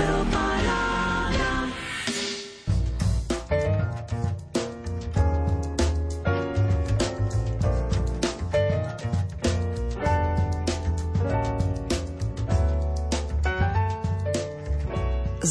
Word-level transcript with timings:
will 0.00 0.39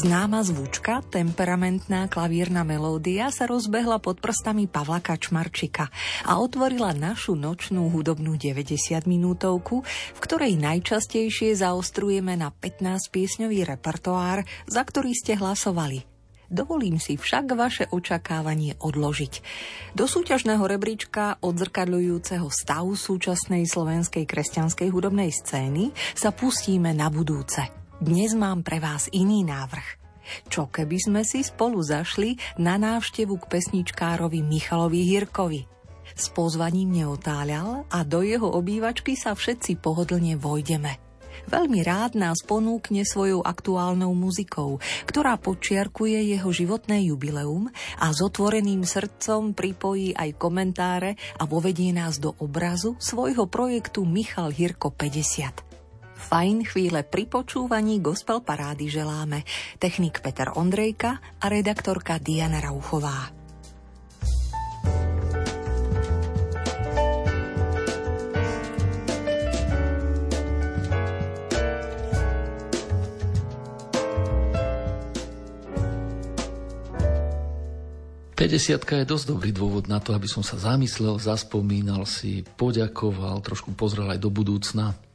Známa 0.00 0.40
zvučka, 0.40 1.04
temperamentná 1.12 2.08
klavírna 2.08 2.64
melódia 2.64 3.28
sa 3.28 3.44
rozbehla 3.44 4.00
pod 4.00 4.16
prstami 4.16 4.64
Pavla 4.64 4.96
Kačmarčika 4.96 5.92
a 6.24 6.40
otvorila 6.40 6.96
našu 6.96 7.36
nočnú 7.36 7.92
hudobnú 7.92 8.40
90 8.40 8.80
minútovku, 9.04 9.84
v 10.16 10.18
ktorej 10.24 10.56
najčastejšie 10.56 11.52
zaostrujeme 11.52 12.32
na 12.32 12.48
15 12.48 13.12
piesňový 13.12 13.68
repertoár, 13.68 14.48
za 14.64 14.80
ktorý 14.88 15.12
ste 15.12 15.36
hlasovali. 15.36 16.08
Dovolím 16.48 16.96
si 16.96 17.20
však 17.20 17.52
vaše 17.52 17.84
očakávanie 17.92 18.80
odložiť. 18.80 19.44
Do 19.92 20.08
súťažného 20.08 20.64
rebríčka 20.64 21.36
odzrkadľujúceho 21.44 22.48
stavu 22.48 22.96
súčasnej 22.96 23.68
slovenskej 23.68 24.24
kresťanskej 24.24 24.88
hudobnej 24.88 25.28
scény 25.28 25.92
sa 26.16 26.32
pustíme 26.32 26.96
na 26.96 27.12
budúce– 27.12 27.68
dnes 28.00 28.32
mám 28.32 28.64
pre 28.64 28.80
vás 28.80 29.12
iný 29.12 29.44
návrh. 29.44 30.00
Čo 30.48 30.72
keby 30.72 30.96
sme 30.96 31.20
si 31.20 31.44
spolu 31.44 31.84
zašli 31.84 32.40
na 32.56 32.80
návštevu 32.80 33.36
k 33.44 33.44
pesničkárovi 33.44 34.40
Michalovi 34.40 35.04
Hirkovi? 35.04 35.62
S 36.16 36.32
pozvaním 36.32 36.96
neotáľal 36.96 37.84
a 37.92 37.98
do 38.02 38.24
jeho 38.24 38.48
obývačky 38.56 39.20
sa 39.20 39.36
všetci 39.36 39.78
pohodlne 39.84 40.40
vojdeme. 40.40 40.96
Veľmi 41.52 41.80
rád 41.84 42.16
nás 42.16 42.40
ponúkne 42.44 43.04
svojou 43.04 43.44
aktuálnou 43.44 44.12
muzikou, 44.16 44.80
ktorá 45.04 45.36
počiarkuje 45.36 46.36
jeho 46.36 46.48
životné 46.52 47.12
jubileum 47.12 47.68
a 48.00 48.06
s 48.12 48.18
otvoreným 48.24 48.84
srdcom 48.84 49.52
pripojí 49.52 50.16
aj 50.16 50.40
komentáre 50.40 51.20
a 51.36 51.44
vovedie 51.44 51.92
nás 51.92 52.16
do 52.16 52.32
obrazu 52.40 52.96
svojho 52.96 53.44
projektu 53.44 54.08
Michal 54.08 54.52
Hirko 54.52 54.88
50. 54.88 55.69
Fajn 56.30 56.62
chvíle 56.62 57.02
pri 57.02 57.26
počúvaní 57.26 57.98
gospel 57.98 58.38
parády 58.38 58.86
želáme 58.86 59.42
technik 59.82 60.22
Peter 60.22 60.46
Ondrejka 60.54 61.18
a 61.42 61.50
redaktorka 61.50 62.22
Diana 62.22 62.62
Rauchová. 62.62 63.34
Pedesiatka 78.38 79.02
je 79.02 79.10
dosť 79.10 79.34
dobrý 79.34 79.50
dôvod 79.50 79.90
na 79.90 79.98
to, 79.98 80.14
aby 80.14 80.30
som 80.30 80.46
sa 80.46 80.54
zamyslel, 80.62 81.18
zaspomínal 81.18 82.06
si, 82.06 82.46
poďakoval, 82.54 83.42
trošku 83.42 83.74
pozrel 83.74 84.14
aj 84.14 84.22
do 84.22 84.30
budúcna. 84.30 85.09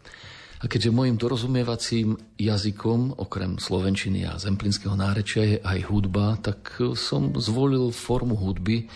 A 0.64 0.72
keďže 0.72 0.96
môjim 0.96 1.20
dorozumievacím 1.20 2.16
jazykom, 2.40 3.20
okrem 3.20 3.60
slovenčiny 3.60 4.24
a 4.24 4.40
zemplínskeho 4.40 4.96
nárečia, 4.96 5.44
je 5.44 5.58
aj 5.60 5.80
hudba, 5.92 6.40
tak 6.40 6.80
som 6.96 7.36
zvolil 7.36 7.92
formu 7.92 8.40
hudby, 8.40 8.88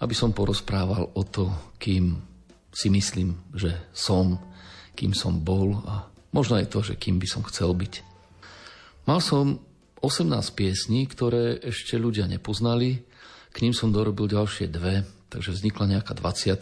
aby 0.00 0.14
som 0.14 0.30
porozprával 0.30 1.10
o 1.12 1.22
to, 1.26 1.50
kým 1.82 2.14
si 2.70 2.88
myslím, 2.88 3.34
že 3.50 3.74
som, 3.90 4.38
kým 4.94 5.10
som 5.10 5.42
bol 5.42 5.82
a 5.82 6.06
možno 6.30 6.62
aj 6.62 6.70
to, 6.70 6.78
že 6.86 6.94
kým 6.94 7.18
by 7.18 7.26
som 7.26 7.42
chcel 7.42 7.74
byť. 7.74 7.94
Mal 9.10 9.18
som 9.18 9.58
18 10.00 10.30
piesní, 10.54 11.10
ktoré 11.10 11.58
ešte 11.60 11.98
ľudia 11.98 12.30
nepoznali, 12.30 13.02
k 13.50 13.56
ním 13.66 13.74
som 13.74 13.90
dorobil 13.90 14.30
ďalšie 14.30 14.70
dve, 14.70 15.02
takže 15.26 15.58
vznikla 15.58 15.98
nejaká 15.98 16.14
20 16.14 16.54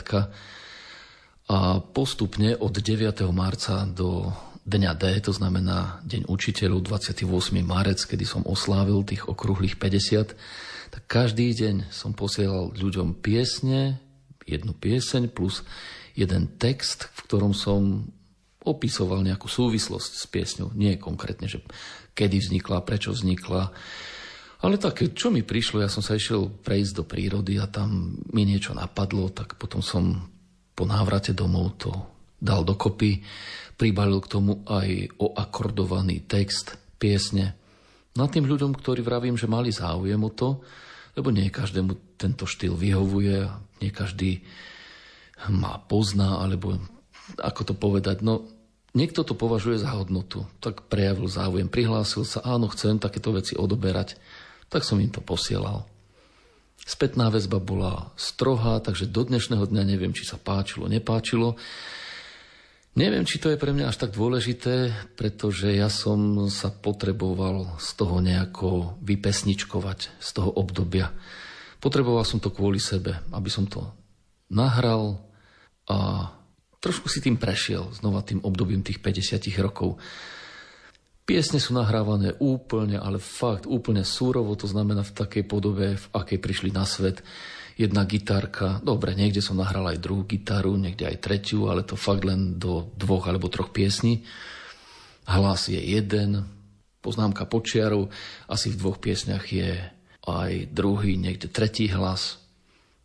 a 1.48 1.80
postupne 1.80 2.52
od 2.60 2.76
9. 2.76 3.24
marca 3.32 3.88
do 3.88 4.36
dňa 4.68 4.92
D, 5.00 5.04
to 5.24 5.32
znamená 5.32 6.04
Deň 6.04 6.28
učiteľov 6.28 6.84
28. 6.84 7.24
marec, 7.64 8.04
kedy 8.04 8.24
som 8.28 8.44
oslávil 8.44 9.00
tých 9.08 9.24
okrúhlych 9.24 9.80
50, 9.80 10.36
tak 10.92 11.02
každý 11.08 11.56
deň 11.56 11.88
som 11.88 12.12
posielal 12.12 12.76
ľuďom 12.76 13.16
piesne, 13.24 13.96
jednu 14.44 14.76
pieseň 14.76 15.32
plus 15.32 15.64
jeden 16.12 16.52
text, 16.60 17.08
v 17.16 17.20
ktorom 17.24 17.56
som 17.56 18.04
opisoval 18.60 19.24
nejakú 19.24 19.48
súvislosť 19.48 20.12
s 20.20 20.24
piesňou. 20.28 20.76
Nie 20.76 21.00
konkrétne, 21.00 21.48
že 21.48 21.64
kedy 22.12 22.44
vznikla, 22.44 22.84
prečo 22.84 23.16
vznikla, 23.16 23.72
ale 24.58 24.74
také, 24.76 25.14
čo 25.14 25.30
mi 25.30 25.46
prišlo, 25.46 25.80
ja 25.80 25.88
som 25.88 26.02
sa 26.02 26.18
išiel 26.18 26.50
prejsť 26.50 26.92
do 26.92 27.04
prírody 27.06 27.56
a 27.62 27.70
tam 27.70 28.20
mi 28.34 28.42
niečo 28.42 28.74
napadlo, 28.74 29.30
tak 29.30 29.54
potom 29.54 29.80
som 29.80 30.28
po 30.78 30.86
návrate 30.86 31.34
domov 31.34 31.74
to 31.82 31.90
dal 32.38 32.62
dokopy, 32.62 33.18
pribalil 33.74 34.22
k 34.22 34.30
tomu 34.30 34.62
aj 34.70 35.10
oakordovaný 35.18 36.22
text, 36.30 36.78
piesne. 37.02 37.58
Na 38.14 38.30
tým 38.30 38.46
ľuďom, 38.46 38.78
ktorí 38.78 39.02
vravím, 39.02 39.34
že 39.34 39.50
mali 39.50 39.74
záujem 39.74 40.22
o 40.22 40.30
to, 40.30 40.62
lebo 41.18 41.34
nie 41.34 41.50
každému 41.50 42.14
tento 42.14 42.46
štýl 42.46 42.78
vyhovuje, 42.78 43.50
nie 43.82 43.90
každý 43.90 44.46
má 45.50 45.82
pozná, 45.82 46.38
alebo 46.38 46.78
ako 47.42 47.62
to 47.62 47.74
povedať, 47.74 48.22
no 48.22 48.46
niekto 48.94 49.26
to 49.26 49.34
považuje 49.34 49.82
za 49.82 49.94
hodnotu, 49.98 50.46
tak 50.62 50.86
prejavil 50.86 51.26
záujem, 51.26 51.66
prihlásil 51.66 52.22
sa, 52.22 52.42
áno, 52.46 52.70
chcem 52.70 53.02
takéto 53.02 53.34
veci 53.34 53.58
odoberať, 53.58 54.14
tak 54.70 54.86
som 54.86 54.98
im 55.02 55.10
to 55.10 55.18
posielal. 55.22 55.86
Spätná 56.88 57.28
väzba 57.28 57.60
bola 57.60 58.16
strohá, 58.16 58.80
takže 58.80 59.04
do 59.04 59.20
dnešného 59.20 59.68
dňa 59.68 59.84
neviem, 59.84 60.16
či 60.16 60.24
sa 60.24 60.40
páčilo, 60.40 60.88
nepáčilo. 60.88 61.60
Neviem, 62.96 63.28
či 63.28 63.36
to 63.36 63.52
je 63.52 63.60
pre 63.60 63.76
mňa 63.76 63.92
až 63.92 64.00
tak 64.00 64.16
dôležité, 64.16 64.96
pretože 65.12 65.68
ja 65.68 65.92
som 65.92 66.48
sa 66.48 66.72
potreboval 66.72 67.76
z 67.76 67.88
toho 67.92 68.24
nejako 68.24 68.96
vypesničkovať, 69.04 70.16
z 70.16 70.28
toho 70.32 70.48
obdobia. 70.56 71.12
Potreboval 71.76 72.24
som 72.24 72.40
to 72.40 72.48
kvôli 72.48 72.80
sebe, 72.80 73.20
aby 73.36 73.52
som 73.52 73.68
to 73.68 73.84
nahral 74.48 75.28
a 75.92 76.32
trošku 76.80 77.12
si 77.12 77.20
tým 77.20 77.36
prešiel, 77.36 77.92
znova 77.92 78.24
tým 78.24 78.40
obdobím 78.40 78.80
tých 78.80 79.04
50 79.04 79.44
rokov. 79.60 80.00
Piesne 81.28 81.60
sú 81.60 81.76
nahrávané 81.76 82.32
úplne, 82.40 82.96
ale 82.96 83.20
fakt 83.20 83.68
úplne 83.68 84.00
súrovo, 84.00 84.56
to 84.56 84.64
znamená 84.64 85.04
v 85.04 85.12
takej 85.12 85.44
podobe, 85.44 86.00
v 86.00 86.06
akej 86.16 86.40
prišli 86.40 86.72
na 86.72 86.88
svet. 86.88 87.20
Jedna 87.76 88.08
gitárka, 88.08 88.80
dobre, 88.80 89.12
niekde 89.12 89.44
som 89.44 89.60
nahral 89.60 89.84
aj 89.92 90.00
druhú 90.00 90.24
gitaru, 90.24 90.80
niekde 90.80 91.04
aj 91.04 91.20
tretiu, 91.20 91.68
ale 91.68 91.84
to 91.84 92.00
fakt 92.00 92.24
len 92.24 92.56
do 92.56 92.88
dvoch 92.96 93.28
alebo 93.28 93.52
troch 93.52 93.76
piesní. 93.76 94.24
Hlas 95.28 95.68
je 95.68 95.76
jeden, 95.76 96.48
poznámka 97.04 97.44
počiarov, 97.44 98.08
asi 98.48 98.72
v 98.72 98.80
dvoch 98.80 98.96
piesňach 98.96 99.44
je 99.52 99.84
aj 100.24 100.72
druhý, 100.72 101.20
niekde 101.20 101.52
tretí 101.52 101.92
hlas. 101.92 102.40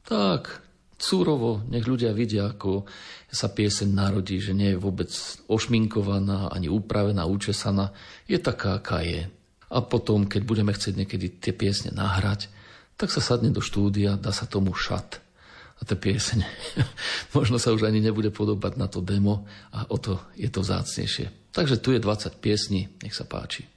Tak, 0.07 0.63
súrovo, 1.03 1.59
nech 1.67 1.83
ľudia 1.83 2.15
vidia, 2.15 2.47
ako 2.47 2.87
sa 3.27 3.51
pieseň 3.51 3.91
narodí, 3.91 4.39
že 4.39 4.55
nie 4.55 4.71
je 4.71 4.79
vôbec 4.79 5.11
ošminkovaná, 5.51 6.47
ani 6.55 6.71
upravená, 6.71 7.27
učesaná. 7.27 7.91
Je 8.31 8.39
taká, 8.39 8.79
aká 8.79 9.03
je. 9.03 9.27
A 9.67 9.83
potom, 9.83 10.23
keď 10.23 10.41
budeme 10.47 10.71
chcieť 10.71 10.95
niekedy 10.95 11.27
tie 11.43 11.51
piesne 11.51 11.91
nahrať, 11.91 12.47
tak 12.95 13.11
sa 13.11 13.19
sadne 13.19 13.51
do 13.51 13.59
štúdia, 13.59 14.15
dá 14.15 14.31
sa 14.31 14.47
tomu 14.47 14.71
šat. 14.71 15.19
A 15.77 15.81
tá 15.83 15.99
pieseň 15.99 16.45
možno 17.35 17.59
sa 17.59 17.75
už 17.75 17.83
ani 17.83 17.99
nebude 17.99 18.31
podobať 18.31 18.79
na 18.79 18.87
to 18.87 19.03
demo 19.03 19.43
a 19.75 19.83
o 19.91 19.99
to 19.99 20.21
je 20.39 20.47
to 20.47 20.63
vzácnejšie. 20.63 21.51
Takže 21.51 21.81
tu 21.83 21.91
je 21.91 21.99
20 21.99 22.39
piesní, 22.39 22.87
nech 23.03 23.17
sa 23.17 23.27
páči. 23.27 23.67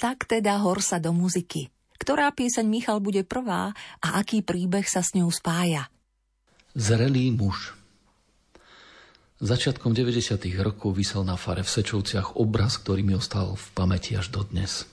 Tak 0.00 0.30
teda 0.30 0.56
hor 0.62 0.80
sa 0.80 0.96
do 1.02 1.12
muziky. 1.12 1.68
Ktorá 1.96 2.28
pieseň 2.30 2.66
Michal 2.68 3.00
bude 3.00 3.24
prvá 3.24 3.72
a 4.04 4.08
aký 4.20 4.44
príbeh 4.44 4.84
sa 4.84 5.00
s 5.00 5.16
ňou 5.16 5.32
spája? 5.32 5.88
Zrelý 6.76 7.32
muž. 7.32 7.72
Začiatkom 9.40 9.96
90. 9.96 10.36
rokov 10.60 10.92
vysel 10.92 11.24
na 11.24 11.40
fare 11.40 11.64
v 11.64 11.72
Sečovciach 11.72 12.36
obraz, 12.36 12.76
ktorý 12.76 13.00
mi 13.00 13.16
ostal 13.16 13.56
v 13.56 13.66
pamäti 13.72 14.12
až 14.12 14.28
dodnes. 14.28 14.84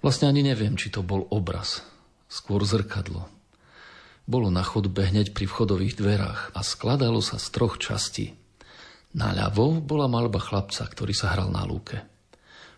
Vlastne 0.00 0.32
ani 0.32 0.40
neviem, 0.40 0.80
či 0.80 0.88
to 0.88 1.04
bol 1.04 1.28
obraz, 1.28 1.84
skôr 2.32 2.64
zrkadlo. 2.64 3.28
Bolo 4.24 4.48
na 4.48 4.64
chodbe 4.64 5.04
hneď 5.04 5.36
pri 5.36 5.44
vchodových 5.44 6.00
dverách 6.00 6.56
a 6.56 6.64
skladalo 6.64 7.20
sa 7.20 7.36
z 7.36 7.52
troch 7.52 7.76
častí. 7.76 8.32
Naľavo 9.12 9.84
bola 9.84 10.08
malba 10.08 10.40
chlapca, 10.40 10.88
ktorý 10.88 11.12
sa 11.12 11.36
hral 11.36 11.52
na 11.52 11.68
lúke. 11.68 12.00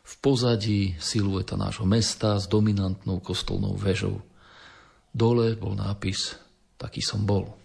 V 0.02 0.14
pozadí 0.18 0.98
silueta 0.98 1.54
nášho 1.54 1.86
mesta 1.86 2.42
s 2.42 2.50
dominantnou 2.50 3.22
kostolnou 3.22 3.78
väžou. 3.78 4.18
Dole 5.14 5.54
bol 5.54 5.78
nápis 5.78 6.42
Taký 6.76 7.00
som 7.00 7.24
bol. 7.24 7.56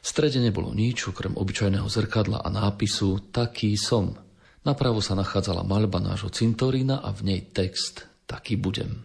V 0.00 0.06
strede 0.08 0.40
nebolo 0.40 0.72
nič, 0.72 1.12
okrem 1.12 1.36
obyčajného 1.36 1.84
zrkadla 1.84 2.40
a 2.40 2.48
nápisu 2.48 3.32
Taký 3.32 3.76
som. 3.76 4.16
Napravo 4.64 5.04
sa 5.04 5.12
nachádzala 5.12 5.60
maľba 5.60 6.00
nášho 6.00 6.32
cintorína 6.32 7.04
a 7.04 7.12
v 7.12 7.20
nej 7.28 7.40
text 7.52 8.08
Taký 8.24 8.56
budem. 8.56 9.04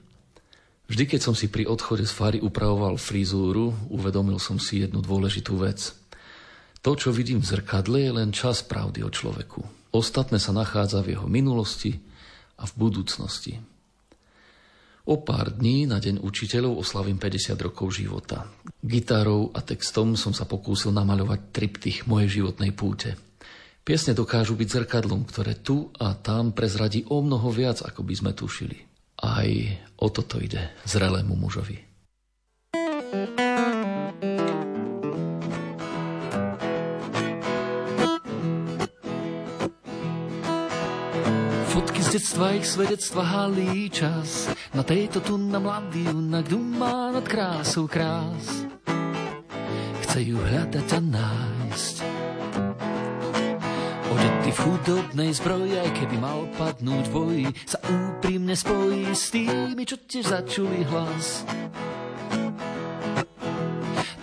Vždy, 0.86 1.03
keď 1.09 1.21
som 1.21 1.36
si 1.36 1.50
pri 1.50 1.65
odchode 1.65 2.06
z 2.06 2.13
fary 2.13 2.39
upravoval 2.39 3.01
frizúru, 3.01 3.74
uvedomil 3.89 4.38
som 4.38 4.62
si 4.62 4.86
jednu 4.86 5.01
dôležitú 5.01 5.57
vec. 5.57 5.92
To, 6.86 6.94
čo 6.94 7.09
vidím 7.09 7.42
v 7.42 7.50
zrkadle, 7.50 7.97
je 8.06 8.12
len 8.13 8.30
čas 8.30 8.62
pravdy 8.62 9.01
o 9.01 9.09
človeku. 9.09 9.65
Ostatné 9.89 10.38
sa 10.38 10.53
nachádza 10.53 11.01
v 11.01 11.18
jeho 11.18 11.25
minulosti 11.25 11.97
a 12.62 12.69
v 12.69 12.74
budúcnosti. 12.77 13.57
O 15.06 15.22
pár 15.22 15.54
dní 15.54 15.86
na 15.86 16.02
Deň 16.02 16.25
učiteľov 16.25 16.81
oslavím 16.81 17.22
50 17.22 17.62
rokov 17.62 17.94
života. 17.94 18.50
Gitarou 18.81 19.54
a 19.54 19.62
textom 19.62 20.18
som 20.18 20.34
sa 20.34 20.50
pokúsil 20.50 20.90
namaľovať 20.98 21.54
triptych 21.54 22.10
mojej 22.10 22.42
životnej 22.42 22.74
púte. 22.74 23.13
Piesne 23.86 24.18
dokážu 24.18 24.57
byť 24.57 24.66
zrkadlom, 24.66 25.30
ktoré 25.30 25.62
tu 25.62 25.94
a 26.02 26.18
tam 26.18 26.57
prezradí 26.57 27.06
o 27.06 27.22
mnoho 27.22 27.54
viac, 27.54 27.86
ako 27.86 28.02
by 28.02 28.13
sme 28.18 28.31
tušili. 28.34 28.81
Aj 29.22 29.50
o 30.02 30.10
toto 30.10 30.42
ide 30.42 30.74
zrelému 30.90 31.38
mužovi. 31.38 31.78
Fotky 32.74 33.38
z 33.38 33.44
detstva, 42.15 42.56
ich 42.56 42.63
svedectva 42.63 43.27
halí 43.27 43.91
čas. 43.91 44.47
Na 44.71 44.88
tejto 44.88 45.19
tu 45.19 45.35
na 45.35 45.59
mladý 45.59 46.07
junak 46.07 46.47
má 46.56 47.12
nad 47.12 47.27
krásou 47.27 47.91
krás. 47.91 48.63
Chce 50.00 50.23
ju 50.23 50.39
hľadať 50.39 50.88
a 50.95 51.00
nájsť 51.03 51.95
Odetý 54.07 54.50
v 54.56 54.59
chudobnej 54.63 55.31
zbroji, 55.35 55.75
aj 55.75 55.91
keby 55.91 56.15
mal 56.15 56.47
padnúť 56.56 57.06
boji, 57.12 57.51
sa 57.67 57.83
úprimne 57.83 58.56
spojí 58.56 59.11
s 59.11 59.35
tými, 59.35 59.83
čo 59.83 60.00
tiež 60.00 60.31
začuli 60.31 60.88
hlas. 60.88 61.44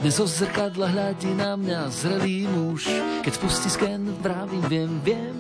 Dnes 0.00 0.16
zo 0.16 0.24
zrkadla 0.24 0.88
hľadí 0.88 1.36
na 1.36 1.60
mňa 1.60 1.92
zrelý 1.92 2.48
muž, 2.48 2.88
keď 3.20 3.32
spustí 3.36 3.68
sken, 3.68 4.16
vravím, 4.24 4.64
viem, 4.64 4.92
viem, 5.04 5.36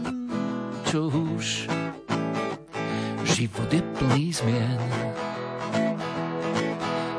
čo 0.84 1.08
už. 1.08 1.81
Život 3.42 3.74
je 3.74 3.82
plný 3.98 4.24
zmien. 4.30 4.82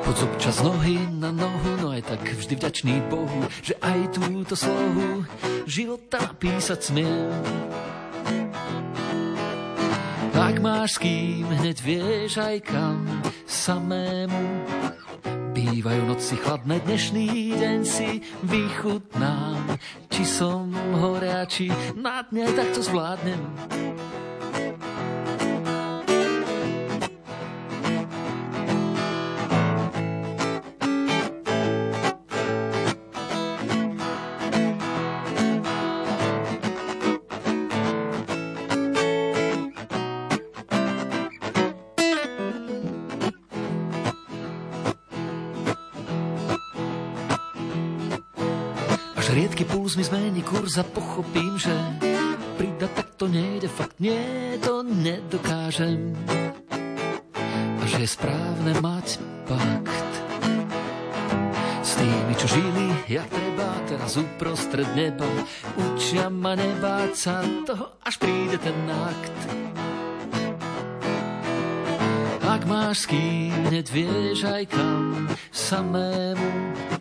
Poď 0.08 0.18
občas 0.24 0.64
nohy 0.64 0.96
na 1.20 1.36
nohu, 1.36 1.76
no 1.84 1.92
aj 1.92 2.16
tak 2.16 2.24
vždy 2.24 2.64
vďačný 2.64 2.96
Bohu, 3.12 3.44
že 3.60 3.76
aj 3.84 4.16
túto 4.16 4.56
slohu 4.56 5.28
života 5.68 6.24
napísať 6.24 6.80
smiem. 6.80 7.28
Ak 10.32 10.64
máš 10.64 10.96
s 10.96 11.04
kým, 11.04 11.44
hneď 11.44 11.78
vieš 11.84 12.40
aj 12.40 12.72
kam 12.72 13.04
samému. 13.44 14.64
Bývajú 15.52 16.08
noci 16.08 16.40
chladné, 16.40 16.80
dnešný 16.88 17.28
deň 17.60 17.80
si 17.84 18.24
vychutnám. 18.48 19.76
Či 20.08 20.24
som 20.24 20.72
horia, 21.04 21.44
či 21.52 21.68
na 22.00 22.24
dne, 22.24 22.48
tak 22.56 22.72
to 22.72 22.80
zvládnem. 22.80 23.44
Puls 49.94 50.10
mi 50.10 50.18
zmení 50.18 50.42
kurz 50.42 50.78
a 50.78 50.84
pochopím, 50.84 51.54
že 51.58 51.70
prida 52.58 52.88
tak 52.98 53.14
to 53.14 53.28
nejde, 53.30 53.70
fakt 53.70 54.02
nie, 54.02 54.58
to 54.58 54.82
nedokážem. 54.82 56.18
A 57.78 57.84
že 57.86 58.02
je 58.02 58.10
správne 58.10 58.74
mať 58.82 59.22
pakt 59.46 60.14
s 61.86 61.94
tými, 61.94 62.34
čo 62.42 62.48
žili, 62.58 62.90
jak 63.06 63.30
treba, 63.30 63.70
teraz 63.86 64.18
uprostred 64.18 64.90
neba. 64.98 65.30
Učia 65.78 66.26
ma 66.34 66.58
nebáť 66.58 67.12
sa 67.14 67.46
toho, 67.62 67.94
až 68.02 68.18
príde 68.18 68.58
ten 68.58 68.78
akt. 68.90 69.40
Ak 72.42 72.66
máš 72.66 73.06
s 73.06 73.14
kým, 73.14 73.70
hneď 73.70 73.86
vieš 73.94 74.42
aj 74.42 74.74
kam 74.74 75.30
samému 75.54 76.93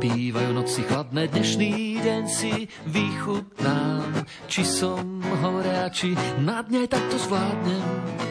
Bývajú 0.00 0.56
noci 0.56 0.80
chladné, 0.88 1.28
dnešný 1.28 2.00
deň 2.00 2.22
si 2.24 2.64
vychutnám. 2.88 4.24
Či 4.48 4.64
som 4.64 5.20
horea, 5.44 5.92
či 5.92 6.16
na 6.40 6.64
dne 6.64 6.88
takto 6.88 7.20
zvládnem. 7.20 8.29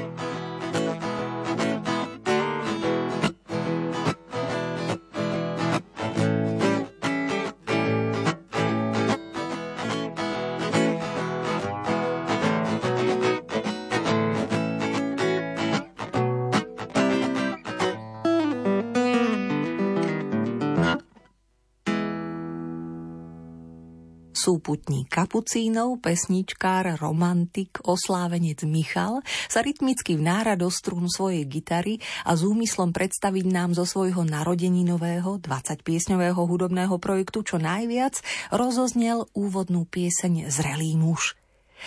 Súputník 24.49 25.13
kapucínov, 25.13 26.01
pesničkár, 26.01 26.97
romantik, 26.97 27.85
oslávenec 27.85 28.65
Michal 28.65 29.21
sa 29.45 29.61
rytmicky 29.61 30.17
vnára 30.17 30.57
do 30.57 30.73
strún 30.73 31.05
svojej 31.05 31.45
gitary 31.45 32.01
a 32.25 32.33
s 32.33 32.41
úmyslom 32.41 32.89
predstaviť 32.89 33.45
nám 33.45 33.77
zo 33.77 33.85
svojho 33.85 34.25
narodeninového 34.25 35.37
20-piesňového 35.37 36.41
hudobného 36.41 36.97
projektu 36.97 37.45
čo 37.45 37.61
najviac 37.61 38.17
rozoznel 38.49 39.29
úvodnú 39.37 39.85
pieseň 39.85 40.49
Zrelý 40.49 40.97
muž. 40.97 41.37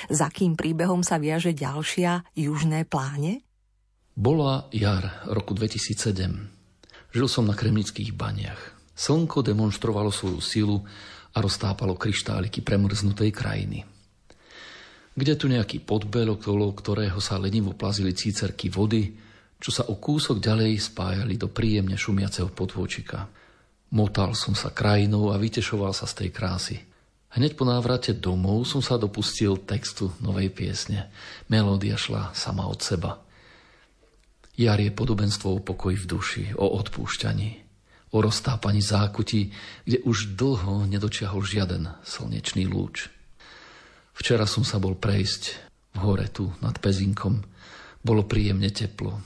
Za 0.07 0.31
kým 0.31 0.55
príbehom 0.55 1.03
sa 1.03 1.19
viaže 1.19 1.51
ďalšia 1.51 2.31
Južné 2.39 2.87
pláne? 2.87 3.43
Bola 4.15 4.71
jar 4.71 5.27
roku 5.27 5.51
2007. 5.51 7.11
Žil 7.11 7.27
som 7.27 7.43
na 7.43 7.59
kremnických 7.59 8.15
baniach. 8.15 8.79
Slnko 8.95 9.43
demonstrovalo 9.43 10.15
svoju 10.15 10.39
silu 10.39 10.79
a 11.33 11.39
roztápalo 11.41 11.97
kryštáliky 11.97 12.61
premrznutej 12.61 13.33
krajiny. 13.33 13.89
Kde 15.13 15.35
tu 15.37 15.49
nejaký 15.49 15.85
podbel, 15.85 16.33
okolo 16.33 16.73
ktorého 16.73 17.21
sa 17.21 17.37
lenivo 17.37 17.77
plazili 17.77 18.17
cícerky 18.17 18.73
vody, 18.73 19.13
čo 19.61 19.71
sa 19.71 19.87
o 19.89 20.01
kúsok 20.01 20.41
ďalej 20.41 20.81
spájali 20.81 21.37
do 21.37 21.53
príjemne 21.53 21.95
šumiaceho 21.95 22.49
potôčika. 22.51 23.29
Motal 23.93 24.33
som 24.33 24.57
sa 24.57 24.73
krajinou 24.73 25.31
a 25.31 25.37
vytešoval 25.37 25.93
sa 25.93 26.09
z 26.09 26.25
tej 26.25 26.31
krásy. 26.33 26.77
Hneď 27.33 27.57
po 27.57 27.65
návrate 27.65 28.17
domov 28.17 28.65
som 28.69 28.81
sa 28.81 28.97
dopustil 28.97 29.61
textu 29.65 30.13
novej 30.21 30.53
piesne. 30.53 31.13
Melódia 31.49 31.97
šla 31.97 32.33
sama 32.33 32.65
od 32.69 32.81
seba. 32.81 33.21
Jar 34.57 34.81
je 34.81 34.93
podobenstvo 34.93 35.49
o 35.49 35.65
pokoji 35.65 35.97
v 35.97 36.09
duši, 36.09 36.45
o 36.57 36.67
odpúšťaní 36.77 37.62
o 38.13 38.19
roztápaní 38.21 38.85
zákutí, 38.85 39.41
kde 39.89 39.99
už 40.05 40.37
dlho 40.37 40.85
nedočiahol 40.85 41.41
žiaden 41.43 41.89
slnečný 42.05 42.69
lúč. 42.69 43.09
Včera 44.13 44.45
som 44.45 44.63
sa 44.63 44.77
bol 44.77 45.01
prejsť 45.01 45.43
v 45.97 45.99
hore 46.05 46.29
tu 46.29 46.53
nad 46.61 46.77
Pezinkom. 46.77 47.41
Bolo 48.05 48.29
príjemne 48.29 48.69
teplo. 48.69 49.17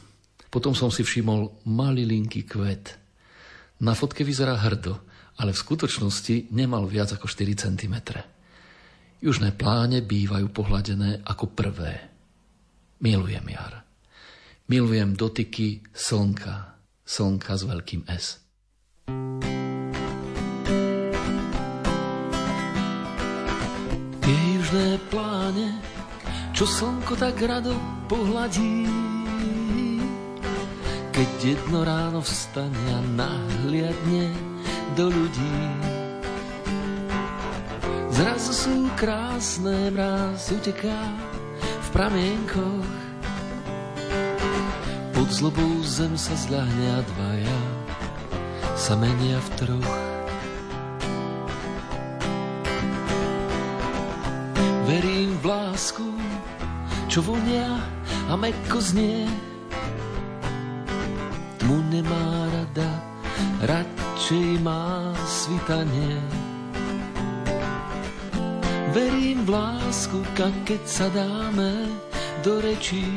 Potom 0.46 0.72
som 0.78 0.94
si 0.94 1.02
všimol 1.02 1.66
malý 1.66 2.06
linky 2.06 2.46
kvet. 2.46 2.94
Na 3.82 3.92
fotke 3.92 4.22
vyzerá 4.22 4.54
hrdo, 4.56 5.02
ale 5.42 5.50
v 5.52 5.62
skutočnosti 5.66 6.54
nemal 6.54 6.86
viac 6.86 7.12
ako 7.12 7.26
4 7.26 7.66
cm. 7.66 7.96
Južné 9.18 9.52
pláne 9.52 10.00
bývajú 10.06 10.46
pohľadené 10.54 11.26
ako 11.26 11.50
prvé. 11.52 12.14
Milujem 13.02 13.44
jar. 13.50 13.82
Milujem 14.70 15.18
dotyky 15.18 15.82
slnka. 15.92 16.78
Slnka 17.02 17.52
s 17.58 17.62
veľkým 17.66 18.02
S. 18.08 18.45
južné 24.66 24.98
pláne, 25.14 25.78
čo 26.50 26.66
slnko 26.66 27.14
tak 27.14 27.38
rado 27.38 27.70
pohladí. 28.10 28.82
Keď 31.14 31.28
jedno 31.38 31.86
ráno 31.86 32.18
vstane 32.20 32.82
a 32.90 33.00
nahliadne 33.14 34.26
do 34.98 35.06
ľudí. 35.06 35.58
Zrazu 38.10 38.52
sú 38.52 38.75
krásne, 38.98 39.94
mráz 39.94 40.50
uteká 40.50 41.14
v 41.62 41.88
pramienkoch. 41.94 42.90
Po 45.14 45.22
Pod 45.22 45.28
zlobou 45.30 45.78
zem 45.86 46.18
sa 46.18 46.34
zľahne 46.34 46.86
a 46.90 47.00
dvaja 47.06 47.58
sa 48.76 48.92
menia 48.92 49.40
v 49.40 49.49
troch. 49.56 49.97
Verím 54.85 55.33
v 55.40 55.45
lásku, 55.49 56.04
čo 57.09 57.25
vonia 57.25 57.80
a 58.28 58.37
mekko 58.37 58.76
znie. 58.78 59.25
Tmu 61.56 61.88
nemá 61.88 62.52
rada, 62.52 62.90
radšej 63.64 64.61
má 64.61 65.16
svitanie. 65.25 66.21
Verím 68.92 69.49
v 69.49 69.56
lásku, 69.56 70.21
keď 70.37 70.83
sa 70.85 71.09
dáme 71.16 71.88
do 72.45 72.61
rečí. 72.61 73.09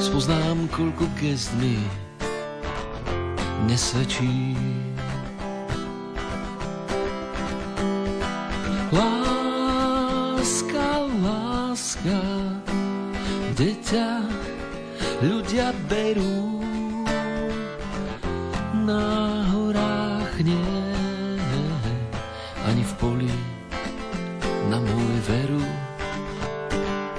Spoznám, 0.00 0.64
koľko 0.72 1.06
gest 1.20 1.52
mi 1.60 2.05
nesvedčí. 3.66 4.54
Láska, 8.94 10.88
láska, 11.20 12.22
kde 13.52 13.70
ťa 13.82 14.08
ľudia 15.26 15.74
berú 15.90 16.62
na 18.86 19.42
horách 19.50 20.38
nie, 20.46 20.86
ani 22.70 22.86
v 22.86 22.92
poli 23.02 23.34
na 24.70 24.78
môj 24.78 25.16
veru. 25.26 25.64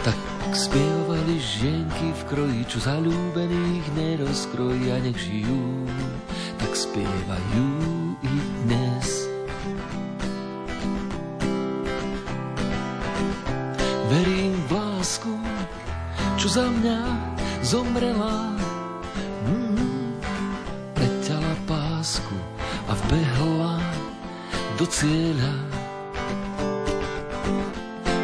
Tak 0.07 0.15
spievali 0.55 1.35
žienky 1.35 2.15
v 2.15 2.21
kroji, 2.31 2.61
čo 2.71 2.79
zalúbených 2.79 3.85
nerozkrojí 3.99 4.95
a 4.95 4.97
nech 5.03 5.19
žijú, 5.19 5.83
tak 6.97 7.05
spievajú 7.05 7.69
i 8.25 8.33
dnes. 8.65 9.07
Verím 14.09 14.55
v 14.65 14.71
lásku, 14.73 15.33
čo 16.41 16.47
za 16.49 16.65
mňa 16.65 16.99
zomrela. 17.61 18.49
Mm, 19.45 20.17
preťala 20.97 21.53
pásku 21.69 22.37
a 22.89 22.97
vbehla 23.05 23.77
do 24.81 24.85
cieľa. 24.89 25.53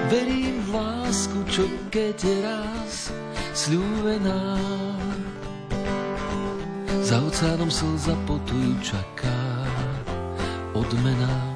Verím 0.10 0.66
v 0.66 0.70
lásku, 0.74 1.38
čo 1.46 1.70
keď 1.94 2.18
je 2.18 2.36
raz 2.42 2.94
sľúbená. 3.54 4.93
Za 7.14 7.22
oceánom 7.22 7.70
slza 7.70 8.18
potujú 8.26 8.74
čaká 8.82 9.38
odmena. 10.74 11.53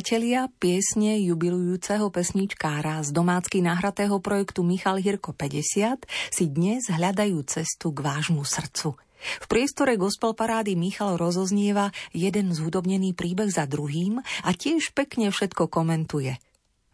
Priatelia, 0.00 0.48
piesne 0.56 1.20
jubilujúceho 1.20 2.08
pesničkára 2.08 3.04
z 3.04 3.12
domácky 3.12 3.60
nahratého 3.60 4.16
projektu 4.16 4.64
Michal 4.64 4.96
Hirko 4.96 5.36
50 5.36 6.08
si 6.32 6.48
dnes 6.48 6.88
hľadajú 6.88 7.36
cestu 7.44 7.92
k 7.92 8.00
vášmu 8.00 8.40
srdcu. 8.40 8.96
V 9.20 9.44
priestore 9.44 10.00
gospel 10.00 10.32
parády 10.32 10.72
Michal 10.72 11.20
rozoznieva 11.20 11.92
jeden 12.16 12.48
zhudobnený 12.48 13.12
príbeh 13.12 13.52
za 13.52 13.68
druhým 13.68 14.24
a 14.24 14.50
tiež 14.56 14.96
pekne 14.96 15.28
všetko 15.28 15.68
komentuje. 15.68 16.40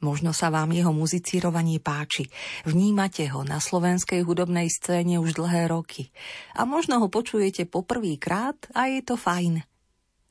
Možno 0.03 0.35
sa 0.35 0.51
vám 0.51 0.75
jeho 0.75 0.91
muzicírovanie 0.91 1.79
páči. 1.79 2.27
Vnímate 2.67 3.31
ho 3.31 3.47
na 3.47 3.63
slovenskej 3.63 4.27
hudobnej 4.27 4.67
scéne 4.67 5.23
už 5.23 5.39
dlhé 5.39 5.71
roky. 5.71 6.11
A 6.59 6.67
možno 6.67 6.99
ho 6.99 7.07
počujete 7.07 7.71
poprvýkrát 7.71 8.59
a 8.75 8.91
je 8.91 8.99
to 9.07 9.15
fajn 9.15 9.63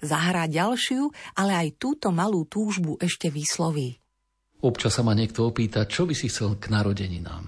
zahrá 0.03 0.47
ďalšiu, 0.49 1.11
ale 1.37 1.53
aj 1.55 1.77
túto 1.79 2.11
malú 2.11 2.47
túžbu 2.47 2.99
ešte 2.99 3.31
vysloví. 3.31 3.99
Občas 4.65 4.97
sa 4.97 5.05
ma 5.05 5.13
niekto 5.13 5.45
opýta, 5.45 5.85
čo 5.85 6.09
by 6.09 6.15
si 6.17 6.31
chcel 6.31 6.57
k 6.57 6.73
narodeninám. 6.73 7.45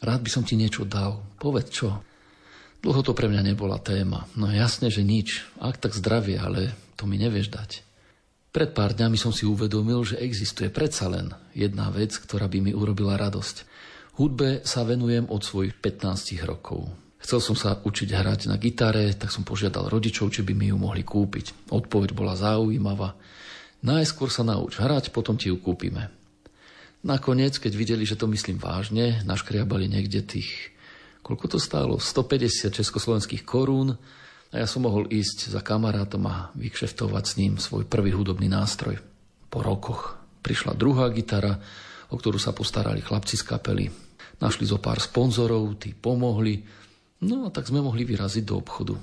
Rád 0.00 0.20
by 0.24 0.30
som 0.30 0.46
ti 0.46 0.54
niečo 0.56 0.88
dal. 0.88 1.20
Povedz 1.36 1.68
čo. 1.72 2.00
Dlho 2.80 3.04
to 3.04 3.12
pre 3.12 3.28
mňa 3.28 3.52
nebola 3.52 3.76
téma. 3.76 4.24
No 4.38 4.48
jasne, 4.48 4.88
že 4.88 5.04
nič. 5.04 5.44
Ak 5.60 5.76
tak 5.76 5.92
zdravie, 5.92 6.40
ale 6.40 6.72
to 6.96 7.04
mi 7.04 7.20
nevieš 7.20 7.52
dať. 7.52 7.70
Pred 8.50 8.74
pár 8.74 8.96
dňami 8.96 9.14
som 9.14 9.30
si 9.30 9.46
uvedomil, 9.46 10.02
že 10.02 10.18
existuje 10.18 10.72
predsa 10.72 11.06
len 11.06 11.30
jedna 11.54 11.92
vec, 11.92 12.16
ktorá 12.16 12.50
by 12.50 12.58
mi 12.58 12.72
urobila 12.74 13.14
radosť. 13.14 13.56
Hudbe 14.18 14.66
sa 14.66 14.82
venujem 14.82 15.28
od 15.30 15.38
svojich 15.44 15.78
15 15.78 16.42
rokov. 16.48 16.90
Chcel 17.20 17.40
som 17.44 17.56
sa 17.56 17.76
učiť 17.76 18.16
hrať 18.16 18.48
na 18.48 18.56
gitare, 18.56 19.12
tak 19.12 19.28
som 19.28 19.44
požiadal 19.44 19.92
rodičov, 19.92 20.32
či 20.32 20.40
by 20.40 20.56
mi 20.56 20.72
ju 20.72 20.76
mohli 20.80 21.04
kúpiť. 21.04 21.68
Odpoveď 21.68 22.16
bola 22.16 22.32
zaujímavá. 22.32 23.12
Najskôr 23.84 24.32
sa 24.32 24.40
nauč 24.40 24.80
hrať, 24.80 25.12
potom 25.12 25.36
ti 25.36 25.52
ju 25.52 25.60
kúpime. 25.60 26.08
Nakoniec, 27.00 27.56
keď 27.56 27.72
videli, 27.76 28.04
že 28.04 28.16
to 28.16 28.28
myslím 28.28 28.60
vážne, 28.60 29.24
naškriabali 29.24 29.88
niekde 29.88 30.20
tých, 30.20 30.72
koľko 31.24 31.56
to 31.56 31.58
stálo, 31.60 31.96
150 31.96 32.68
československých 32.76 33.44
korún 33.44 33.96
a 34.52 34.54
ja 34.60 34.68
som 34.68 34.84
mohol 34.84 35.08
ísť 35.08 35.48
za 35.48 35.64
kamarátom 35.64 36.20
a 36.28 36.52
vykšeftovať 36.56 37.24
s 37.24 37.36
ním 37.40 37.52
svoj 37.56 37.88
prvý 37.88 38.12
hudobný 38.12 38.52
nástroj. 38.52 39.00
Po 39.48 39.64
rokoch 39.64 40.20
prišla 40.44 40.76
druhá 40.76 41.08
gitara, 41.08 41.56
o 42.12 42.20
ktorú 42.20 42.36
sa 42.36 42.52
postarali 42.52 43.00
chlapci 43.00 43.40
z 43.40 43.48
kapely. 43.48 43.86
Našli 44.40 44.68
zo 44.68 44.76
pár 44.76 45.00
sponzorov, 45.00 45.80
tí 45.80 45.96
pomohli, 45.96 46.60
No 47.20 47.44
a 47.44 47.52
tak 47.52 47.68
sme 47.68 47.84
mohli 47.84 48.08
vyraziť 48.08 48.44
do 48.48 48.56
obchodu. 48.56 48.96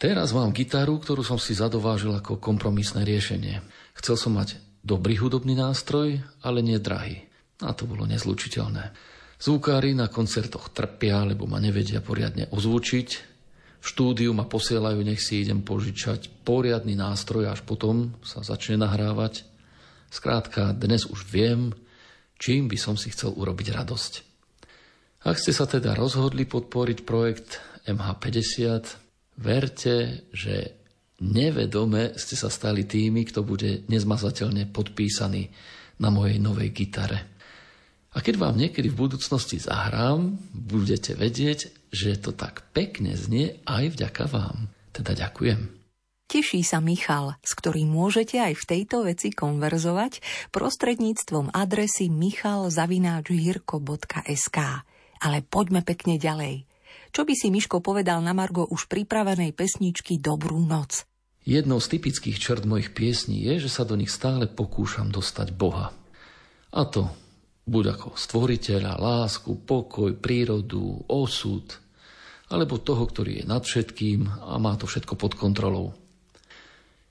Teraz 0.00 0.32
mám 0.32 0.56
gitaru, 0.56 0.96
ktorú 0.96 1.20
som 1.20 1.36
si 1.36 1.52
zadovážil 1.52 2.14
ako 2.16 2.40
kompromisné 2.40 3.04
riešenie. 3.04 3.60
Chcel 3.98 4.16
som 4.16 4.32
mať 4.38 4.56
dobrý 4.80 5.20
hudobný 5.20 5.52
nástroj, 5.52 6.24
ale 6.40 6.64
nie 6.64 6.80
drahý. 6.80 7.20
A 7.60 7.76
to 7.76 7.84
bolo 7.84 8.08
nezlučiteľné. 8.08 8.96
Zvukári 9.36 9.92
na 9.92 10.08
koncertoch 10.08 10.72
trpia, 10.72 11.24
lebo 11.28 11.44
ma 11.44 11.60
nevedia 11.60 12.00
poriadne 12.00 12.48
ozvučiť. 12.48 13.08
V 13.80 13.84
štúdiu 13.84 14.32
ma 14.32 14.48
posielajú, 14.48 15.00
nech 15.04 15.20
si 15.20 15.44
idem 15.44 15.60
požičať 15.60 16.44
poriadny 16.44 16.96
nástroj, 16.96 17.52
až 17.52 17.60
potom 17.64 18.16
sa 18.24 18.40
začne 18.40 18.80
nahrávať. 18.80 19.44
Skrátka, 20.08 20.72
dnes 20.72 21.08
už 21.08 21.28
viem, 21.28 21.76
čím 22.40 22.68
by 22.68 22.76
som 22.80 22.96
si 22.96 23.12
chcel 23.12 23.36
urobiť 23.36 23.76
radosť. 23.76 24.29
Ak 25.20 25.36
ste 25.36 25.52
sa 25.52 25.68
teda 25.68 25.92
rozhodli 25.92 26.48
podporiť 26.48 27.04
projekt 27.04 27.60
MH50, 27.84 28.96
verte, 29.36 30.24
že 30.32 30.80
nevedome 31.20 32.16
ste 32.16 32.40
sa 32.40 32.48
stali 32.48 32.88
tými, 32.88 33.28
kto 33.28 33.44
bude 33.44 33.84
nezmazateľne 33.92 34.72
podpísaný 34.72 35.52
na 36.00 36.08
mojej 36.08 36.40
novej 36.40 36.72
gitare. 36.72 37.28
A 38.10 38.18
keď 38.24 38.42
vám 38.42 38.58
niekedy 38.58 38.90
v 38.90 39.06
budúcnosti 39.06 39.60
zahrám, 39.60 40.34
budete 40.50 41.14
vedieť, 41.14 41.70
že 41.92 42.18
to 42.18 42.32
tak 42.32 42.64
pekne 42.72 43.14
znie 43.14 43.60
aj 43.68 43.94
vďaka 43.94 44.24
vám. 44.26 44.66
Teda 44.90 45.14
ďakujem. 45.14 45.80
Teší 46.30 46.62
sa 46.62 46.78
Michal, 46.78 47.34
s 47.42 47.58
ktorým 47.58 47.90
môžete 47.90 48.38
aj 48.38 48.54
v 48.54 48.64
tejto 48.66 49.02
veci 49.02 49.34
konverzovať 49.34 50.22
prostredníctvom 50.54 51.50
adresy 51.54 52.06
michalzavináčhirko.sk. 52.06 54.58
Ale 55.20 55.44
poďme 55.44 55.84
pekne 55.84 56.16
ďalej. 56.16 56.64
Čo 57.12 57.28
by 57.28 57.34
si 57.36 57.52
Miško 57.52 57.84
povedal 57.84 58.24
na 58.24 58.32
Margo 58.32 58.64
už 58.66 58.88
pripravenej 58.88 59.52
pesničky 59.52 60.16
Dobrú 60.16 60.58
noc? 60.62 61.04
Jednou 61.44 61.80
z 61.80 61.96
typických 61.96 62.36
črt 62.36 62.64
mojich 62.68 62.92
piesní 62.92 63.44
je, 63.48 63.66
že 63.66 63.70
sa 63.72 63.88
do 63.88 63.96
nich 63.96 64.12
stále 64.12 64.48
pokúšam 64.48 65.08
dostať 65.08 65.56
Boha. 65.56 65.92
A 66.70 66.82
to 66.86 67.10
buď 67.70 67.84
ako 67.96 68.08
stvoriteľa, 68.18 68.98
lásku, 68.98 69.50
pokoj, 69.62 70.10
prírodu, 70.18 71.06
osud, 71.06 71.66
alebo 72.50 72.82
toho, 72.82 73.06
ktorý 73.06 73.42
je 73.42 73.44
nad 73.46 73.62
všetkým 73.62 74.26
a 74.26 74.58
má 74.58 74.74
to 74.74 74.90
všetko 74.90 75.14
pod 75.14 75.38
kontrolou. 75.38 75.94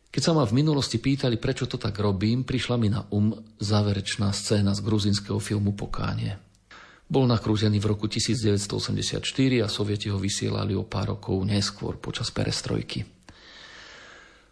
Keď 0.10 0.22
sa 0.26 0.34
ma 0.34 0.44
v 0.44 0.58
minulosti 0.58 0.98
pýtali, 0.98 1.38
prečo 1.38 1.70
to 1.70 1.78
tak 1.78 1.96
robím, 2.02 2.44
prišla 2.44 2.76
mi 2.76 2.90
na 2.90 3.06
um 3.14 3.32
záverečná 3.62 4.34
scéna 4.34 4.74
z 4.74 4.82
gruzinského 4.82 5.38
filmu 5.38 5.78
Pokánie. 5.78 6.49
Bol 7.10 7.26
nakrútený 7.26 7.82
v 7.82 7.90
roku 7.90 8.06
1984 8.06 9.26
a 9.66 9.68
sovieti 9.68 10.14
ho 10.14 10.22
vysielali 10.22 10.78
o 10.78 10.86
pár 10.86 11.18
rokov 11.18 11.42
neskôr 11.42 11.98
počas 11.98 12.30
perestrojky. 12.30 13.02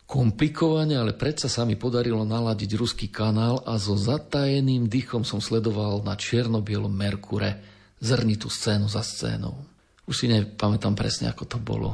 Komplikovane, 0.09 0.97
ale 0.97 1.13
predsa 1.13 1.53
sa 1.53 1.69
mi 1.69 1.77
podarilo 1.77 2.25
naladiť 2.25 2.71
ruský 2.73 3.13
kanál 3.13 3.61
a 3.61 3.77
so 3.77 3.93
zatajeným 3.93 4.89
dýchom 4.89 5.21
som 5.21 5.37
sledoval 5.37 6.01
na 6.01 6.17
čierno-bielom 6.17 6.89
Merkure 6.89 7.61
zrnitú 8.01 8.49
scénu 8.49 8.89
za 8.89 9.05
scénou. 9.05 9.53
Už 10.09 10.15
si 10.17 10.25
nepamätám 10.25 10.97
presne, 10.97 11.29
ako 11.29 11.43
to 11.45 11.57
bolo. 11.61 11.93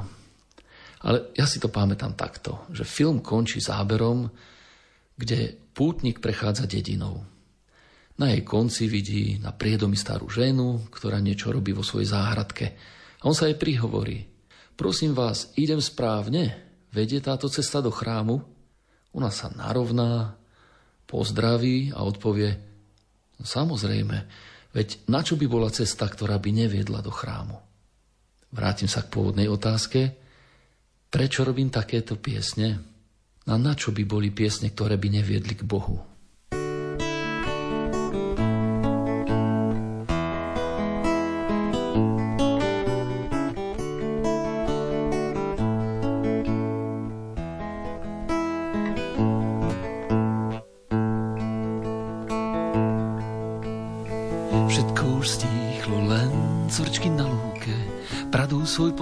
Ale 1.03 1.35
ja 1.35 1.43
si 1.43 1.59
to 1.59 1.67
pamätám 1.67 2.15
takto, 2.15 2.63
že 2.71 2.87
film 2.87 3.19
končí 3.19 3.59
záberom, 3.59 4.31
kde 5.19 5.59
pútnik 5.75 6.23
prechádza 6.23 6.63
dedinou. 6.69 7.32
Na 8.13 8.29
jej 8.29 8.45
konci 8.45 8.85
vidí 8.85 9.41
na 9.41 9.49
priedomi 9.49 9.97
starú 9.97 10.29
ženu, 10.29 10.85
ktorá 10.93 11.17
niečo 11.17 11.49
robí 11.49 11.73
vo 11.73 11.81
svojej 11.81 12.13
záhradke. 12.13 12.77
A 13.21 13.25
on 13.25 13.33
sa 13.33 13.49
jej 13.49 13.57
prihovorí. 13.57 14.29
Prosím 14.77 15.17
vás, 15.17 15.49
idem 15.57 15.81
správne? 15.81 16.53
Vedie 16.93 17.17
táto 17.25 17.49
cesta 17.49 17.81
do 17.81 17.89
chrámu? 17.89 18.45
Ona 19.17 19.33
sa 19.33 19.49
narovná, 19.53 20.37
pozdraví 21.09 21.93
a 21.93 22.05
odpovie 22.05 22.57
no, 23.37 23.45
Samozrejme, 23.45 24.17
veď 24.73 25.09
na 25.09 25.25
čo 25.25 25.37
by 25.37 25.45
bola 25.49 25.73
cesta, 25.73 26.05
ktorá 26.05 26.37
by 26.37 26.49
neviedla 26.53 27.01
do 27.01 27.09
chrámu? 27.09 27.57
Vrátim 28.53 28.85
sa 28.85 29.01
k 29.01 29.09
pôvodnej 29.09 29.49
otázke. 29.49 30.13
Prečo 31.09 31.41
robím 31.41 31.73
takéto 31.73 32.17
piesne? 32.17 32.77
A 33.49 33.57
na 33.57 33.73
čo 33.73 33.89
by 33.89 34.05
boli 34.05 34.29
piesne, 34.29 34.69
ktoré 34.69 35.01
by 35.01 35.09
neviedli 35.17 35.57
k 35.57 35.65
Bohu? 35.65 36.12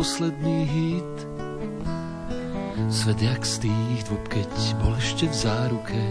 Posledný 0.02 0.66
hit 0.66 1.18
Svet 2.90 3.22
jak 3.22 3.46
z 3.46 3.70
tých 3.70 4.02
dvob, 4.10 4.26
keď 4.34 4.50
bol 4.82 4.98
ešte 4.98 5.30
v 5.30 5.36
záruke 5.46 6.04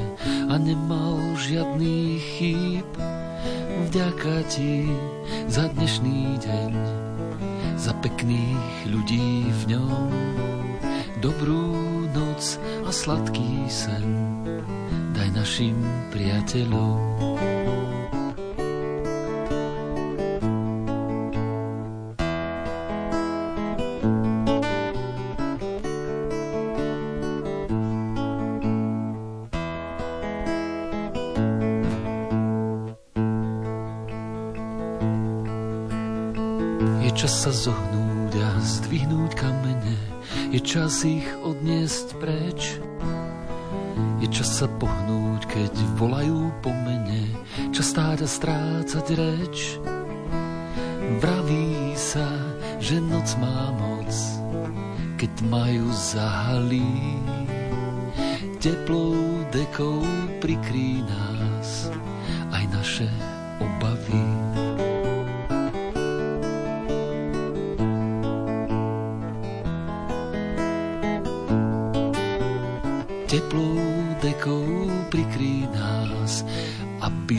a 0.46 0.55
nemal 0.62 1.18
žiadny 1.35 2.22
chýb. 2.22 2.87
Vďaka 3.90 4.46
ti 4.46 4.87
za 5.50 5.66
dnešný 5.74 6.38
deň, 6.38 6.72
za 7.74 7.90
pekných 7.98 8.94
ľudí 8.94 9.50
v 9.50 9.62
ňom. 9.74 10.07
Dobrú 11.18 11.74
noc 12.14 12.62
a 12.87 12.94
sladký 12.94 13.66
sen 13.66 14.07
daj 15.18 15.35
našim 15.35 15.74
priateľom. 16.14 17.30
Strácať 48.31 49.07
reč. 49.19 49.75
Vraví 51.19 51.99
sa, 51.99 52.31
že 52.79 53.03
noc 53.03 53.27
má 53.43 53.75
moc, 53.75 54.12
keď 55.19 55.33
majú 55.51 55.90
zahalí. 55.90 57.19
Teplou 58.62 59.43
dekou 59.51 60.07
prikrí 60.38 61.03
nás 61.03 61.90
aj 62.55 62.64
naše 62.71 63.11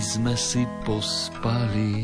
sme 0.02 0.34
si 0.34 0.66
pospali. 0.82 2.02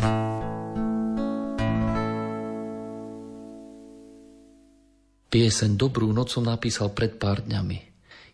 Pieseň 5.27 5.71
Dobrú 5.73 6.13
noc 6.13 6.29
som 6.29 6.45
napísal 6.45 6.93
pred 6.93 7.17
pár 7.17 7.41
dňami. 7.41 7.81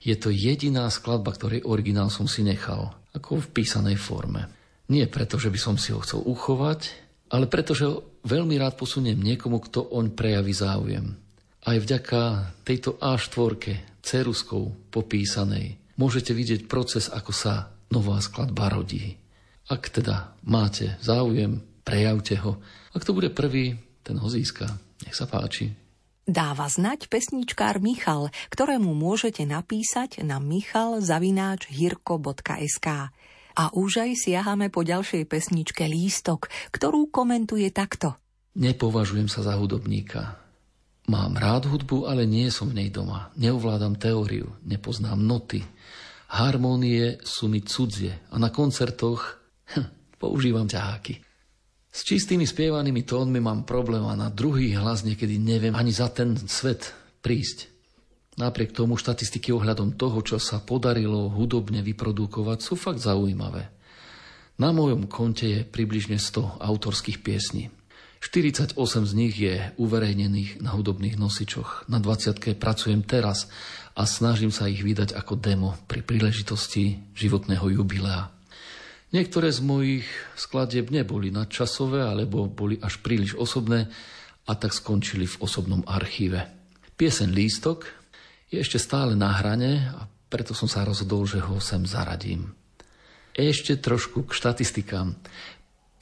Je 0.03 0.19
to 0.19 0.35
jediná 0.35 0.91
skladba, 0.91 1.31
ktorej 1.31 1.63
originál 1.63 2.11
som 2.11 2.27
si 2.27 2.43
nechal, 2.43 2.91
ako 3.15 3.39
v 3.39 3.51
písanej 3.55 3.95
forme. 3.95 4.51
Nie 4.91 5.07
preto, 5.07 5.39
že 5.39 5.47
by 5.47 5.59
som 5.59 5.75
si 5.79 5.95
ho 5.95 6.03
chcel 6.03 6.19
uchovať, 6.27 6.91
ale 7.31 7.47
preto, 7.47 7.71
že 7.71 7.87
ho 7.87 8.03
veľmi 8.27 8.59
rád 8.59 8.75
posuniem 8.75 9.15
niekomu, 9.15 9.63
kto 9.63 9.95
oň 9.95 10.11
prejaví 10.11 10.51
záujem. 10.51 11.15
Aj 11.63 11.79
vďaka 11.79 12.51
tejto 12.67 12.99
A4, 12.99 13.79
ceruskou 14.03 14.91
popísanej, 14.91 15.79
môžete 15.95 16.35
vidieť 16.35 16.67
proces, 16.67 17.07
ako 17.07 17.31
sa 17.31 17.71
nová 17.87 18.19
skladba 18.19 18.67
rodí. 18.67 19.22
Ak 19.71 19.87
teda 19.91 20.35
máte 20.43 20.99
záujem, 20.99 21.63
prejavte 21.87 22.35
ho. 22.43 22.59
Ak 22.91 23.07
to 23.07 23.15
bude 23.15 23.31
prvý, 23.31 23.79
ten 24.03 24.19
ho 24.19 24.27
získa. 24.27 24.67
Nech 25.07 25.15
sa 25.15 25.27
páči. 25.27 25.83
Dáva 26.23 26.71
znať 26.71 27.11
pesničkár 27.11 27.83
Michal, 27.83 28.31
ktorému 28.47 28.95
môžete 28.95 29.43
napísať 29.43 30.23
na 30.23 30.39
michalzavináčhirko.sk. 30.39 32.87
A 33.53 33.69
už 33.75 34.07
aj 34.07 34.17
siahame 34.17 34.71
po 34.71 34.87
ďalšej 34.87 35.27
pesničke 35.27 35.83
Lístok, 35.83 36.47
ktorú 36.71 37.11
komentuje 37.11 37.67
takto. 37.75 38.15
Nepovažujem 38.55 39.27
sa 39.27 39.43
za 39.43 39.59
hudobníka. 39.59 40.39
Mám 41.11 41.35
rád 41.35 41.67
hudbu, 41.67 42.07
ale 42.07 42.23
nie 42.23 42.47
som 42.47 42.71
v 42.71 42.79
nej 42.79 42.87
doma. 42.87 43.27
Neovládam 43.35 43.99
teóriu, 43.99 44.55
nepoznám 44.63 45.19
noty. 45.19 45.59
Harmónie 46.31 47.19
sú 47.27 47.51
mi 47.51 47.59
cudzie 47.59 48.23
a 48.31 48.39
na 48.39 48.47
koncertoch 48.47 49.42
Používam 50.23 50.69
ťaháky. 50.69 51.23
S 51.93 52.01
čistými 52.01 52.49
spievanými 52.49 53.05
tónmi 53.05 53.37
mám 53.37 53.69
problém 53.69 54.01
a 54.09 54.17
na 54.17 54.33
druhý 54.33 54.73
hlas 54.73 55.05
niekedy 55.05 55.37
neviem 55.37 55.77
ani 55.77 55.93
za 55.93 56.09
ten 56.09 56.33
svet 56.33 56.89
prísť. 57.21 57.69
Napriek 58.33 58.73
tomu 58.73 58.97
štatistiky 58.97 59.53
ohľadom 59.53 59.93
toho, 59.93 60.25
čo 60.25 60.41
sa 60.41 60.57
podarilo 60.57 61.29
hudobne 61.29 61.85
vyprodukovať, 61.85 62.57
sú 62.65 62.73
fakt 62.73 62.97
zaujímavé. 62.97 63.69
Na 64.57 64.73
mojom 64.73 65.05
konte 65.05 65.45
je 65.45 65.59
približne 65.61 66.17
100 66.17 66.61
autorských 66.61 67.21
piesní. 67.21 67.69
48 68.23 68.79
z 68.79 69.13
nich 69.13 69.35
je 69.35 69.75
uverejnených 69.77 70.65
na 70.65 70.73
hudobných 70.73 71.19
nosičoch. 71.19 71.85
Na 71.91 72.01
20 72.01 72.57
pracujem 72.57 73.05
teraz 73.05 73.51
a 73.93 74.07
snažím 74.09 74.49
sa 74.49 74.65
ich 74.65 74.81
vydať 74.81 75.13
ako 75.13 75.37
demo 75.37 75.77
pri 75.85 76.01
príležitosti 76.01 77.03
životného 77.13 77.69
jubilea. 77.77 78.33
Niektoré 79.13 79.53
z 79.53 79.61
mojich 79.61 80.09
skladieb 80.33 80.89
neboli 80.89 81.29
nadčasové 81.29 82.01
alebo 82.01 82.49
boli 82.49 82.81
až 82.81 82.97
príliš 82.97 83.37
osobné 83.37 83.85
a 84.49 84.57
tak 84.57 84.73
skončili 84.73 85.29
v 85.29 85.37
osobnom 85.37 85.85
archíve. 85.85 86.49
Piesen 86.97 87.29
Lístok 87.29 87.85
je 88.49 88.57
ešte 88.57 88.81
stále 88.81 89.13
na 89.13 89.37
hrane 89.37 89.93
a 89.93 90.09
preto 90.33 90.57
som 90.57 90.65
sa 90.65 90.81
rozhodol, 90.81 91.29
že 91.29 91.37
ho 91.45 91.61
sem 91.61 91.85
zaradím. 91.85 92.57
Ešte 93.37 93.77
trošku 93.77 94.25
k 94.25 94.33
štatistikám. 94.33 95.13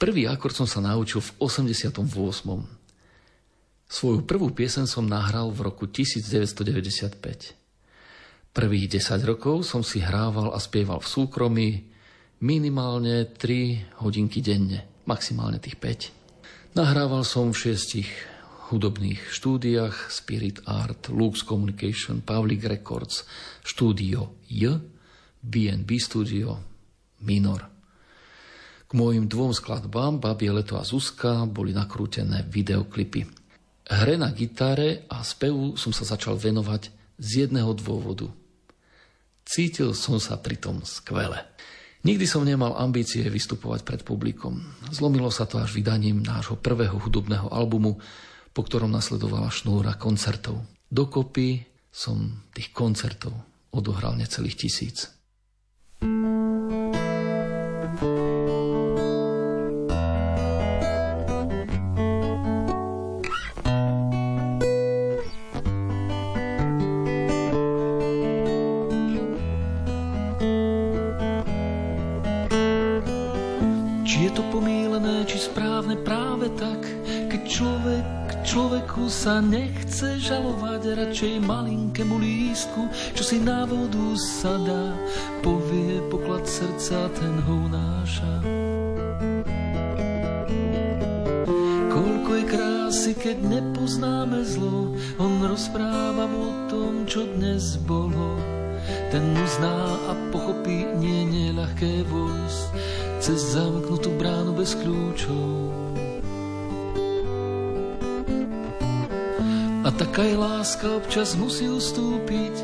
Prvý 0.00 0.24
akord 0.24 0.56
som 0.56 0.64
sa 0.64 0.80
naučil 0.80 1.20
v 1.20 1.36
88. 1.36 2.00
Svoju 3.92 4.24
prvú 4.24 4.48
piesen 4.56 4.88
som 4.88 5.04
nahral 5.04 5.52
v 5.52 5.68
roku 5.68 5.84
1995. 5.84 7.20
Prvých 8.56 8.86
10 8.88 9.20
rokov 9.28 9.68
som 9.68 9.84
si 9.84 10.00
hrával 10.00 10.56
a 10.56 10.58
spieval 10.60 11.04
v 11.04 11.08
súkromí 11.12 11.91
minimálne 12.42 13.30
3 13.30 14.02
hodinky 14.02 14.42
denne, 14.42 14.82
maximálne 15.06 15.62
tých 15.62 15.78
5. 15.78 16.74
Nahrával 16.74 17.22
som 17.22 17.54
v 17.54 17.70
šiestich 17.70 18.10
hudobných 18.74 19.30
štúdiách 19.30 20.10
Spirit 20.10 20.66
Art, 20.66 21.06
Lux 21.14 21.46
Communication, 21.46 22.18
Public 22.18 22.66
Records, 22.66 23.22
štúdio 23.62 24.42
J, 24.50 24.74
BNB 25.38 25.90
Studio, 26.02 26.58
Minor. 27.22 27.62
K 28.88 28.92
môjim 28.98 29.30
dvom 29.30 29.54
skladbám, 29.54 30.18
Babie 30.18 30.50
Leto 30.50 30.74
a 30.74 30.82
Zuzka, 30.82 31.46
boli 31.46 31.70
nakrútené 31.70 32.42
videoklipy. 32.50 33.22
Hre 33.86 34.14
na 34.18 34.34
gitare 34.34 35.06
a 35.06 35.22
spevu 35.22 35.78
som 35.78 35.94
sa 35.94 36.02
začal 36.02 36.34
venovať 36.34 36.90
z 37.22 37.46
jedného 37.46 37.70
dôvodu. 37.78 38.26
Cítil 39.46 39.94
som 39.94 40.18
sa 40.18 40.40
pritom 40.40 40.82
skvele. 40.82 41.38
Nikdy 42.02 42.26
som 42.26 42.42
nemal 42.42 42.74
ambície 42.74 43.22
vystupovať 43.22 43.86
pred 43.86 44.00
publikom. 44.02 44.58
Zlomilo 44.90 45.30
sa 45.30 45.46
to 45.46 45.62
až 45.62 45.70
vydaním 45.70 46.18
nášho 46.18 46.58
prvého 46.58 46.98
hudobného 46.98 47.46
albumu, 47.46 48.02
po 48.50 48.60
ktorom 48.66 48.90
nasledovala 48.90 49.54
šnúra 49.54 49.94
koncertov. 49.94 50.58
Dokopy 50.90 51.62
som 51.94 52.42
tých 52.50 52.74
koncertov 52.74 53.30
odohral 53.70 54.18
necelých 54.18 54.66
tisíc. 54.66 55.21
Nechce 79.50 80.22
žalovať, 80.22 80.94
radšej 80.94 81.42
malinkému 81.42 82.14
lístku, 82.22 82.86
čo 83.18 83.22
si 83.26 83.42
na 83.42 83.66
vodu 83.66 84.14
sa 84.14 84.54
dá, 84.62 84.94
povie 85.42 85.98
poklad 86.06 86.46
srdca, 86.46 87.10
ten 87.18 87.34
ho 87.42 87.54
unáša. 87.66 88.32
Koľko 91.90 92.30
je 92.38 92.44
krásy, 92.46 93.12
keď 93.18 93.36
nepoznáme 93.42 94.46
zlo, 94.46 94.94
on 95.18 95.42
rozpráva 95.42 96.30
o 96.30 96.48
tom, 96.70 97.02
čo 97.10 97.26
dnes 97.26 97.82
bolo. 97.82 98.38
Ten 99.10 99.36
uzná 99.36 99.98
a 100.08 100.12
pochopí, 100.32 100.88
nie, 100.96 101.26
nie 101.28 101.48
ľahké 101.52 102.06
vojsť, 102.08 102.64
cez 103.20 103.38
zamknutú 103.52 104.08
bránu 104.16 104.56
bez 104.56 104.72
kľúčov. 104.78 105.81
Taká 109.96 110.22
je 110.24 110.36
láska 110.36 110.86
občas 110.96 111.36
musí 111.36 111.68
ustúpiť, 111.68 112.54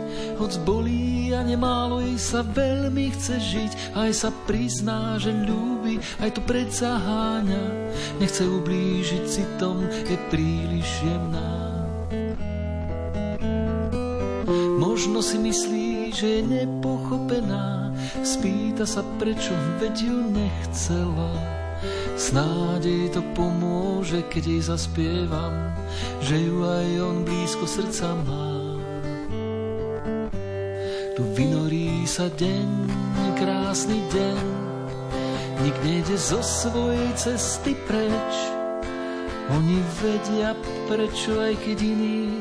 hoc 0.41 0.53
bolí 0.65 1.33
a 1.37 1.45
nemálo 1.45 2.01
jej 2.01 2.17
sa 2.17 2.41
veľmi 2.41 3.13
chce 3.13 3.37
žiť, 3.37 3.73
aj 3.95 4.11
sa 4.15 4.31
prizná, 4.49 5.21
že 5.21 5.35
ľúbi, 5.35 6.01
aj 6.25 6.31
to 6.37 6.41
predsa 6.45 6.97
háňa, 6.97 7.65
nechce 8.23 8.43
ublížiť 8.45 9.25
citom, 9.29 9.85
je 9.85 10.17
príliš 10.33 10.89
jemná. 11.05 11.55
Možno 14.79 15.21
si 15.21 15.37
myslí, 15.37 16.15
že 16.15 16.27
je 16.27 16.43
nepochopená, 16.43 17.93
spýta 18.25 18.89
sa 18.89 19.05
prečo, 19.21 19.53
veď 19.79 19.95
ju 20.07 20.19
nechcela. 20.33 21.33
Snáď 22.19 22.83
jej 22.83 23.09
to 23.15 23.23
pomôže, 23.39 24.27
keď 24.27 24.43
jej 24.51 24.63
zaspievam, 24.67 25.55
že 26.19 26.35
ju 26.51 26.67
aj 26.67 26.89
on 26.99 27.17
blízko 27.23 27.63
srdca 27.63 28.11
má. 28.27 28.51
Tu 31.15 31.23
vynorí 31.39 32.03
sa 32.11 32.27
deň, 32.27 32.69
krásny 33.39 34.03
deň, 34.11 34.47
nik 35.63 35.77
nejde 35.87 36.19
zo 36.19 36.43
svojej 36.43 37.07
cesty 37.15 37.79
preč. 37.87 38.33
Oni 39.55 39.79
vedia, 40.03 40.59
prečo 40.91 41.39
aj 41.39 41.55
keď 41.63 41.79
iní 41.87 42.35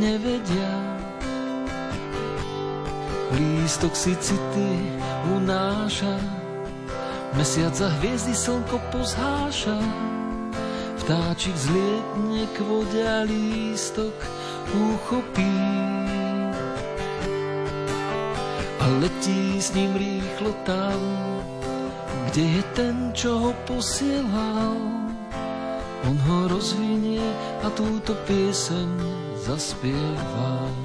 nevedia. 0.00 0.72
Lístok 3.36 3.92
si 3.92 4.16
city 4.16 4.96
unáša, 5.28 6.43
Mesiac 7.34 7.74
za 7.74 7.90
hviezdy 7.98 8.30
slnko 8.30 8.78
pozháša, 8.94 9.74
vtáčik 11.02 11.56
zlietne 11.58 12.46
k 12.54 12.56
vode 12.62 13.02
a 13.02 13.26
lístok 13.26 14.14
uchopí. 14.70 15.58
A 18.78 18.84
letí 19.02 19.58
s 19.58 19.74
ním 19.74 19.98
rýchlo 19.98 20.54
tam, 20.62 20.98
kde 22.30 22.42
je 22.54 22.62
ten, 22.78 22.96
čo 23.10 23.34
ho 23.38 23.50
posielal. 23.66 24.78
On 26.06 26.16
ho 26.30 26.38
rozvinie 26.46 27.24
a 27.64 27.68
túto 27.74 28.14
pieseň 28.30 28.90
zaspieva. 29.42 30.83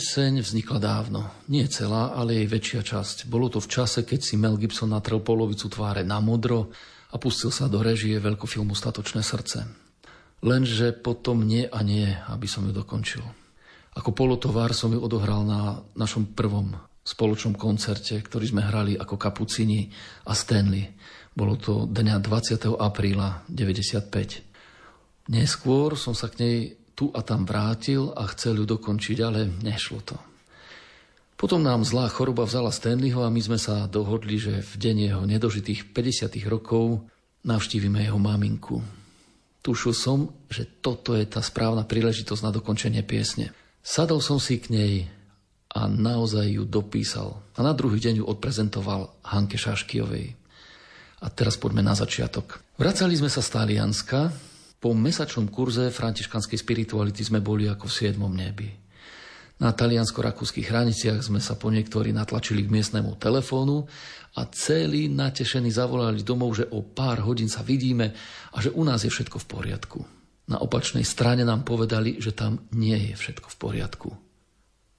Pieseň 0.00 0.40
vznikla 0.40 0.80
dávno. 0.80 1.28
Nie 1.52 1.68
celá, 1.68 2.16
ale 2.16 2.40
jej 2.40 2.48
väčšia 2.48 2.80
časť. 2.80 3.28
Bolo 3.28 3.52
to 3.52 3.60
v 3.60 3.68
čase, 3.68 4.00
keď 4.00 4.20
si 4.24 4.40
Mel 4.40 4.56
Gibson 4.56 4.96
natrel 4.96 5.20
polovicu 5.20 5.68
tváre 5.68 6.08
na 6.08 6.24
modro 6.24 6.72
a 7.12 7.20
pustil 7.20 7.52
sa 7.52 7.68
do 7.68 7.84
režie 7.84 8.16
veľkofilmu 8.16 8.72
Statočné 8.72 9.20
srdce. 9.20 9.68
Lenže 10.40 10.96
potom 10.96 11.44
nie 11.44 11.68
a 11.68 11.84
nie, 11.84 12.08
aby 12.32 12.48
som 12.48 12.64
ju 12.64 12.72
dokončil. 12.72 13.20
Ako 13.92 14.16
polotovar 14.16 14.72
som 14.72 14.88
ju 14.88 15.04
odohral 15.04 15.44
na 15.44 15.84
našom 15.92 16.32
prvom 16.32 16.80
spoločnom 17.04 17.60
koncerte, 17.60 18.16
ktorý 18.24 18.56
sme 18.56 18.64
hrali 18.64 18.96
ako 18.96 19.20
Kapucini 19.20 19.92
a 20.24 20.32
Stanley. 20.32 20.96
Bolo 21.36 21.60
to 21.60 21.84
dňa 21.84 22.24
20. 22.24 22.72
apríla 22.80 23.44
95. 23.52 24.48
Neskôr 25.28 25.92
som 26.00 26.16
sa 26.16 26.32
k 26.32 26.40
nej 26.40 26.79
tu 27.00 27.08
a 27.16 27.24
tam 27.24 27.48
vrátil 27.48 28.12
a 28.12 28.28
chcel 28.28 28.60
ju 28.60 28.68
dokončiť, 28.68 29.16
ale 29.24 29.48
nešlo 29.64 30.04
to. 30.04 30.20
Potom 31.40 31.64
nám 31.64 31.88
zlá 31.88 32.12
choroba 32.12 32.44
vzala 32.44 32.68
Stanleyho 32.68 33.24
a 33.24 33.32
my 33.32 33.40
sme 33.40 33.56
sa 33.56 33.88
dohodli, 33.88 34.36
že 34.36 34.60
v 34.60 34.72
deň 34.76 34.96
jeho 35.08 35.22
nedožitých 35.24 35.96
50 35.96 36.36
rokov 36.44 37.00
navštívime 37.48 38.04
jeho 38.04 38.20
maminku. 38.20 38.84
Tušil 39.64 39.96
som, 39.96 40.28
že 40.52 40.68
toto 40.84 41.16
je 41.16 41.24
tá 41.24 41.40
správna 41.40 41.88
príležitosť 41.88 42.44
na 42.44 42.52
dokončenie 42.52 43.00
piesne. 43.00 43.56
Sadol 43.80 44.20
som 44.20 44.36
si 44.36 44.60
k 44.60 44.68
nej 44.68 44.94
a 45.72 45.88
naozaj 45.88 46.60
ju 46.60 46.68
dopísal. 46.68 47.40
A 47.56 47.64
na 47.64 47.72
druhý 47.72 47.96
deň 47.96 48.20
ju 48.20 48.24
odprezentoval 48.28 49.08
Hanke 49.24 49.56
Šaškijovej. 49.56 50.36
A 51.24 51.26
teraz 51.32 51.56
poďme 51.56 51.80
na 51.80 51.96
začiatok. 51.96 52.60
Vracali 52.76 53.16
sme 53.16 53.32
sa 53.32 53.40
z 53.40 53.48
Talianska, 53.48 54.49
Po 54.80 54.96
mesačnom 54.96 55.52
kurze 55.52 55.92
františkanskej 55.92 56.56
spirituality 56.56 57.20
sme 57.20 57.44
boli 57.44 57.68
ako 57.68 57.84
v 57.84 57.96
siedmom 58.00 58.32
nebi. 58.32 58.72
Na 59.60 59.76
taliansko-rakúskych 59.76 60.72
hraniciach 60.72 61.20
sme 61.20 61.36
sa 61.36 61.52
po 61.52 61.68
niektorí 61.68 62.16
natlačili 62.16 62.64
k 62.64 62.72
miestnemu 62.72 63.20
telefónu 63.20 63.84
a 64.40 64.48
celí 64.48 65.12
natešení 65.12 65.68
zavolali 65.68 66.24
domov, 66.24 66.56
že 66.56 66.64
o 66.72 66.80
pár 66.80 67.20
hodín 67.28 67.52
sa 67.52 67.60
vidíme 67.60 68.16
a 68.50 68.64
že 68.64 68.72
u 68.72 68.80
nás 68.88 69.04
je 69.04 69.12
všetko 69.12 69.36
v 69.44 69.48
poriadku. 69.52 70.00
Na 70.48 70.64
opačnej 70.64 71.04
strane 71.04 71.44
nám 71.44 71.68
povedali, 71.68 72.16
že 72.16 72.32
tam 72.32 72.64
nie 72.72 73.12
je 73.12 73.14
všetko 73.20 73.52
v 73.52 73.56
poriadku. 73.60 74.10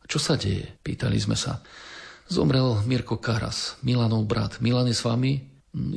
Čo 0.06 0.20
sa 0.22 0.38
deje? 0.38 0.78
Pýtali 0.86 1.18
sme 1.18 1.34
sa. 1.34 1.58
Zomrel 2.30 2.86
Mirko 2.86 3.18
Karas, 3.18 3.82
Milanov 3.82 4.30
brat. 4.30 4.62
Milan 4.62 4.86
je 4.86 4.96
s 4.96 5.02
vami? 5.02 5.42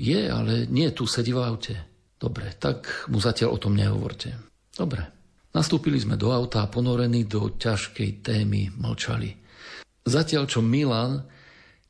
Je, 0.00 0.24
ale 0.24 0.64
nie 0.72 0.88
tu, 0.96 1.04
sedí 1.04 1.36
v 1.36 1.44
aute. 1.44 1.93
Dobre, 2.24 2.56
tak 2.56 3.04
mu 3.12 3.20
zatiaľ 3.20 3.60
o 3.60 3.60
tom 3.60 3.76
nehovorte. 3.76 4.32
Dobre. 4.72 5.04
Nastúpili 5.52 6.00
sme 6.00 6.16
do 6.16 6.32
auta 6.32 6.64
a 6.64 6.72
ponorení 6.72 7.28
do 7.28 7.52
ťažkej 7.52 8.24
témy 8.24 8.72
mlčali. 8.80 9.36
Zatiaľ, 10.08 10.48
čo 10.48 10.64
Milan, 10.64 11.20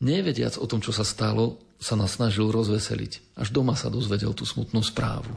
nevediac 0.02 0.58
o 0.58 0.66
tom, 0.66 0.82
čo 0.82 0.90
sa 0.90 1.06
stalo, 1.06 1.62
sa 1.78 1.94
nás 1.94 2.18
snažil 2.18 2.50
rozveseliť. 2.50 3.38
Až 3.38 3.54
doma 3.54 3.78
sa 3.78 3.86
dozvedel 3.94 4.34
tú 4.34 4.42
smutnú 4.42 4.82
správu. 4.82 5.30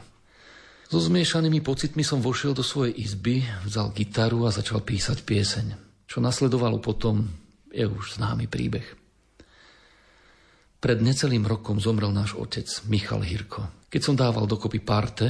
So 0.90 0.98
zmiešanými 0.98 1.62
pocitmi 1.62 2.02
som 2.02 2.18
vošiel 2.18 2.58
do 2.58 2.66
svojej 2.66 2.98
izby, 2.98 3.46
vzal 3.62 3.94
gitaru 3.94 4.50
a 4.50 4.50
začal 4.50 4.82
písať 4.82 5.22
pieseň. 5.22 5.66
Čo 6.10 6.18
nasledovalo 6.18 6.82
potom, 6.82 7.22
je 7.70 7.86
už 7.86 8.18
známy 8.18 8.50
príbeh. 8.50 8.97
Pred 10.78 11.02
necelým 11.02 11.42
rokom 11.42 11.82
zomrel 11.82 12.14
náš 12.14 12.38
otec, 12.38 12.70
Michal 12.86 13.26
Hirko. 13.26 13.66
Keď 13.90 13.98
som 13.98 14.14
dával 14.14 14.46
dokopy 14.46 14.78
parte, 14.78 15.26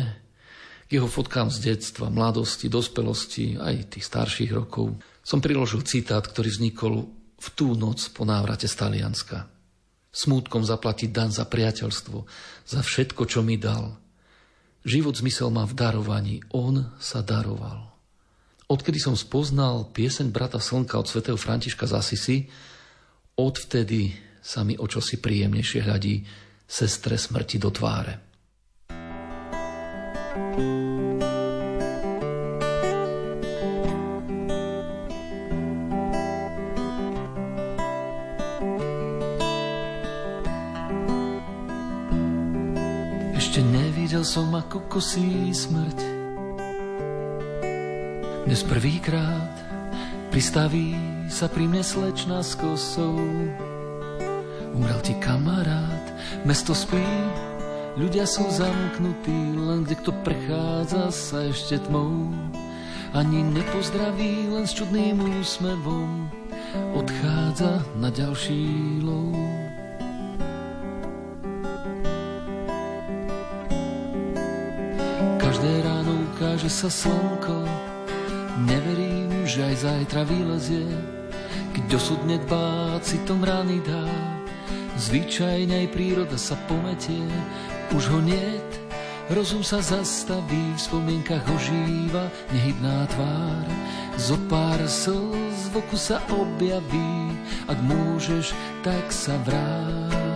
k 0.85 0.91
jeho 1.01 1.09
fotkám 1.09 1.49
z 1.49 1.73
detstva, 1.73 2.13
mladosti, 2.13 2.69
dospelosti, 2.69 3.57
aj 3.57 3.97
tých 3.97 4.05
starších 4.05 4.53
rokov, 4.53 5.01
som 5.25 5.41
priložil 5.41 5.85
citát, 5.89 6.21
ktorý 6.21 6.53
vznikol 6.53 7.09
v 7.41 7.49
tú 7.57 7.73
noc 7.73 8.13
po 8.13 8.29
návrate 8.29 8.69
z 8.69 8.77
Talianska. 8.77 9.49
Smútkom 10.13 10.69
zaplatiť 10.69 11.09
dan 11.09 11.33
za 11.33 11.49
priateľstvo, 11.49 12.19
za 12.69 12.81
všetko, 12.85 13.23
čo 13.25 13.41
mi 13.41 13.57
dal. 13.57 13.97
Život 14.85 15.17
zmysel 15.17 15.49
má 15.49 15.65
v 15.65 15.77
darovaní, 15.77 16.37
on 16.53 16.93
sa 17.01 17.25
daroval. 17.25 17.89
Odkedy 18.69 19.01
som 19.01 19.17
spoznal 19.17 19.89
pieseň 19.97 20.29
Brata 20.29 20.61
Slnka 20.61 21.01
od 21.01 21.09
svätého 21.09 21.41
Františka 21.41 21.89
z 21.89 21.93
Asisi, 21.97 22.37
odvtedy 23.33 24.28
sa 24.49 24.65
mi 24.65 24.73
o 24.81 24.89
čosi 24.89 25.21
príjemnejšie 25.21 25.85
hľadí 25.85 26.25
sestre 26.65 27.21
smrti 27.21 27.61
do 27.61 27.69
tváre. 27.69 28.17
Ešte 43.37 43.61
nevidel 43.61 44.25
som, 44.25 44.49
ako 44.57 44.89
kosí 44.89 45.53
smrť. 45.53 45.99
Dnes 48.49 48.65
prvýkrát 48.65 49.53
pristaví 50.33 50.97
sa 51.29 51.53
pri 51.53 51.69
mne 51.69 51.85
slečna 51.85 52.41
s 52.41 52.57
kosou. 52.57 53.21
Umrel 54.77 55.01
ti 55.01 55.17
kamarát, 55.19 56.13
mesto 56.45 56.77
spí, 56.77 57.01
ľudia 57.97 58.29
sú 58.29 58.45
zamknutí, 58.47 59.57
len 59.57 59.83
kde 59.83 59.95
kto 59.99 60.11
prechádza 60.23 61.11
sa 61.11 61.39
ešte 61.49 61.81
tmou. 61.89 62.31
Ani 63.17 63.41
nepozdraví, 63.41 64.53
len 64.53 64.69
s 64.69 64.77
čudným 64.77 65.17
úsmevom 65.41 66.29
odchádza 66.93 67.81
na 67.97 68.13
ďalší 68.13 69.01
lov. 69.01 69.33
Každé 75.41 75.73
ráno 75.81 76.13
ukáže 76.29 76.69
sa 76.69 76.93
slnko, 76.93 77.65
neverím, 78.69 79.33
že 79.49 79.65
aj 79.65 79.77
zajtra 79.89 80.23
vylezie, 80.29 80.93
keď 81.73 81.83
dosud 81.89 82.21
nedbá, 82.29 83.01
citom 83.01 83.41
rány 83.41 83.81
dá 83.81 84.38
Zvyčajne 84.99 85.87
aj 85.87 85.95
príroda 85.95 86.35
sa 86.35 86.59
pometie, 86.67 87.23
už 87.95 88.11
ho 88.11 88.19
niet, 88.19 88.71
rozum 89.31 89.63
sa 89.63 89.79
zastaví, 89.79 90.75
v 90.75 90.81
spomienkach 90.81 91.47
ožíva 91.47 92.27
nehybná 92.51 93.07
tvár. 93.15 93.67
Zo 94.19 94.35
pár 94.51 94.83
slz 94.91 95.71
v 95.71 95.75
oku 95.79 95.95
sa 95.95 96.19
objaví, 96.35 97.31
ak 97.71 97.79
môžeš, 97.87 98.51
tak 98.83 99.15
sa 99.15 99.39
vráť. 99.47 100.28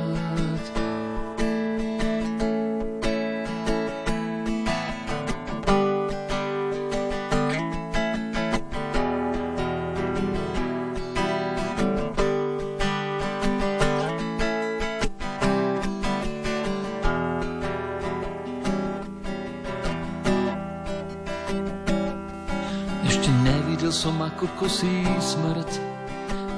Kosí 24.82 25.06
smrť. 25.22 25.70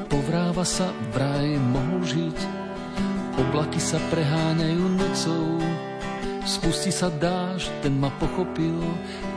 Povráva 0.09 0.65
sa, 0.65 0.89
vraj 1.13 1.61
mohol 1.61 2.01
žiť, 2.09 2.39
oblaky 3.37 3.77
sa 3.77 4.01
preháňajú 4.09 4.85
nocou. 4.97 5.61
Spustí 6.49 6.89
sa 6.89 7.13
dáž, 7.21 7.69
ten 7.85 8.01
ma 8.01 8.09
pochopil, 8.17 8.81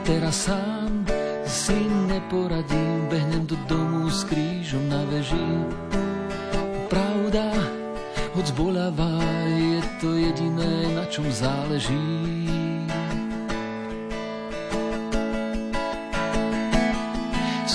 teraz 0.08 0.48
sám 0.48 1.04
si 1.44 1.76
neporadím, 2.08 3.12
behnem 3.12 3.44
do 3.44 3.60
domu 3.68 4.08
s 4.08 4.24
krížom 4.24 4.88
na 4.88 5.04
veži. 5.12 5.52
Pravda, 6.88 7.44
hoď 8.40 8.46
zboľavá, 8.56 9.20
je 9.52 9.80
to 10.00 10.16
jediné, 10.16 10.96
na 10.96 11.04
čom 11.12 11.28
záleží. 11.28 12.47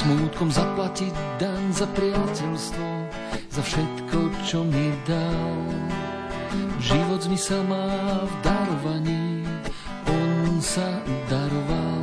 Smútkom 0.02 0.50
zaplatiť 0.50 1.14
dan 1.38 1.70
za 1.70 1.86
priateľstvo, 1.94 2.88
za 3.54 3.62
všetko, 3.62 4.18
čo 4.42 4.66
mi 4.66 4.90
dal. 5.06 5.62
Život 6.82 7.22
zmysel 7.22 7.62
má 7.70 7.86
v 8.26 8.34
darovaní, 8.42 9.46
on 10.10 10.58
sa 10.58 10.98
daroval. 11.30 12.02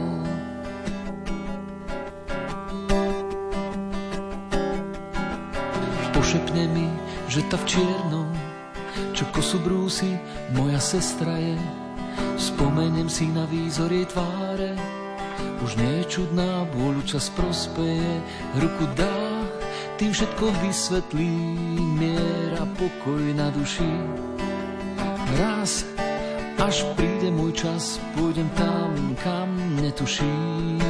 Pošepne 6.15 6.71
mi, 6.71 6.87
že 7.27 7.43
ta 7.51 7.59
v 7.59 7.67
čiernom, 7.67 8.31
čo 9.11 9.27
kosu 9.35 9.59
brúsi, 9.59 10.15
moja 10.55 10.79
sestra 10.79 11.35
je. 11.35 11.59
Spomeniem 12.39 13.11
si 13.11 13.27
na 13.27 13.43
výzorie 13.43 14.07
tváre, 14.07 14.98
už 15.69 15.77
nie 15.77 16.01
je 16.01 16.17
čudná, 16.17 16.65
bôľu 16.73 17.05
čas 17.05 17.29
prospeje, 17.37 18.25
ruku 18.57 18.89
dá, 18.97 19.21
tým 20.01 20.09
všetko 20.09 20.49
vysvetlí, 20.65 21.29
mier 21.93 22.57
a 22.57 22.65
pokoj 22.73 23.21
na 23.37 23.53
duši. 23.53 23.85
Raz, 25.37 25.85
až 26.57 26.89
príde 26.97 27.29
môj 27.29 27.53
čas, 27.53 28.01
pôjdem 28.17 28.49
tam, 28.57 29.13
kam 29.21 29.53
netuším. 29.77 30.81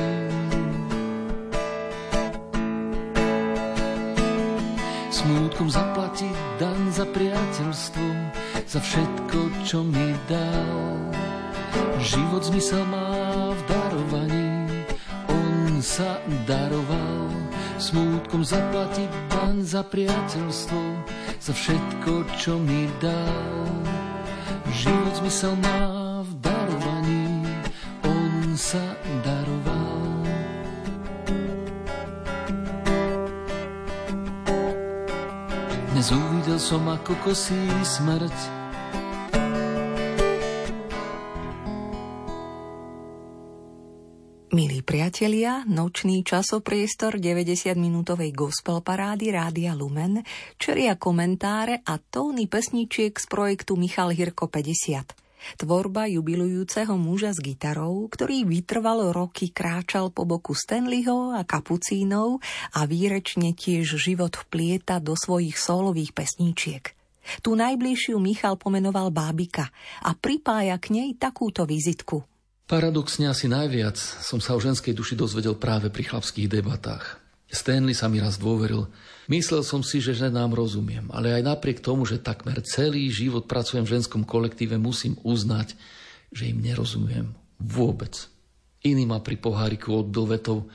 Smútkom 5.12 5.68
zaplatiť 5.68 6.36
dan 6.56 6.88
za 6.96 7.04
priateľstvo, 7.04 8.08
za 8.64 8.80
všetko, 8.80 9.40
čo 9.68 9.84
mi 9.84 10.16
dal. 10.32 10.80
Život 12.00 12.48
zmysel 12.48 12.88
má 12.88 13.09
sa 15.80 16.20
daroval, 16.44 17.32
smútkom 17.80 18.44
zaplatiť 18.44 19.12
dan 19.32 19.64
za 19.64 19.84
priateľstvo, 19.84 20.82
za 21.40 21.54
všetko, 21.56 22.28
čo 22.36 22.60
mi 22.60 22.88
dal. 23.00 23.64
Život 24.76 25.14
zmysel 25.24 25.56
má 25.60 25.82
v 26.24 26.32
darovaní, 26.44 27.48
on 28.04 28.56
sa 28.60 28.84
daroval. 29.24 30.04
Dnes 35.96 36.12
uvidel 36.16 36.60
som, 36.60 36.84
ako 36.88 37.12
kosí 37.24 37.60
smrť, 37.84 38.38
priatelia, 44.90 45.62
nočný 45.70 46.26
časopriestor 46.26 47.22
90-minútovej 47.22 48.34
gospel 48.34 48.82
parády 48.82 49.30
Rádia 49.30 49.78
Lumen 49.78 50.26
čeria 50.58 50.98
komentáre 50.98 51.86
a 51.86 52.02
tóny 52.02 52.50
pesničiek 52.50 53.14
z 53.14 53.26
projektu 53.30 53.78
Michal 53.78 54.10
Hirko 54.10 54.50
50. 54.50 55.62
Tvorba 55.62 56.10
jubilujúceho 56.10 56.98
muža 56.98 57.38
s 57.38 57.38
gitarou, 57.38 58.10
ktorý 58.10 58.50
vytrvalo 58.50 59.14
roky 59.14 59.54
kráčal 59.54 60.10
po 60.10 60.26
boku 60.26 60.58
Stanleyho 60.58 61.38
a 61.38 61.46
Kapucínov 61.46 62.42
a 62.74 62.90
výrečne 62.90 63.54
tiež 63.54 63.94
život 63.94 64.42
vplieta 64.42 64.98
do 64.98 65.14
svojich 65.14 65.54
solových 65.54 66.18
pesníčiek. 66.18 66.98
Tu 67.46 67.54
najbližšiu 67.54 68.18
Michal 68.18 68.58
pomenoval 68.58 69.14
Bábika 69.14 69.70
a 70.02 70.18
pripája 70.18 70.82
k 70.82 70.98
nej 70.98 71.14
takúto 71.14 71.70
vizitku– 71.70 72.26
Paradoxne 72.70 73.26
asi 73.26 73.50
najviac 73.50 73.98
som 73.98 74.38
sa 74.38 74.54
o 74.54 74.62
ženskej 74.62 74.94
duši 74.94 75.18
dozvedel 75.18 75.58
práve 75.58 75.90
pri 75.90 76.06
chlapských 76.06 76.46
debatách. 76.46 77.18
Stanley 77.50 77.98
sa 77.98 78.06
mi 78.06 78.22
raz 78.22 78.38
dôveril. 78.38 78.86
Myslel 79.26 79.66
som 79.66 79.82
si, 79.82 79.98
že 79.98 80.14
ženám 80.14 80.54
rozumiem, 80.54 81.10
ale 81.10 81.34
aj 81.34 81.50
napriek 81.50 81.82
tomu, 81.82 82.06
že 82.06 82.22
takmer 82.22 82.62
celý 82.62 83.10
život 83.10 83.50
pracujem 83.50 83.90
v 83.90 83.98
ženskom 83.98 84.22
kolektíve, 84.22 84.78
musím 84.78 85.18
uznať, 85.26 85.74
že 86.30 86.54
im 86.54 86.62
nerozumiem. 86.62 87.34
Vôbec. 87.58 88.30
Iný 88.86 89.10
ma 89.10 89.18
pri 89.18 89.42
poháriku 89.42 90.06
odbil 90.06 90.38
vetou, 90.38 90.70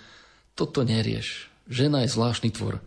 toto 0.59 0.83
nerieš. 0.83 1.47
Žena 1.71 2.03
je 2.03 2.11
zvláštny 2.11 2.51
tvor. 2.51 2.83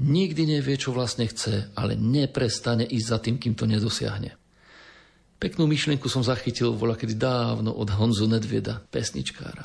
Nikdy 0.00 0.56
nevie, 0.56 0.80
čo 0.80 0.96
vlastne 0.96 1.28
chce, 1.28 1.76
ale 1.76 1.92
neprestane 1.92 2.88
ísť 2.88 3.04
za 3.04 3.18
tým, 3.20 3.36
kým 3.36 3.52
to 3.52 3.68
nedosiahne. 3.68 4.39
Peknú 5.40 5.64
myšlienku 5.64 6.04
som 6.12 6.20
zachytil 6.20 6.76
voľa 6.76 7.00
kedy 7.00 7.16
dávno 7.16 7.72
od 7.72 7.88
Honzu 7.96 8.28
Nedvieda, 8.28 8.84
pesničkára. 8.92 9.64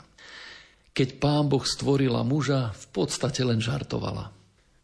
Keď 0.95 1.19
pán 1.19 1.51
Boh 1.51 1.67
stvorila 1.67 2.23
muža, 2.23 2.71
v 2.71 2.85
podstate 2.95 3.43
len 3.43 3.59
žartovala. 3.59 4.31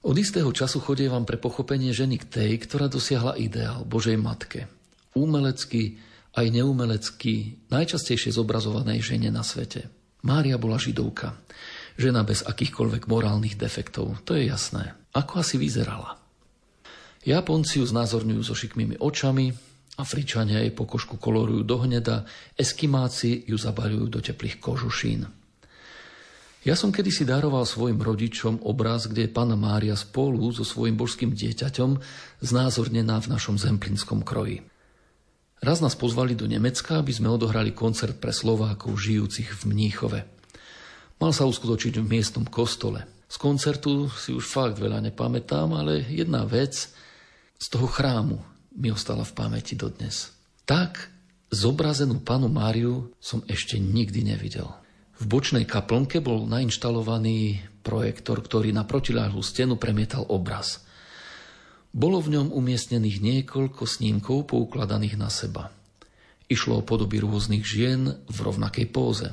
Od 0.03 0.15
istého 0.19 0.51
času 0.51 0.83
chodievam 0.83 1.23
pre 1.23 1.39
pochopenie 1.39 1.95
ženy 1.95 2.19
k 2.19 2.27
tej, 2.27 2.51
ktorá 2.67 2.91
dosiahla 2.91 3.39
ideál 3.39 3.87
Božej 3.87 4.19
matke. 4.19 4.67
Úmelecky 5.15 5.95
aj 6.35 6.51
neumelecky 6.51 7.63
najčastejšie 7.71 8.35
zobrazovanej 8.35 9.15
žene 9.15 9.31
na 9.31 9.47
svete. 9.47 9.87
Mária 10.27 10.59
bola 10.59 10.75
židovka. 10.75 11.39
Žena 11.95 12.27
bez 12.27 12.43
akýchkoľvek 12.43 13.07
morálnych 13.07 13.55
defektov, 13.55 14.19
to 14.27 14.35
je 14.35 14.51
jasné. 14.51 14.91
Ako 15.15 15.39
asi 15.39 15.55
vyzerala? 15.55 16.19
Japonci 17.23 17.79
ju 17.79 17.85
znázorňujú 17.87 18.41
so 18.43 18.51
šikmými 18.51 18.99
očami, 18.99 19.70
Afričania 20.01 20.65
jej 20.65 20.73
pokožku 20.73 21.21
kolorujú 21.21 21.61
do 21.61 21.77
hneda, 21.85 22.25
eskimáci 22.57 23.45
ju 23.45 23.55
zabaľujú 23.55 24.05
do 24.09 24.19
teplých 24.19 24.57
kožušín. 24.57 25.29
Ja 26.61 26.77
som 26.77 26.93
kedysi 26.93 27.25
daroval 27.25 27.65
svojim 27.65 27.97
rodičom 27.97 28.61
obraz, 28.61 29.09
kde 29.09 29.25
je 29.25 29.33
Pana 29.33 29.57
Mária 29.57 29.97
spolu 29.97 30.45
so 30.53 30.61
svojim 30.61 30.93
božským 30.93 31.33
dieťaťom 31.33 31.97
znázornená 32.41 33.17
v 33.17 33.31
našom 33.33 33.57
zemplinskom 33.57 34.21
kroji. 34.21 34.61
Raz 35.61 35.81
nás 35.81 35.93
pozvali 35.93 36.33
do 36.33 36.45
Nemecka, 36.45 37.01
aby 37.01 37.13
sme 37.13 37.29
odohrali 37.29 37.73
koncert 37.73 38.17
pre 38.17 38.33
Slovákov 38.33 38.97
žijúcich 38.97 39.61
v 39.61 39.61
Mníchove. 39.73 40.19
Mal 41.21 41.31
sa 41.33 41.45
uskutočiť 41.45 42.01
v 42.01 42.09
miestnom 42.17 42.49
kostole. 42.49 43.05
Z 43.29 43.37
koncertu 43.37 44.09
si 44.09 44.33
už 44.33 44.45
fakt 44.45 44.81
veľa 44.81 45.01
nepamätám, 45.05 45.69
ale 45.73 46.05
jedna 46.09 46.45
vec 46.49 46.93
z 47.61 47.65
toho 47.69 47.85
chrámu, 47.85 48.41
mi 48.75 48.91
ostala 48.91 49.27
v 49.27 49.35
pamäti 49.35 49.75
dodnes. 49.75 50.31
Tak 50.63 51.11
zobrazenú 51.51 52.23
panu 52.23 52.47
Máriu 52.47 53.11
som 53.19 53.43
ešte 53.47 53.75
nikdy 53.75 54.23
nevidel. 54.23 54.71
V 55.21 55.29
bočnej 55.29 55.67
kaplnke 55.67 56.23
bol 56.23 56.49
nainštalovaný 56.49 57.61
projektor, 57.85 58.41
ktorý 58.41 58.73
na 58.73 58.87
protiláhlú 58.87 59.43
stenu 59.45 59.77
premietal 59.77 60.25
obraz. 60.31 60.81
Bolo 61.91 62.23
v 62.23 62.39
ňom 62.39 62.55
umiestnených 62.55 63.19
niekoľko 63.19 63.83
snímkov 63.83 64.47
poukladaných 64.47 65.19
na 65.19 65.27
seba. 65.27 65.69
Išlo 66.47 66.79
o 66.79 66.87
podoby 66.87 67.19
rôznych 67.19 67.67
žien 67.67 68.15
v 68.31 68.37
rovnakej 68.39 68.87
póze. 68.89 69.29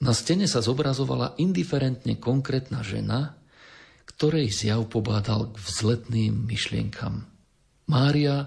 Na 0.00 0.12
stene 0.16 0.48
sa 0.48 0.60
zobrazovala 0.64 1.36
indiferentne 1.40 2.16
konkrétna 2.20 2.84
žena, 2.84 3.36
ktorej 4.08 4.52
zjav 4.52 4.84
pobádal 4.88 5.52
k 5.52 5.56
vzletným 5.60 6.44
myšlienkam. 6.44 7.29
Mária 7.90 8.46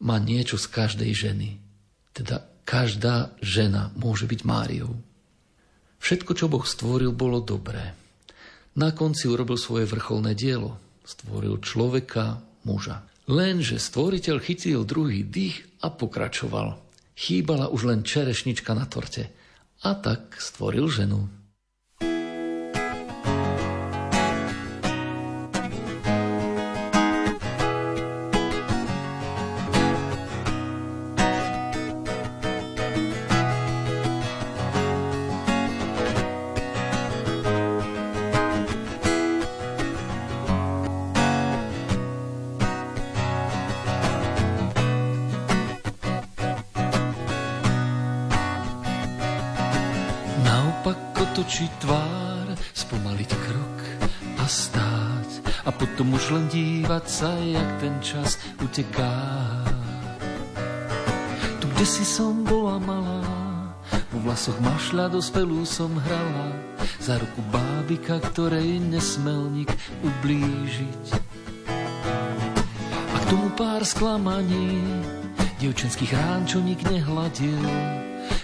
má 0.00 0.16
niečo 0.16 0.56
z 0.56 0.66
každej 0.72 1.12
ženy. 1.12 1.60
Teda 2.16 2.48
každá 2.64 3.36
žena 3.44 3.92
môže 3.92 4.24
byť 4.24 4.40
Máriou. 4.48 4.96
Všetko, 6.00 6.32
čo 6.32 6.48
Boh 6.48 6.64
stvoril, 6.64 7.12
bolo 7.12 7.44
dobré. 7.44 7.92
Na 8.80 8.96
konci 8.96 9.28
urobil 9.28 9.60
svoje 9.60 9.84
vrcholné 9.84 10.32
dielo. 10.32 10.80
Stvoril 11.04 11.60
človeka, 11.60 12.40
muža. 12.64 13.04
Lenže 13.28 13.76
stvoriteľ 13.76 14.36
chytil 14.40 14.88
druhý 14.88 15.20
dých 15.20 15.68
a 15.84 15.92
pokračoval. 15.92 16.80
Chýbala 17.12 17.68
už 17.68 17.92
len 17.92 18.00
čerešnička 18.06 18.72
na 18.72 18.88
torte. 18.88 19.28
A 19.84 19.92
tak 19.98 20.38
stvoril 20.40 20.88
ženu. 20.88 21.28
Uteká. 58.78 59.10
Tu, 61.58 61.66
kde 61.66 61.82
si 61.82 62.06
som 62.06 62.46
bola 62.46 62.78
malá, 62.78 63.26
vo 64.14 64.22
vlasoch 64.22 64.54
mašľa 64.62 65.18
dospelú 65.18 65.66
som 65.66 65.90
hrala, 65.98 66.54
za 67.02 67.18
ruku 67.18 67.42
bábika, 67.50 68.22
ktorej 68.30 68.78
nesmel 68.78 69.50
nik 69.50 69.70
ublížiť. 70.06 71.04
A 72.94 73.16
k 73.18 73.24
tomu 73.26 73.50
pár 73.58 73.82
sklamaní, 73.82 74.78
dievčenských 75.58 76.14
rán, 76.14 76.46
čo 76.46 76.62
nik 76.62 76.78
nehladil, 76.86 77.66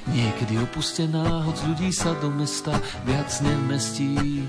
Niekedy 0.04 0.60
opustená, 0.60 1.48
hoď 1.48 1.64
ľudí 1.64 1.88
sa 1.88 2.12
do 2.20 2.28
mesta 2.28 2.76
viac 3.08 3.30
nemestí. 3.40 4.44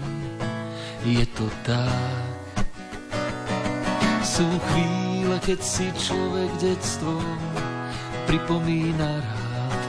Je 1.07 1.23
to 1.31 1.47
tak. 1.63 2.59
Sú 4.19 4.43
chvíle, 4.43 5.14
keď 5.41 5.59
si 5.61 5.87
človek 5.95 6.51
detstvo 6.61 7.17
pripomína 8.29 9.21
rád. 9.21 9.81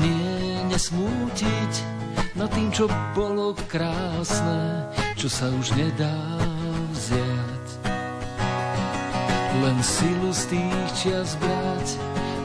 Nie 0.00 0.60
nesmútiť 0.68 1.72
nad 2.36 2.50
tým, 2.52 2.68
čo 2.68 2.90
bolo 3.16 3.54
krásne, 3.70 4.90
čo 5.14 5.28
sa 5.30 5.48
už 5.48 5.76
nedá 5.78 6.18
vziať. 6.92 7.66
Len 9.64 9.78
silu 9.80 10.30
z 10.34 10.42
tých 10.52 10.88
čias 10.98 11.38
brať 11.40 11.88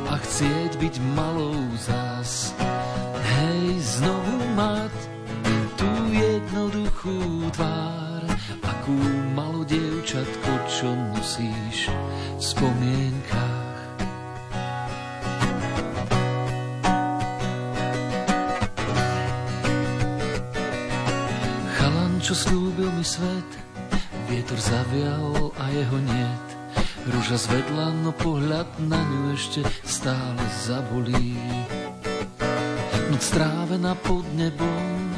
a 0.07 0.15
chcieť 0.21 0.71
byť 0.79 0.95
malou 1.17 1.59
zás 1.75 2.53
znovu 3.99 4.35
mať 4.55 4.95
tú 5.75 5.89
jednoduchú 6.13 7.49
tvár, 7.51 8.23
akú 8.63 8.95
malo 9.35 9.67
dievčatko, 10.09 10.51
čo 10.65 10.89
nosíš 11.13 11.85
v 12.33 12.41
spomienkách. 12.41 13.77
Chalan, 21.77 22.17
čo 22.25 22.33
slúbil 22.33 22.89
mi 22.97 23.05
svet, 23.05 23.49
vietor 24.25 24.57
zavial 24.57 25.53
a 25.61 25.69
jeho 25.77 26.01
niet. 26.01 26.47
Rúža 27.05 27.37
zvedla, 27.37 27.93
no 28.01 28.09
pohľad 28.09 28.65
na 28.89 28.97
ňu 28.97 29.37
ešte 29.37 29.61
stále 29.85 30.41
zabolí. 30.65 31.37
Noc 33.13 33.21
strávená 33.21 33.93
pod 34.01 34.25
nebom, 34.33 35.13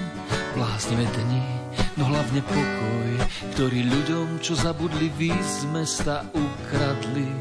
bláznivé 0.52 1.08
no 1.16 1.61
hlavne 2.12 2.44
pokoj, 2.44 3.10
ktorý 3.56 3.88
ľuďom, 3.88 4.44
čo 4.44 4.60
zabudli 4.60 5.08
výsť 5.16 5.64
z 5.64 5.66
mesta, 5.72 6.16
ukradli. 6.36 7.32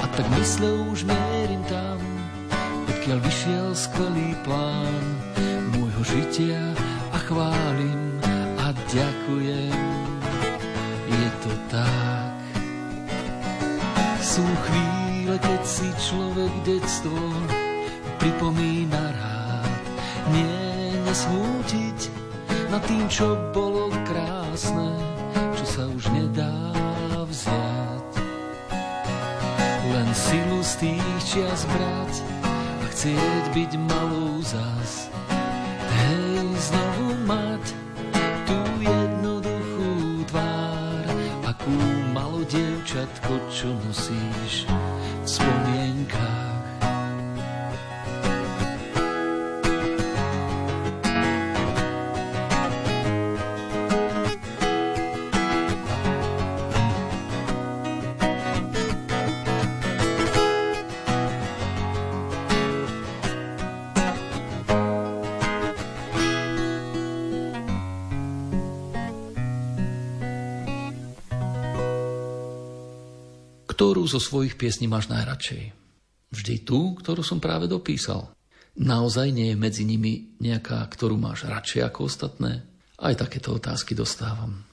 A 0.00 0.04
tak 0.16 0.24
myslel 0.40 0.88
už 0.88 1.04
mierim 1.04 1.60
tam, 1.68 2.00
odkiaľ 2.88 3.18
vyšiel 3.20 3.68
skvelý 3.76 4.32
plán 4.40 5.04
môjho 5.76 6.02
žitia 6.16 6.64
a 7.12 7.18
chválim 7.28 8.16
a 8.56 8.72
ďakujem. 8.72 9.76
Je 11.12 11.28
to 11.44 11.52
tak. 11.68 12.32
Sú 14.24 14.44
chvíle, 14.64 15.36
keď 15.36 15.60
si 15.60 15.88
človek 16.08 16.52
detstvo 16.64 17.20
pripomína 18.16 19.12
rád. 19.12 19.76
Nie 20.32 20.96
nesmútiť 21.04 22.27
nad 22.68 22.82
tým, 22.84 23.08
čo 23.08 23.36
bolo 23.56 23.88
krásne, 24.04 24.92
čo 25.56 25.64
sa 25.64 25.82
už 25.88 26.04
nedá 26.12 26.52
vziať. 27.24 28.10
Len 29.88 30.08
silu 30.12 30.60
z 30.60 30.72
tých 30.84 31.18
čias 31.24 31.64
brať 31.64 32.12
a 32.44 32.86
chcieť 32.92 33.44
byť 33.56 33.72
malou 33.88 34.44
zas. 34.44 35.08
Hej, 35.88 36.44
znovu 36.60 37.06
mať 37.24 37.64
tú 38.44 38.58
jednoduchú 38.84 39.92
tvár, 40.28 41.04
akú 41.48 41.76
malo 42.12 42.44
dievčatko, 42.48 43.32
čo 43.48 43.72
nosíš 43.88 44.77
zo 74.08 74.16
svojich 74.16 74.56
piesní 74.56 74.88
máš 74.88 75.12
najradšej? 75.12 75.76
Vždy 76.32 76.54
tú, 76.64 76.96
ktorú 76.96 77.20
som 77.20 77.40
práve 77.40 77.68
dopísal. 77.68 78.32
Naozaj 78.80 79.28
nie 79.32 79.52
je 79.52 79.56
medzi 79.60 79.84
nimi 79.84 80.32
nejaká, 80.40 80.80
ktorú 80.88 81.20
máš 81.20 81.44
radšej 81.44 81.84
ako 81.88 82.08
ostatné? 82.08 82.64
Aj 82.98 83.14
takéto 83.14 83.52
otázky 83.52 83.92
dostávam. 83.92 84.64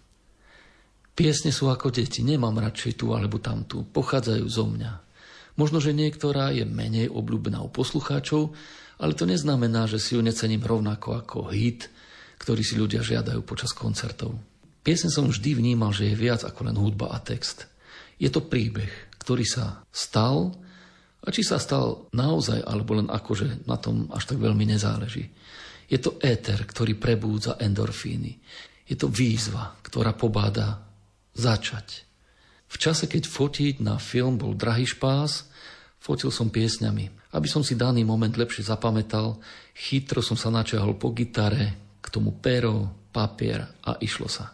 Piesne 1.16 1.52
sú 1.52 1.72
ako 1.72 1.92
deti, 1.96 2.24
nemám 2.24 2.60
radšej 2.60 3.00
tú 3.00 3.16
alebo 3.16 3.40
tamtú, 3.40 3.88
pochádzajú 3.88 4.46
zo 4.48 4.66
mňa. 4.68 4.94
Možno, 5.56 5.80
že 5.80 5.96
niektorá 5.96 6.52
je 6.52 6.68
menej 6.68 7.08
obľúbená 7.08 7.64
u 7.64 7.72
poslucháčov, 7.72 8.52
ale 9.00 9.16
to 9.16 9.24
neznamená, 9.24 9.88
že 9.88 10.00
si 10.00 10.20
ju 10.20 10.22
necením 10.24 10.64
rovnako 10.64 11.24
ako 11.24 11.38
hit, 11.56 11.88
ktorý 12.36 12.64
si 12.64 12.76
ľudia 12.76 13.00
žiadajú 13.00 13.44
počas 13.48 13.72
koncertov. 13.72 14.36
Piesne 14.84 15.08
som 15.08 15.32
vždy 15.32 15.56
vnímal, 15.56 15.96
že 15.96 16.12
je 16.12 16.20
viac 16.20 16.44
ako 16.44 16.68
len 16.68 16.76
hudba 16.76 17.16
a 17.16 17.20
text– 17.24 17.64
je 18.16 18.32
to 18.32 18.48
príbeh, 18.48 19.05
ktorý 19.26 19.42
sa 19.42 19.82
stal 19.90 20.54
a 21.26 21.28
či 21.34 21.42
sa 21.42 21.58
stal 21.58 22.06
naozaj, 22.14 22.62
alebo 22.62 22.94
len 22.94 23.10
akože 23.10 23.66
na 23.66 23.82
tom 23.82 24.06
až 24.14 24.30
tak 24.30 24.38
veľmi 24.38 24.70
nezáleží. 24.70 25.34
Je 25.90 25.98
to 25.98 26.22
éter, 26.22 26.62
ktorý 26.62 26.94
prebúdza 26.94 27.58
endorfíny. 27.58 28.38
Je 28.86 28.94
to 28.94 29.10
výzva, 29.10 29.74
ktorá 29.82 30.14
pobáda 30.14 30.86
začať. 31.34 32.06
V 32.70 32.78
čase, 32.78 33.10
keď 33.10 33.26
fotiť 33.26 33.76
na 33.82 33.98
film 33.98 34.38
bol 34.38 34.54
drahý 34.54 34.86
špás, 34.86 35.50
fotil 35.98 36.30
som 36.30 36.54
piesňami. 36.54 37.34
Aby 37.34 37.50
som 37.50 37.66
si 37.66 37.74
daný 37.74 38.06
moment 38.06 38.34
lepšie 38.34 38.62
zapamätal, 38.62 39.42
chytro 39.74 40.22
som 40.22 40.38
sa 40.38 40.54
načahol 40.54 41.02
po 41.02 41.10
gitare, 41.18 41.98
k 41.98 42.08
tomu 42.14 42.38
pero, 42.38 43.10
papier 43.10 43.66
a 43.82 43.98
išlo 43.98 44.30
sa. 44.30 44.54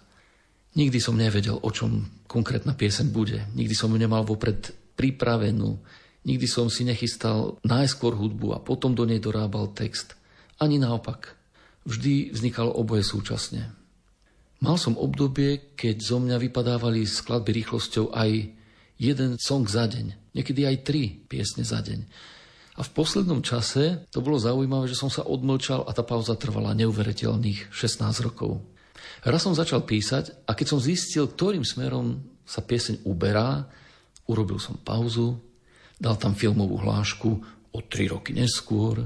Nikdy 0.71 0.99
som 1.03 1.19
nevedel, 1.19 1.59
o 1.59 1.69
čom 1.71 2.07
konkrétna 2.31 2.71
piesen 2.71 3.11
bude. 3.11 3.43
Nikdy 3.55 3.75
som 3.75 3.91
ju 3.91 3.99
nemal 3.99 4.23
vopred 4.23 4.71
pripravenú. 4.95 5.83
Nikdy 6.23 6.47
som 6.47 6.71
si 6.71 6.87
nechystal 6.87 7.59
najskôr 7.65 8.15
hudbu 8.15 8.55
a 8.55 8.63
potom 8.63 8.95
do 8.95 9.03
nej 9.03 9.19
dorábal 9.19 9.75
text. 9.75 10.15
Ani 10.61 10.79
naopak. 10.79 11.35
Vždy 11.83 12.31
vznikalo 12.31 12.71
oboje 12.71 13.03
súčasne. 13.03 13.73
Mal 14.61 14.77
som 14.77 14.93
obdobie, 14.93 15.73
keď 15.73 15.95
zo 15.97 16.21
mňa 16.21 16.37
vypadávali 16.37 17.01
skladby 17.03 17.65
rýchlosťou 17.65 18.13
aj 18.13 18.53
jeden 19.01 19.31
song 19.41 19.65
za 19.65 19.89
deň. 19.89 20.37
Niekedy 20.37 20.69
aj 20.69 20.85
tri 20.85 21.25
piesne 21.25 21.65
za 21.65 21.81
deň. 21.81 22.05
A 22.77 22.85
v 22.85 22.93
poslednom 22.93 23.41
čase 23.43 24.05
to 24.13 24.23
bolo 24.23 24.37
zaujímavé, 24.37 24.85
že 24.87 24.95
som 24.95 25.09
sa 25.09 25.25
odmlčal 25.25 25.83
a 25.83 25.91
tá 25.91 26.05
pauza 26.05 26.37
trvala 26.37 26.77
neuveriteľných 26.77 27.73
16 27.73 28.05
rokov. 28.21 28.61
Raz 29.21 29.45
som 29.45 29.53
začal 29.53 29.85
písať 29.85 30.49
a 30.49 30.57
keď 30.57 30.67
som 30.73 30.79
zistil, 30.81 31.29
ktorým 31.29 31.61
smerom 31.61 32.25
sa 32.41 32.65
pieseň 32.65 33.05
uberá, 33.05 33.69
urobil 34.25 34.57
som 34.57 34.81
pauzu, 34.81 35.37
dal 36.01 36.17
tam 36.17 36.33
filmovú 36.33 36.81
hlášku 36.81 37.29
o 37.69 37.79
tri 37.85 38.09
roky 38.09 38.33
neskôr 38.33 39.05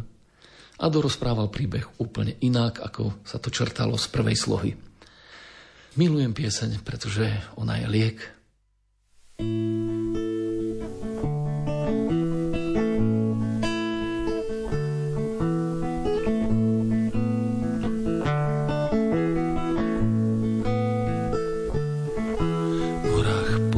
a 0.79 0.85
dorozprával 0.87 1.51
príbeh 1.51 1.99
úplne 1.99 2.39
inak, 2.39 2.79
ako 2.79 3.19
sa 3.27 3.43
to 3.43 3.51
črtalo 3.51 3.99
z 3.99 4.07
prvej 4.07 4.37
slohy. 4.39 4.71
Milujem 5.99 6.31
pieseň, 6.31 6.83
pretože 6.83 7.27
ona 7.59 7.79
je 7.83 7.87
liek. 7.87 8.19
thank 9.35 9.51
you 9.51 9.74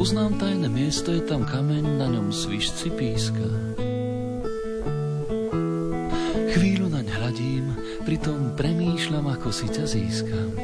Poznám 0.08 0.40
tajné 0.40 0.72
miesto, 0.72 1.12
je 1.12 1.20
tam 1.20 1.44
kameň, 1.44 2.00
na 2.00 2.08
ňom 2.08 2.32
svišci 2.32 2.96
píska. 2.96 3.44
Chvíľu 6.56 6.88
naň 6.88 7.12
hľadím, 7.12 7.76
pritom 8.08 8.56
premýšľam, 8.56 9.28
ako 9.28 9.52
si 9.52 9.68
ťa 9.68 9.84
získam. 9.84 10.56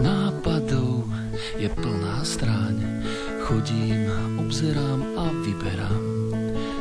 Nápadov 0.00 1.04
je 1.60 1.68
plná 1.76 2.24
stráň, 2.24 3.04
chodím, 3.44 4.08
obzerám 4.40 5.04
a 5.20 5.28
vyberám. 5.44 6.04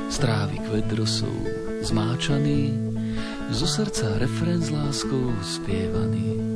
Strávy 0.07 0.55
kvedrosov 0.71 1.35
zmáčaný, 1.83 2.79
zo 3.51 3.67
srdca 3.67 4.23
refren 4.23 4.63
s 4.63 4.71
láskou 4.71 5.35
spievaný. 5.43 6.50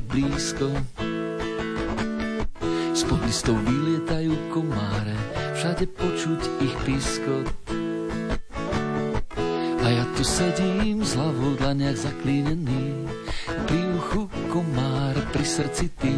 Blízko, 0.00 0.72
spod 2.96 3.20
listov 3.28 3.56
vylietajú 3.64 4.32
komáre, 4.50 5.16
všade 5.56 5.84
počuť 5.92 6.40
ich 6.64 6.74
pískot. 6.88 7.46
A 9.80 9.86
ja 9.88 10.04
tu 10.16 10.22
sedím 10.24 11.04
s 11.04 11.16
hlavou 11.16 11.56
v 11.56 11.60
dlaniach 11.60 11.98
zaklínený, 12.00 13.08
pri 13.68 13.80
uchu 13.96 14.28
komár, 14.48 15.16
pri 15.32 15.44
srdci 15.44 15.86
ty. 16.00 16.14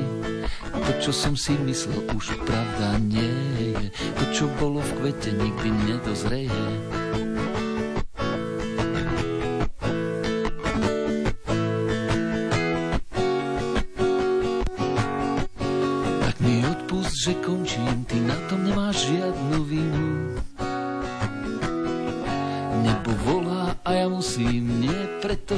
To, 0.73 0.93
čo 0.99 1.13
som 1.15 1.35
si 1.39 1.55
myslel, 1.63 2.07
už 2.15 2.39
pravda 2.43 2.99
nie 2.99 3.35
je. 3.59 3.91
To, 4.19 4.25
čo 4.35 4.45
bolo 4.59 4.83
v 4.83 4.91
kvete, 4.99 5.31
nikdy 5.37 5.69
nedozreje. 5.87 7.02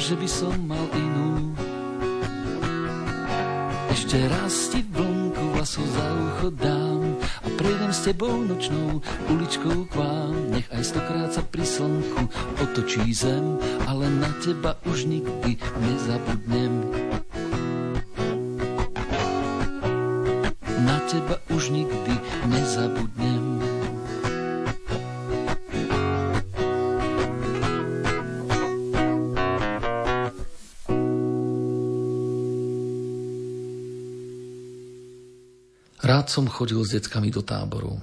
Že 0.04 0.20
by 0.20 0.28
som 0.28 0.52
mal 0.68 0.84
inú. 0.92 1.56
Ešte 3.88 4.20
raz 4.28 4.68
ti 4.68 4.84
vlnku 4.84 5.56
vlasov 5.56 5.88
za 5.88 6.04
ucho 6.28 6.52
dám 6.52 7.16
a 7.40 7.48
prejdem 7.56 7.88
s 7.88 8.04
tebou 8.04 8.36
nočnou 8.44 9.00
uličkou 9.32 9.88
k 9.88 9.92
vám. 9.96 10.52
Nech 10.52 10.68
aj 10.76 10.92
stokrát 10.92 11.32
sa 11.32 11.40
pri 11.40 11.64
slnku 11.64 12.20
otočí 12.60 13.16
zem, 13.16 13.56
ale 13.88 14.12
na 14.20 14.28
teba 14.44 14.76
už 14.84 15.08
nikdy 15.08 15.56
nezabudnem. 15.80 16.84
Chodil 36.54 36.78
s 36.86 36.94
deckami 36.94 37.34
do 37.34 37.42
táboru. 37.42 37.98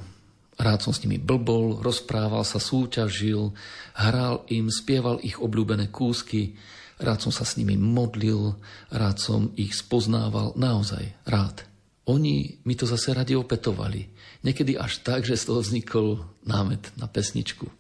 Rád 0.59 0.83
som 0.83 0.91
s 0.91 0.99
nimi 1.07 1.15
blbol, 1.15 1.79
rozprával 1.79 2.43
sa, 2.43 2.59
súťažil, 2.59 3.55
hral 3.95 4.43
im, 4.51 4.67
spieval 4.67 5.23
ich 5.23 5.39
obľúbené 5.39 5.87
kúsky, 5.87 6.59
rád 6.99 7.23
som 7.23 7.31
sa 7.31 7.47
s 7.47 7.55
nimi 7.55 7.79
modlil, 7.79 8.59
rád 8.91 9.17
som 9.17 9.55
ich 9.55 9.73
spoznával, 9.73 10.53
naozaj 10.59 11.15
rád. 11.23 11.63
Oni 12.11 12.59
mi 12.67 12.75
to 12.75 12.83
zase 12.83 13.15
radi 13.15 13.33
opetovali. 13.33 14.11
Niekedy 14.43 14.75
až 14.75 14.99
tak, 15.01 15.23
že 15.23 15.39
z 15.39 15.47
toho 15.47 15.63
vznikol 15.63 16.07
námet 16.43 16.91
na 16.99 17.07
pesničku. 17.07 17.71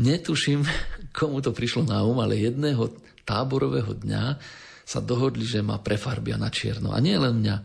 Netuším, 0.00 0.64
komu 1.16 1.44
to 1.44 1.52
prišlo 1.52 1.84
na 1.84 2.00
um, 2.02 2.18
ale 2.18 2.40
jedného 2.40 2.90
táborového 3.28 3.92
dňa 3.94 4.40
sa 4.82 4.98
dohodli, 4.98 5.46
že 5.46 5.62
ma 5.62 5.78
prefarbia 5.78 6.34
na 6.34 6.50
čierno. 6.50 6.90
A 6.90 6.98
nie 6.98 7.14
len 7.14 7.38
mňa, 7.38 7.56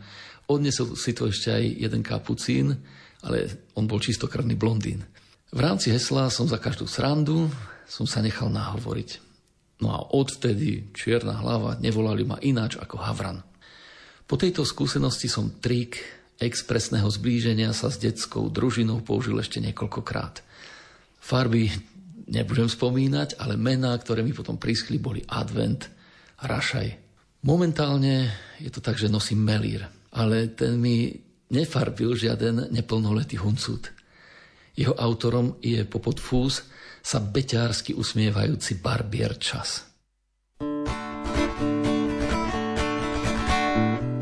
Odnesol 0.48 0.96
si 0.96 1.12
to 1.12 1.28
ešte 1.28 1.52
aj 1.52 1.64
jeden 1.64 2.02
kapucín, 2.04 2.80
ale 3.24 3.68
on 3.76 3.84
bol 3.84 4.00
čistokrvný 4.00 4.56
blondín. 4.56 5.04
V 5.52 5.60
rámci 5.60 5.92
hesla 5.92 6.32
som 6.32 6.48
za 6.48 6.60
každú 6.60 6.88
srandu 6.88 7.52
som 7.88 8.08
sa 8.08 8.24
nechal 8.24 8.52
nahovoriť. 8.52 9.24
No 9.84 9.92
a 9.92 10.00
odvtedy 10.16 10.92
čierna 10.96 11.40
hlava 11.40 11.80
nevolali 11.80 12.24
ma 12.24 12.40
ináč 12.40 12.80
ako 12.80 13.00
Havran. 13.00 13.44
Po 14.28 14.36
tejto 14.36 14.68
skúsenosti 14.68 15.32
som 15.32 15.60
trik 15.60 16.00
expresného 16.40 17.08
zblíženia 17.08 17.72
sa 17.72 17.88
s 17.88 18.00
detskou 18.00 18.52
družinou 18.52 19.04
použil 19.04 19.40
ešte 19.40 19.64
niekoľkokrát. 19.64 20.44
Farby 21.20 21.72
nebudem 22.28 22.68
spomínať, 22.68 23.40
ale 23.40 23.56
mená, 23.56 23.96
ktoré 23.96 24.24
mi 24.24 24.36
potom 24.36 24.60
priskli, 24.60 25.00
boli 25.00 25.24
Advent 25.28 25.88
a 26.40 26.48
Rašaj. 26.48 26.88
Momentálne 27.48 28.32
je 28.60 28.72
to 28.72 28.84
tak, 28.84 29.00
že 29.00 29.08
nosím 29.08 29.44
Melír 29.44 29.97
ale 30.14 30.52
ten 30.54 30.80
mi 30.80 31.12
nefarbil 31.52 32.16
žiaden 32.16 32.72
neplnoletý 32.72 33.40
huncút. 33.40 33.92
Jeho 34.78 34.94
autorom 34.94 35.58
je 35.64 35.82
popod 35.88 36.22
fús 36.22 36.68
sa 37.02 37.24
beťársky 37.24 37.96
usmievajúci 37.96 38.84
barbier 38.84 39.40
čas. 39.40 39.88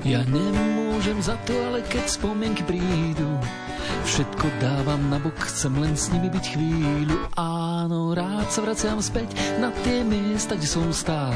Ja 0.06 0.22
nemôžem 0.30 1.18
za 1.18 1.34
to, 1.50 1.58
ale 1.66 1.82
keď 1.90 2.06
spomienky 2.06 2.62
prídu, 2.62 3.26
Všetko 4.06 4.62
dávam 4.62 5.02
na 5.10 5.18
bok, 5.18 5.34
chcem 5.50 5.74
len 5.82 5.98
s 5.98 6.14
nimi 6.14 6.30
byť 6.30 6.46
chvíľu. 6.54 7.26
Áno, 7.42 8.14
rád 8.14 8.54
sa 8.54 8.62
vraciam 8.62 9.02
späť 9.02 9.34
na 9.58 9.74
tie 9.82 10.06
miesta, 10.06 10.54
kde 10.54 10.70
som 10.70 10.86
stál. 10.94 11.34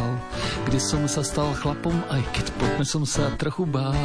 Kde 0.69 0.77
som 0.77 1.01
sa 1.09 1.25
stal 1.25 1.49
chlapom, 1.57 1.97
aj 2.13 2.21
keď 2.29 2.45
poďme 2.61 2.85
som 2.85 3.03
sa 3.09 3.33
trochu 3.41 3.65
bál. 3.65 3.97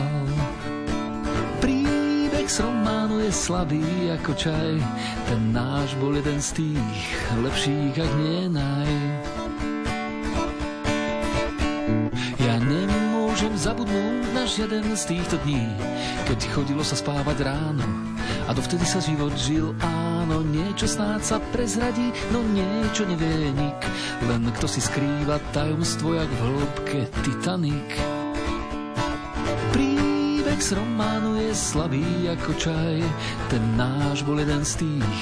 Príbeh 1.60 2.48
z 2.48 2.64
románu 2.64 3.20
je 3.28 3.36
slabý 3.36 3.84
ako 4.16 4.32
čaj, 4.32 4.80
ten 5.28 5.40
náš 5.52 5.92
bol 6.00 6.16
jeden 6.16 6.40
z 6.40 6.64
tých 6.64 7.04
lepších, 7.44 8.00
ak 8.00 8.12
nie 8.16 8.48
naj. 8.48 8.92
Ja 12.40 12.56
nemôžem 12.64 13.52
zabudnúť 13.60 14.32
na 14.32 14.48
žiaden 14.48 14.88
z 14.96 15.04
týchto 15.12 15.36
dní, 15.44 15.68
keď 16.24 16.48
chodilo 16.48 16.80
sa 16.80 16.96
spávať 16.96 17.44
ráno 17.44 18.13
a 18.46 18.50
dovtedy 18.52 18.84
sa 18.84 19.00
život 19.00 19.32
žil, 19.38 19.72
áno, 19.80 20.42
niečo 20.44 20.84
snáď 20.90 21.20
sa 21.24 21.36
prezradí, 21.52 22.12
no 22.30 22.42
niečo 22.44 23.08
nevie 23.08 23.52
nik. 23.54 23.80
Len 24.26 24.50
kto 24.58 24.66
si 24.68 24.82
skrýva 24.82 25.40
tajomstvo, 25.54 26.18
jak 26.18 26.28
v 26.28 26.40
hĺbke 26.42 27.00
Titanic. 27.22 27.90
Príbeh 29.74 30.60
z 30.60 30.70
románu 30.74 31.38
je 31.38 31.50
slabý 31.54 32.06
ako 32.30 32.52
čaj, 32.58 32.98
ten 33.50 33.62
náš 33.78 34.26
bol 34.26 34.38
jeden 34.38 34.62
z 34.66 34.86
tých 34.86 35.20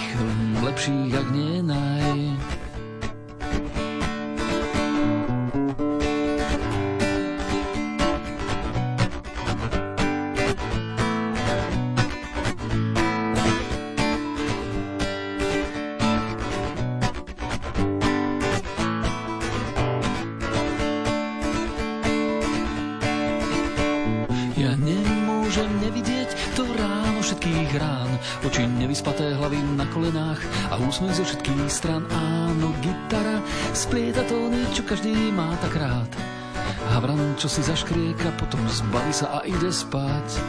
lepších, 0.61 1.12
ak 1.12 1.28
nie 1.30 1.61
naj. 1.61 2.32
Splieta 33.93 34.24
tóny, 34.24 34.64
čo 34.72 34.88
každý 34.88 35.12
má 35.36 35.53
tak 35.61 35.76
rád. 35.76 36.09
Havran, 36.97 37.36
čo 37.36 37.45
si 37.45 37.61
zaškrieka, 37.61 38.32
potom 38.40 38.64
zbaví 38.64 39.12
sa 39.12 39.36
a 39.36 39.38
ide 39.45 39.68
spať. 39.68 40.40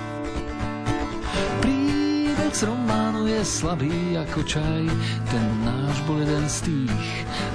Príbeh 1.60 2.56
z 2.56 2.64
románu 2.64 3.28
je 3.28 3.44
slabý 3.44 4.16
ako 4.16 4.48
čaj, 4.48 4.88
ten 5.28 5.46
náš 5.68 5.96
bol 6.08 6.24
jeden 6.24 6.48
z 6.48 6.58
tých 6.72 7.04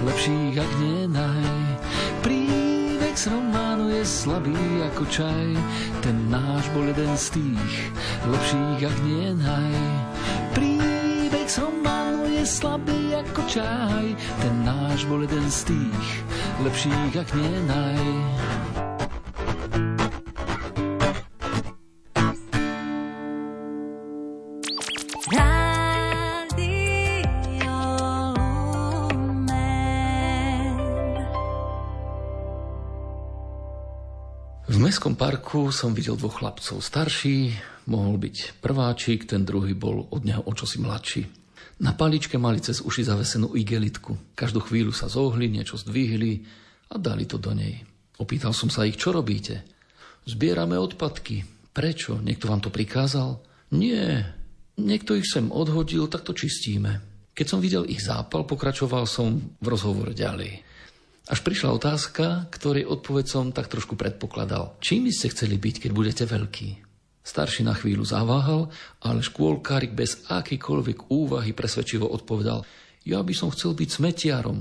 lepších, 0.05 0.61
ak 0.61 0.73
nie 0.77 1.09
naj. 1.09 1.49
Príbeh 2.21 3.17
z 3.17 3.25
románu 3.33 3.89
je 3.89 4.05
slabý 4.05 4.61
ako 4.93 5.09
čaj, 5.09 5.49
ten 6.05 6.17
náš 6.29 6.69
bol 6.77 6.85
jeden 6.85 7.17
z 7.17 7.33
tých 7.33 7.73
lepších, 8.29 8.81
ak 8.85 8.97
nie 9.09 9.33
naj. 9.41 9.77
Príbeh 10.53 11.49
z 11.49 11.65
románu 11.65 11.89
slabý 12.49 13.08
ako 13.39 13.55
čaj, 13.55 14.07
ten 14.43 14.55
náš 14.67 15.07
bol 15.07 15.23
jeden 15.23 15.47
z 15.47 15.71
tých 15.71 16.07
lepších, 16.59 17.15
ak 17.23 17.29
nie 17.39 17.55
naj. 17.71 18.03
V 34.67 34.77
Mestskom 34.83 35.15
parku 35.15 35.71
som 35.71 35.95
videl 35.95 36.19
dvoch 36.19 36.43
chlapcov. 36.43 36.83
Starší 36.83 37.55
mohol 37.87 38.19
byť 38.19 38.59
prváčik, 38.59 39.31
ten 39.31 39.47
druhý 39.47 39.79
bol 39.79 40.11
od 40.11 40.27
neho 40.27 40.43
o 40.43 40.51
čosi 40.51 40.83
mladší. 40.83 41.38
Na 41.79 41.95
paličke 41.95 42.35
mali 42.43 42.59
cez 42.59 42.83
uši 42.83 43.07
zavesenú 43.07 43.55
igelitku. 43.55 44.35
Každú 44.35 44.67
chvíľu 44.67 44.91
sa 44.91 45.07
zohli, 45.07 45.47
niečo 45.47 45.79
zdvihli 45.79 46.43
a 46.91 46.99
dali 46.99 47.23
to 47.23 47.39
do 47.39 47.55
nej. 47.55 47.87
Opýtal 48.19 48.51
som 48.51 48.67
sa 48.67 48.83
ich, 48.83 48.99
čo 48.99 49.15
robíte? 49.15 49.63
Zbierame 50.27 50.75
odpadky. 50.75 51.47
Prečo? 51.71 52.19
Niekto 52.19 52.51
vám 52.51 52.59
to 52.59 52.75
prikázal? 52.75 53.39
Nie. 53.79 54.27
Niekto 54.75 55.15
ich 55.15 55.31
sem 55.31 55.55
odhodil, 55.55 56.11
tak 56.11 56.27
to 56.27 56.35
čistíme. 56.35 56.99
Keď 57.39 57.47
som 57.47 57.63
videl 57.63 57.87
ich 57.87 58.03
zápal, 58.03 58.43
pokračoval 58.43 59.07
som 59.07 59.39
v 59.63 59.67
rozhovore 59.71 60.11
ďalej. 60.11 60.67
Až 61.31 61.45
prišla 61.47 61.79
otázka, 61.79 62.51
ktorej 62.51 62.91
odpoveď 62.91 63.27
som 63.31 63.55
tak 63.55 63.71
trošku 63.71 63.95
predpokladal. 63.95 64.75
Čím 64.83 65.07
by 65.07 65.13
ste 65.15 65.31
chceli 65.31 65.55
byť, 65.61 65.87
keď 65.87 65.91
budete 65.95 66.25
veľký? 66.27 66.88
Starší 67.29 67.61
na 67.61 67.77
chvíľu 67.77 68.09
zaváhal, 68.09 68.73
ale 69.05 69.21
škôlkárik 69.21 69.93
bez 69.93 70.25
akýkoľvek 70.33 71.13
úvahy 71.13 71.53
presvedčivo 71.53 72.09
odpovedal 72.09 72.65
ja 73.09 73.25
by 73.25 73.33
som 73.33 73.49
chcel 73.49 73.73
byť 73.73 73.89
smetiarom. 73.89 74.59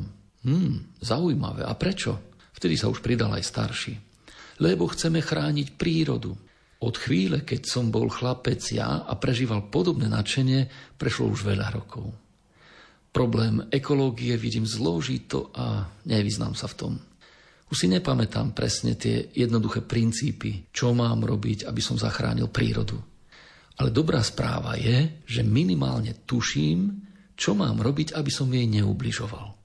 Hm, 0.47 1.03
zaujímavé. 1.03 1.67
A 1.67 1.75
prečo? 1.75 2.31
Vtedy 2.55 2.79
sa 2.79 2.87
už 2.87 3.03
pridal 3.03 3.35
aj 3.35 3.43
starší. 3.43 3.93
Lebo 4.63 4.87
chceme 4.87 5.19
chrániť 5.19 5.75
prírodu. 5.75 6.31
Od 6.77 6.95
chvíle, 6.95 7.43
keď 7.43 7.67
som 7.67 7.91
bol 7.91 8.07
chlapec 8.07 8.61
ja 8.71 9.03
a 9.03 9.13
prežíval 9.19 9.67
podobné 9.67 10.07
nadšenie, 10.07 10.95
prešlo 10.95 11.33
už 11.33 11.43
veľa 11.43 11.67
rokov. 11.75 12.07
Problém 13.11 13.65
ekológie 13.73 14.37
vidím 14.37 14.63
zložito 14.63 15.49
a 15.57 15.89
nevyznám 16.05 16.53
sa 16.53 16.69
v 16.69 16.77
tom. 16.77 16.93
Už 17.67 17.75
si 17.75 17.87
nepamätám 17.91 18.55
presne 18.55 18.95
tie 18.95 19.27
jednoduché 19.35 19.83
princípy, 19.83 20.71
čo 20.71 20.95
mám 20.95 21.27
robiť, 21.27 21.67
aby 21.67 21.81
som 21.83 21.99
zachránil 21.99 22.47
prírodu. 22.47 22.95
Ale 23.77 23.91
dobrá 23.91 24.23
správa 24.23 24.79
je, 24.79 25.21
že 25.27 25.43
minimálne 25.43 26.23
tuším, 26.23 26.95
čo 27.35 27.53
mám 27.53 27.83
robiť, 27.83 28.15
aby 28.15 28.31
som 28.31 28.47
jej 28.49 28.65
neubližoval. 28.65 29.56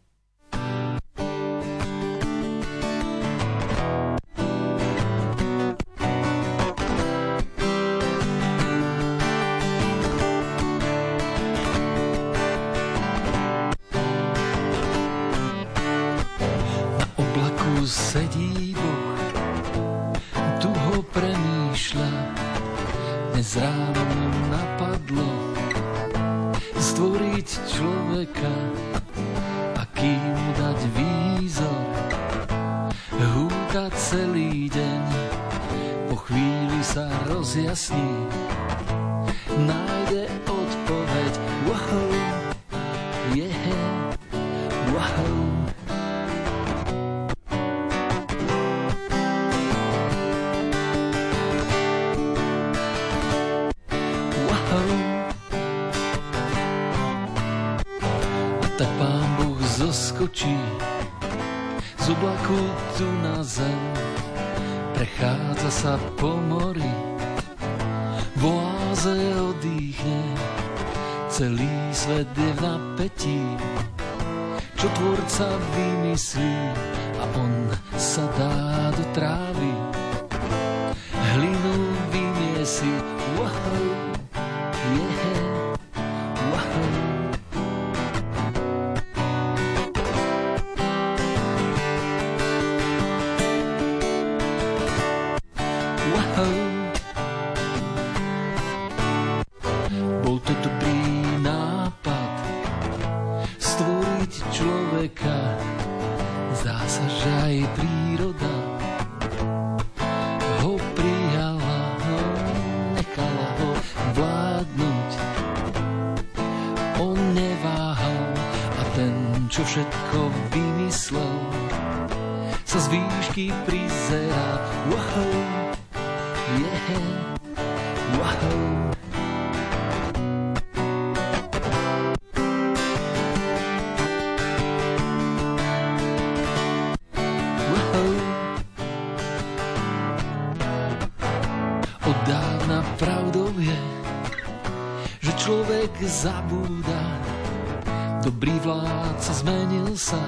Vládca 149.22 149.38
zmenil 149.38 149.94
sa 149.94 150.18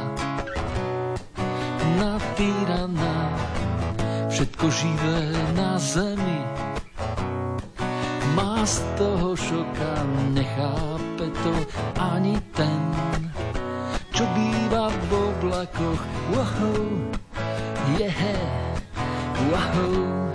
na 1.98 2.14
tyrana. 2.38 3.18
Všetko 4.30 4.70
živé 4.70 5.20
na 5.58 5.74
zemi 5.82 6.40
má 8.38 8.62
z 8.62 8.78
toho 8.94 9.34
šoka, 9.34 9.94
nechápe 10.30 11.26
to 11.26 11.54
ani 11.98 12.38
ten, 12.54 12.82
čo 14.14 14.22
býva 14.30 14.94
v 14.94 15.10
oblakoch. 15.10 16.02
Wow, 16.30 16.78
yeah, 17.98 18.14
wow. 19.50 20.33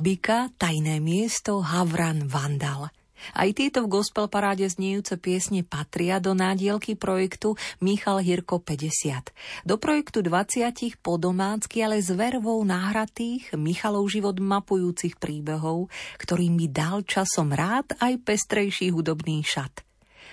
Bábika, 0.00 0.48
Tajné 0.56 0.96
miesto, 0.96 1.60
Havran, 1.60 2.24
Vandal. 2.24 2.88
Aj 3.36 3.48
tieto 3.52 3.84
v 3.84 4.00
gospel 4.00 4.32
paráde 4.32 4.64
znejúce 4.64 5.20
piesne 5.20 5.60
patria 5.60 6.16
do 6.16 6.32
nádielky 6.32 6.96
projektu 6.96 7.60
Michal 7.84 8.24
Hirko 8.24 8.64
50. 8.64 9.28
Do 9.68 9.76
projektu 9.76 10.24
20 10.24 10.72
podomácky, 11.04 11.84
ale 11.84 12.00
s 12.00 12.08
vervou 12.16 12.64
náhratých 12.64 13.52
Michalov 13.60 14.08
život 14.08 14.40
mapujúcich 14.40 15.20
príbehov, 15.20 15.92
ktorým 16.16 16.56
by 16.56 16.66
dal 16.72 17.04
časom 17.04 17.52
rád 17.52 17.92
aj 18.00 18.24
pestrejší 18.24 18.88
hudobný 18.96 19.44
šat. 19.44 19.84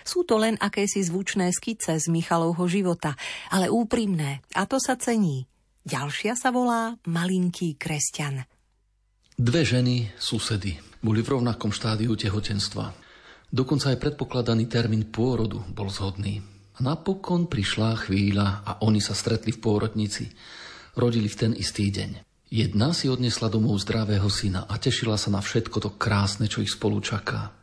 Sú 0.07 0.23
to 0.23 0.39
len 0.39 0.55
akési 0.63 1.03
zvučné 1.03 1.51
skice 1.51 1.99
z 1.99 2.07
Michalovho 2.07 2.71
života, 2.71 3.19
ale 3.51 3.67
úprimné, 3.67 4.39
a 4.55 4.63
to 4.63 4.79
sa 4.79 4.95
cení. 4.95 5.43
Ďalšia 5.83 6.39
sa 6.39 6.55
volá 6.55 6.95
Malinký 7.03 7.75
kresťan. 7.75 8.47
Dve 9.37 9.61
ženy, 9.61 10.17
susedy, 10.17 10.81
boli 10.97 11.21
v 11.21 11.37
rovnakom 11.37 11.69
štádiu 11.69 12.17
tehotenstva. 12.17 12.89
Dokonca 13.53 13.93
aj 13.93 14.01
predpokladaný 14.01 14.65
termín 14.65 15.13
pôrodu 15.13 15.61
bol 15.77 15.93
zhodný. 15.93 16.41
A 16.73 16.81
napokon 16.81 17.45
prišla 17.45 18.01
chvíľa 18.01 18.65
a 18.65 18.81
oni 18.81 18.97
sa 18.97 19.13
stretli 19.13 19.53
v 19.53 19.61
pôrodnici. 19.61 20.33
Rodili 20.97 21.29
v 21.29 21.37
ten 21.37 21.51
istý 21.53 21.93
deň. 21.93 22.25
Jedna 22.49 22.97
si 22.97 23.13
odnesla 23.13 23.53
domov 23.53 23.77
zdravého 23.85 24.25
syna 24.25 24.65
a 24.65 24.81
tešila 24.81 25.21
sa 25.21 25.29
na 25.29 25.45
všetko 25.45 25.85
to 25.85 25.93
krásne, 26.01 26.49
čo 26.49 26.65
ich 26.65 26.73
spolu 26.73 26.97
čaká. 26.97 27.53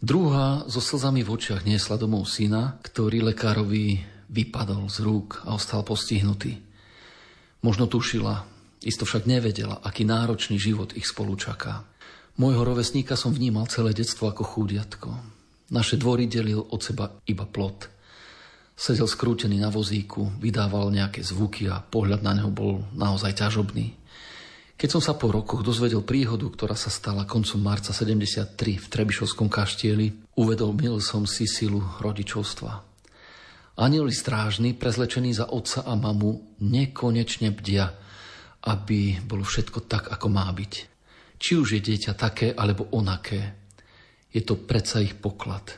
Druhá 0.00 0.64
so 0.64 0.80
slzami 0.80 1.20
v 1.20 1.28
očiach 1.28 1.68
niesla 1.68 2.00
domov 2.00 2.24
syna, 2.24 2.80
ktorý 2.80 3.20
lekárovi 3.20 4.00
vypadol 4.32 4.88
z 4.88 5.04
rúk 5.04 5.44
a 5.44 5.60
ostal 5.60 5.84
postihnutý. 5.84 6.56
Možno 7.60 7.84
tušila, 7.84 8.48
Isto 8.82 9.06
však 9.06 9.30
nevedela, 9.30 9.78
aký 9.78 10.02
náročný 10.02 10.58
život 10.58 10.90
ich 10.98 11.06
spolu 11.06 11.38
čaká. 11.38 11.86
Môjho 12.34 12.66
rovesníka 12.66 13.14
som 13.14 13.30
vnímal 13.30 13.70
celé 13.70 13.94
detstvo 13.94 14.26
ako 14.26 14.42
chúdiatko. 14.42 15.14
Naše 15.70 16.02
dvory 16.02 16.26
delil 16.26 16.66
od 16.66 16.82
seba 16.82 17.14
iba 17.30 17.46
plot. 17.46 17.86
Sedel 18.74 19.06
skrútený 19.06 19.62
na 19.62 19.70
vozíku, 19.70 20.34
vydával 20.42 20.90
nejaké 20.90 21.22
zvuky 21.22 21.70
a 21.70 21.78
pohľad 21.78 22.26
na 22.26 22.34
neho 22.34 22.50
bol 22.50 22.82
naozaj 22.96 23.38
ťažobný. 23.38 23.94
Keď 24.74 24.88
som 24.98 25.02
sa 25.04 25.14
po 25.14 25.30
rokoch 25.30 25.62
dozvedel 25.62 26.02
príhodu, 26.02 26.50
ktorá 26.50 26.74
sa 26.74 26.90
stala 26.90 27.22
koncom 27.22 27.62
marca 27.62 27.94
73 27.94 28.58
v 28.82 28.86
Trebišovskom 28.90 29.46
kaštieli, 29.46 30.34
uvedomil 30.34 30.98
som 30.98 31.22
si 31.22 31.46
silu 31.46 31.78
rodičovstva. 32.02 32.82
Anieli 33.78 34.10
strážni, 34.10 34.74
prezlečení 34.74 35.30
za 35.30 35.46
otca 35.46 35.86
a 35.86 35.94
mamu, 35.94 36.58
nekonečne 36.58 37.54
bdia– 37.54 37.94
aby 38.62 39.18
bolo 39.26 39.42
všetko 39.42 39.86
tak, 39.90 40.10
ako 40.10 40.26
má 40.30 40.46
byť. 40.50 40.72
Či 41.42 41.52
už 41.58 41.78
je 41.78 41.80
dieťa 41.82 42.12
také 42.14 42.54
alebo 42.54 42.86
onaké, 42.94 43.58
je 44.32 44.40
to 44.40 44.56
predsa 44.56 45.02
ich 45.02 45.18
poklad. 45.18 45.76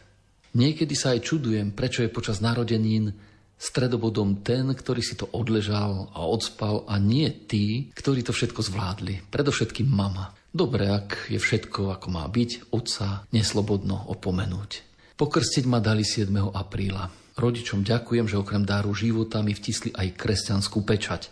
Niekedy 0.55 0.95
sa 0.95 1.16
aj 1.16 1.26
čudujem, 1.26 1.74
prečo 1.74 2.07
je 2.07 2.12
počas 2.12 2.39
narodenín 2.39 3.11
Stredobodom 3.55 4.43
ten, 4.43 4.66
ktorý 4.66 5.01
si 5.01 5.14
to 5.14 5.30
odležal 5.30 6.11
a 6.11 6.26
odspal 6.26 6.85
a 6.91 6.99
nie 6.99 7.30
tí, 7.30 7.89
ktorí 7.95 8.26
to 8.26 8.35
všetko 8.35 8.61
zvládli. 8.61 9.24
Predovšetkým 9.30 9.89
mama. 9.89 10.35
Dobre, 10.51 10.91
ak 10.91 11.30
je 11.30 11.39
všetko 11.39 11.95
ako 11.99 12.09
má 12.11 12.26
byť, 12.26 12.74
otca 12.74 13.24
neslobodno 13.30 14.11
opomenúť. 14.11 14.70
Pokrstiť 15.14 15.64
ma 15.70 15.78
dali 15.78 16.03
7. 16.03 16.30
apríla. 16.51 17.09
Rodičom 17.35 17.82
ďakujem, 17.82 18.26
že 18.30 18.39
okrem 18.39 18.62
dáru 18.62 18.95
života 18.95 19.43
mi 19.43 19.55
vtisli 19.55 19.91
aj 19.91 20.14
kresťanskú 20.14 20.82
pečať. 20.87 21.30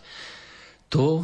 To, 0.91 1.23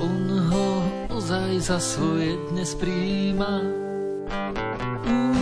on 0.00 0.28
ho 0.52 0.68
ozaj 1.12 1.60
za 1.60 1.78
svoje 1.80 2.36
dnes 2.52 2.76
príjma. 2.76 3.64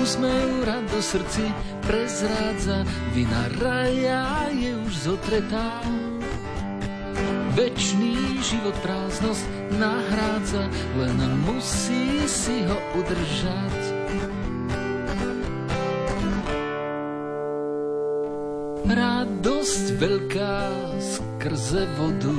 Úsmev 0.01 0.55
do 0.95 1.03
srdci 1.03 1.51
prezrádza, 1.83 2.87
vina 3.11 3.51
raja 3.59 4.47
je 4.55 4.77
už 4.87 4.95
zotretá. 5.11 5.83
Večný 7.59 8.39
život 8.43 8.75
prázdnosť 8.83 9.43
nahrádza, 9.75 10.71
len 10.99 11.19
musí 11.43 12.23
si 12.31 12.63
ho 12.63 12.79
udržať. 12.95 13.79
Radosť 18.85 19.85
veľká 19.99 20.59
skrze 21.03 21.91
vodu 21.99 22.39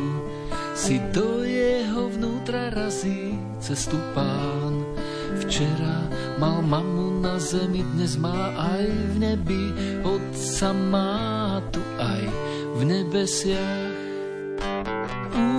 si 0.85 1.01
do 1.09 1.41
jeho 1.41 2.13
vnútra 2.13 2.69
razí 2.69 3.33
cestu 3.57 3.97
pán. 4.13 4.85
Včera 5.41 6.05
mal 6.37 6.61
mamu 6.61 7.25
na 7.25 7.41
zemi, 7.41 7.81
dnes 7.97 8.21
má 8.21 8.53
aj 8.53 8.85
v 8.85 9.13
nebi, 9.17 9.63
otca 10.05 10.69
má 10.77 11.57
tu 11.73 11.81
aj 11.97 12.21
v 12.77 12.81
nebesiach. 12.85 13.97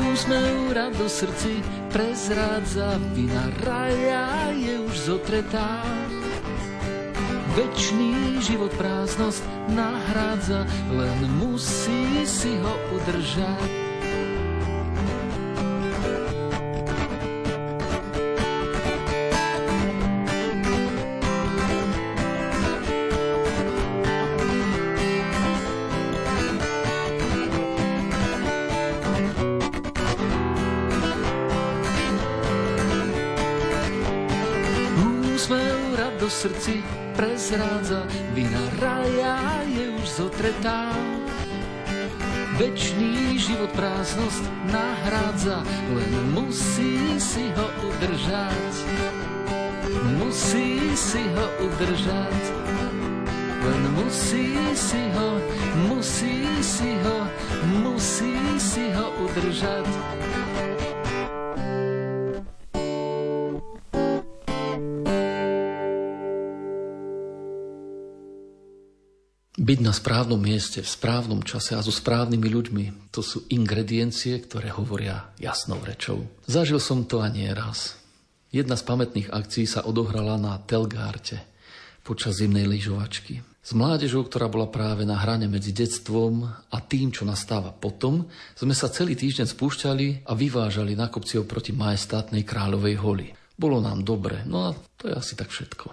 Úsmev 0.06 0.70
rado 0.70 1.10
srdci 1.10 1.58
prezrádza, 1.90 2.94
vina 3.10 3.50
raja 3.66 4.54
je 4.54 4.78
už 4.78 4.94
zotretá. 5.10 5.82
Večný 7.58 8.38
život 8.46 8.70
prázdnosť 8.78 9.42
nahrádza, 9.74 10.62
len 10.94 11.18
musí 11.42 12.22
si 12.22 12.54
ho 12.62 12.74
udržať. 12.94 13.85
Večný 42.56 43.36
život 43.36 43.68
prázdnosť 43.76 44.44
nahrádza, 44.72 45.60
len 45.92 46.12
musí 46.32 47.20
si 47.20 47.52
ho 47.52 47.66
udržať. 47.84 48.72
Musí 50.16 50.96
si 50.96 51.20
ho 51.36 51.46
udržať, 51.68 52.42
len 53.60 53.82
musí 53.92 54.56
si 54.72 55.02
ho, 55.12 55.30
musí 55.84 56.48
si 56.64 56.96
ho, 57.04 57.18
musí 57.84 58.34
si 58.56 58.88
ho 58.88 59.06
udržať. 59.20 59.88
Byť 69.66 69.82
na 69.82 69.90
správnom 69.90 70.38
mieste, 70.38 70.78
v 70.78 70.86
správnom 70.86 71.42
čase 71.42 71.74
a 71.74 71.82
so 71.82 71.90
správnymi 71.90 72.46
ľuďmi, 72.54 72.84
to 73.10 73.18
sú 73.18 73.50
ingrediencie, 73.50 74.38
ktoré 74.38 74.70
hovoria 74.70 75.34
jasnou 75.42 75.82
rečou. 75.82 76.22
Zažil 76.46 76.78
som 76.78 77.02
to 77.02 77.18
a 77.18 77.26
nie 77.26 77.50
raz. 77.50 77.98
Jedna 78.54 78.78
z 78.78 78.86
pamätných 78.86 79.34
akcií 79.34 79.66
sa 79.66 79.82
odohrala 79.82 80.38
na 80.38 80.54
Telgárte 80.62 81.42
počas 82.06 82.38
zimnej 82.38 82.62
lyžovačky. 82.62 83.42
S 83.42 83.74
mládežou, 83.74 84.30
ktorá 84.30 84.46
bola 84.46 84.70
práve 84.70 85.02
na 85.02 85.18
hrane 85.18 85.50
medzi 85.50 85.74
detstvom 85.74 86.46
a 86.46 86.78
tým, 86.78 87.10
čo 87.10 87.26
nastáva 87.26 87.74
potom, 87.74 88.30
sme 88.54 88.70
sa 88.70 88.86
celý 88.86 89.18
týždeň 89.18 89.50
spúšťali 89.50 90.30
a 90.30 90.32
vyvážali 90.38 90.94
na 90.94 91.10
kopci 91.10 91.42
oproti 91.42 91.74
majestátnej 91.74 92.46
kráľovej 92.46 93.02
holi. 93.02 93.34
Bolo 93.58 93.82
nám 93.82 94.06
dobre, 94.06 94.46
no 94.46 94.70
a 94.70 94.78
to 94.94 95.10
je 95.10 95.14
asi 95.18 95.34
tak 95.34 95.50
všetko. 95.50 95.90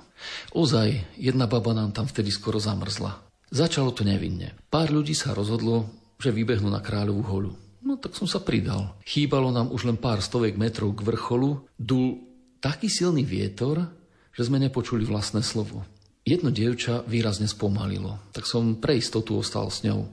Ozaj, 0.53 1.17
jedna 1.17 1.49
baba 1.49 1.74
nám 1.74 1.89
tam 1.89 2.05
vtedy 2.05 2.30
skoro 2.30 2.61
zamrzla. 2.61 3.32
Začalo 3.53 3.93
to 3.93 4.01
nevinne. 4.01 4.57
Pár 4.73 4.89
ľudí 4.89 5.13
sa 5.13 5.37
rozhodlo, 5.37 5.85
že 6.17 6.33
vybehnú 6.33 6.73
na 6.73 6.81
kráľovú 6.81 7.21
holu. 7.29 7.51
No 7.85 8.01
tak 8.01 8.17
som 8.17 8.25
sa 8.25 8.41
pridal. 8.41 8.97
Chýbalo 9.05 9.53
nám 9.53 9.69
už 9.69 9.85
len 9.85 9.97
pár 10.01 10.25
stoviek 10.25 10.57
metrov 10.57 10.97
k 10.97 11.05
vrcholu. 11.05 11.61
Dul 11.77 12.17
taký 12.57 12.89
silný 12.89 13.21
vietor, 13.21 13.93
že 14.33 14.49
sme 14.49 14.57
nepočuli 14.57 15.05
vlastné 15.05 15.45
slovo. 15.45 15.85
Jedno 16.25 16.49
dievča 16.49 17.05
výrazne 17.05 17.45
spomalilo, 17.45 18.17
tak 18.33 18.49
som 18.49 18.79
pre 18.79 18.97
istotu 18.97 19.37
ostal 19.37 19.69
s 19.69 19.85
ňou. 19.85 20.09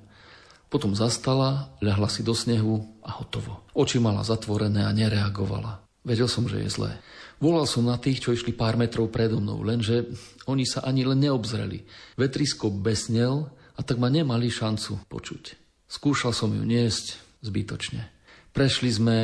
Potom 0.69 0.93
zastala, 0.93 1.73
ľahla 1.81 2.13
si 2.13 2.21
do 2.21 2.37
snehu 2.37 2.85
a 3.01 3.15
hotovo. 3.25 3.65
Oči 3.73 4.03
mala 4.03 4.21
zatvorené 4.21 4.85
a 4.85 4.93
nereagovala. 4.93 5.81
Vedel 6.01 6.29
som, 6.33 6.49
že 6.49 6.65
je 6.65 6.71
zlé. 6.73 6.97
Volal 7.41 7.65
som 7.69 7.85
na 7.85 7.97
tých, 7.97 8.25
čo 8.25 8.33
išli 8.33 8.53
pár 8.53 8.77
metrov 8.77 9.09
predo 9.13 9.41
mnou, 9.41 9.65
lenže 9.65 10.09
oni 10.45 10.65
sa 10.69 10.85
ani 10.85 11.05
len 11.05 11.21
neobzreli. 11.21 11.85
Vetrisko 12.17 12.69
besnel 12.73 13.49
a 13.77 13.81
tak 13.81 13.97
ma 13.97 14.13
nemali 14.13 14.53
šancu 14.53 15.09
počuť. 15.09 15.57
Skúšal 15.89 16.37
som 16.37 16.53
ju 16.53 16.61
niesť 16.61 17.17
zbytočne. 17.41 18.13
Prešli 18.53 18.91
sme 18.93 19.19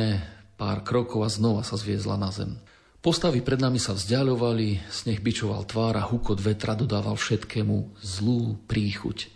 pár 0.57 0.81
krokov 0.81 1.21
a 1.21 1.29
znova 1.29 1.61
sa 1.61 1.77
zviezla 1.77 2.17
na 2.17 2.33
zem. 2.33 2.57
Postavy 2.97 3.45
pred 3.45 3.61
nami 3.61 3.77
sa 3.77 3.93
vzdialovali, 3.93 4.89
sneh 4.89 5.21
bičoval 5.21 5.69
tvár 5.69 6.01
a 6.01 6.03
hukot 6.03 6.41
vetra 6.41 6.73
dodával 6.73 7.13
všetkému 7.13 8.01
zlú 8.01 8.57
príchuť. 8.65 9.29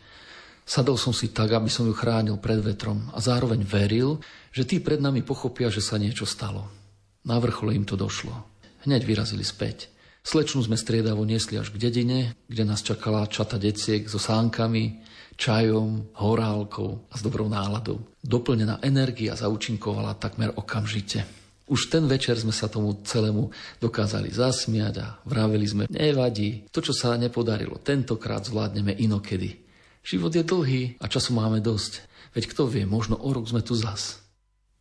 Sadol 0.65 0.97
som 0.97 1.13
si 1.13 1.29
tak, 1.29 1.53
aby 1.53 1.69
som 1.69 1.85
ju 1.85 1.93
chránil 1.93 2.41
pred 2.41 2.57
vetrom 2.57 3.13
a 3.13 3.21
zároveň 3.21 3.61
veril, 3.61 4.17
že 4.49 4.65
tí 4.65 4.81
pred 4.81 4.97
nami 4.97 5.21
pochopia, 5.21 5.69
že 5.69 5.85
sa 5.85 6.01
niečo 6.01 6.25
stalo. 6.25 6.80
Na 7.25 7.37
vrchole 7.37 7.77
im 7.77 7.85
to 7.85 7.93
došlo. 7.93 8.33
Hneď 8.85 9.05
vyrazili 9.05 9.45
späť. 9.45 9.93
Slečnu 10.21 10.61
sme 10.61 10.77
striedavo 10.77 11.25
niesli 11.25 11.57
až 11.57 11.73
k 11.73 11.81
dedine, 11.81 12.37
kde 12.45 12.63
nás 12.65 12.85
čakala 12.85 13.25
čata 13.25 13.57
deciek 13.57 14.05
so 14.05 14.21
sánkami, 14.21 15.01
čajom, 15.33 16.13
horálkou 16.21 17.09
a 17.09 17.17
s 17.17 17.21
dobrou 17.25 17.49
náladou. 17.49 18.05
Doplnená 18.21 18.81
energia 18.85 19.33
zaučinkovala 19.33 20.17
takmer 20.21 20.53
okamžite. 20.53 21.25
Už 21.71 21.89
ten 21.89 22.05
večer 22.05 22.37
sme 22.37 22.53
sa 22.53 22.69
tomu 22.69 23.01
celému 23.01 23.49
dokázali 23.81 24.29
zasmiať 24.29 24.95
a 25.01 25.07
vraveli 25.23 25.65
sme, 25.65 25.83
nevadí, 25.89 26.67
to, 26.69 26.83
čo 26.83 26.93
sa 26.93 27.17
nepodarilo, 27.17 27.81
tentokrát 27.81 28.45
zvládneme 28.45 28.93
inokedy. 28.93 29.57
Život 30.05 30.33
je 30.35 30.43
dlhý 30.43 30.83
a 31.01 31.05
času 31.09 31.33
máme 31.33 31.63
dosť. 31.63 32.05
Veď 32.35 32.43
kto 32.51 32.67
vie, 32.67 32.83
možno 32.85 33.17
o 33.17 33.29
rok 33.31 33.47
sme 33.47 33.63
tu 33.63 33.73
zas. 33.73 34.21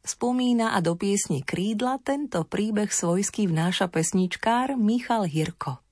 Spomína 0.01 0.73
a 0.73 0.81
do 0.81 0.97
piesne 0.97 1.45
Krídla 1.45 2.01
tento 2.01 2.41
príbeh 2.49 2.89
svojský 2.89 3.53
vnáša 3.53 3.93
pesničkár 3.93 4.73
Michal 4.73 5.29
Hirko. 5.29 5.85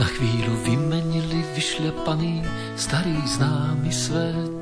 Na 0.00 0.08
chvíľu 0.08 0.56
vymenili 0.64 1.44
vyšľapaný 1.52 2.40
starý 2.80 3.20
známy 3.28 3.92
svet. 3.92 4.59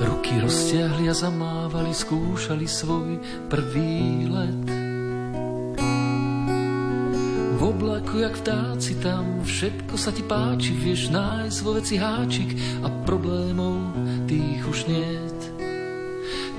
Ruky 0.00 0.40
roztiahli 0.40 1.12
a 1.12 1.14
zamávali, 1.14 1.92
skúšali 1.92 2.64
svoj 2.64 3.20
prvý 3.52 4.24
let. 4.32 4.66
V 7.56 7.60
oblaku, 7.60 8.24
jak 8.24 8.40
vtáci 8.40 8.96
tam, 9.04 9.44
všetko 9.44 9.94
sa 10.00 10.08
ti 10.08 10.24
páči, 10.24 10.72
vieš 10.72 11.12
nájsť 11.12 11.58
vo 11.60 11.76
veci 11.76 12.00
háčik 12.00 12.56
a 12.80 12.88
problémov 13.04 13.92
tých 14.24 14.64
už 14.64 14.88
niet. 14.88 15.40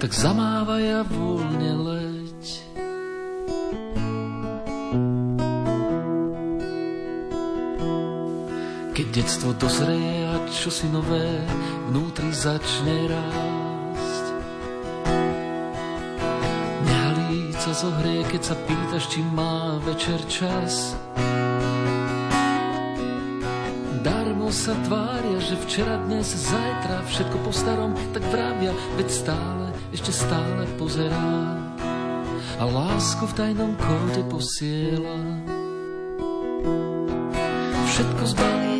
Tak 0.01 0.17
zamávaj 0.17 0.85
a 0.97 1.01
voľne 1.05 1.71
leď. 1.77 2.41
Keď 8.97 9.07
detstvo 9.13 9.53
dozrie 9.61 10.25
a 10.25 10.41
čosi 10.49 10.89
nové 10.89 11.37
vnútri 11.91 12.31
začne 12.31 13.11
rásť. 13.11 14.25
Nehalíca 16.87 17.71
zohrie, 17.75 18.23
keď 18.31 18.41
sa 18.47 18.55
pýtaš, 18.63 19.11
či 19.11 19.19
má 19.35 19.75
večer 19.83 20.23
čas. 20.31 20.95
Darmo 23.99 24.47
sa 24.55 24.71
tvária, 24.87 25.35
že 25.43 25.59
včera, 25.67 25.99
dnes, 26.07 26.31
zajtra, 26.31 27.03
všetko 27.11 27.37
po 27.43 27.51
starom, 27.51 27.91
tak 28.15 28.23
vravia, 28.31 28.71
veď 28.95 29.07
stále, 29.11 29.75
ešte 29.91 30.15
stále 30.15 30.63
pozerá. 30.79 31.59
A 32.55 32.63
lásku 32.71 33.27
v 33.27 33.35
tajnom 33.35 33.75
kóde 33.75 34.23
posiela. 34.31 35.19
Všetko 37.91 38.23
aj 38.39 38.70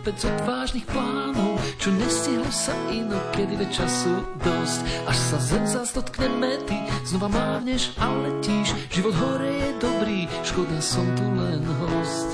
kopec 0.00 0.24
odvážnych 0.24 0.88
plánov, 0.88 1.60
čo 1.76 1.92
nestihlo 1.92 2.48
sa 2.48 2.72
inokedy 2.88 3.52
veď 3.52 3.84
času 3.84 4.24
dosť. 4.40 4.80
Až 5.04 5.18
sa 5.28 5.36
zem 5.36 5.64
zás 5.68 5.92
dotkne 5.92 6.32
mety, 6.40 6.80
znova 7.04 7.28
mávneš 7.28 7.92
a 8.00 8.08
letíš, 8.08 8.72
život 8.88 9.12
hore 9.12 9.52
je 9.52 9.70
dobrý, 9.76 10.24
škoda 10.40 10.80
som 10.80 11.04
tu 11.20 11.24
len 11.36 11.60
host. 11.68 12.32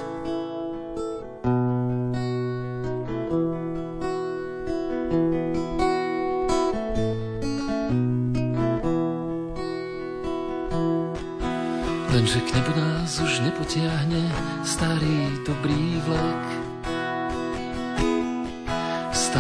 Lenže 12.15 12.39
k 12.47 12.49
nebu 12.55 12.73
nás 12.79 13.11
už 13.19 13.43
nepotiahne 13.43 14.23
starý 14.63 15.35
dobrý 15.43 15.99
vlek. 16.07 16.66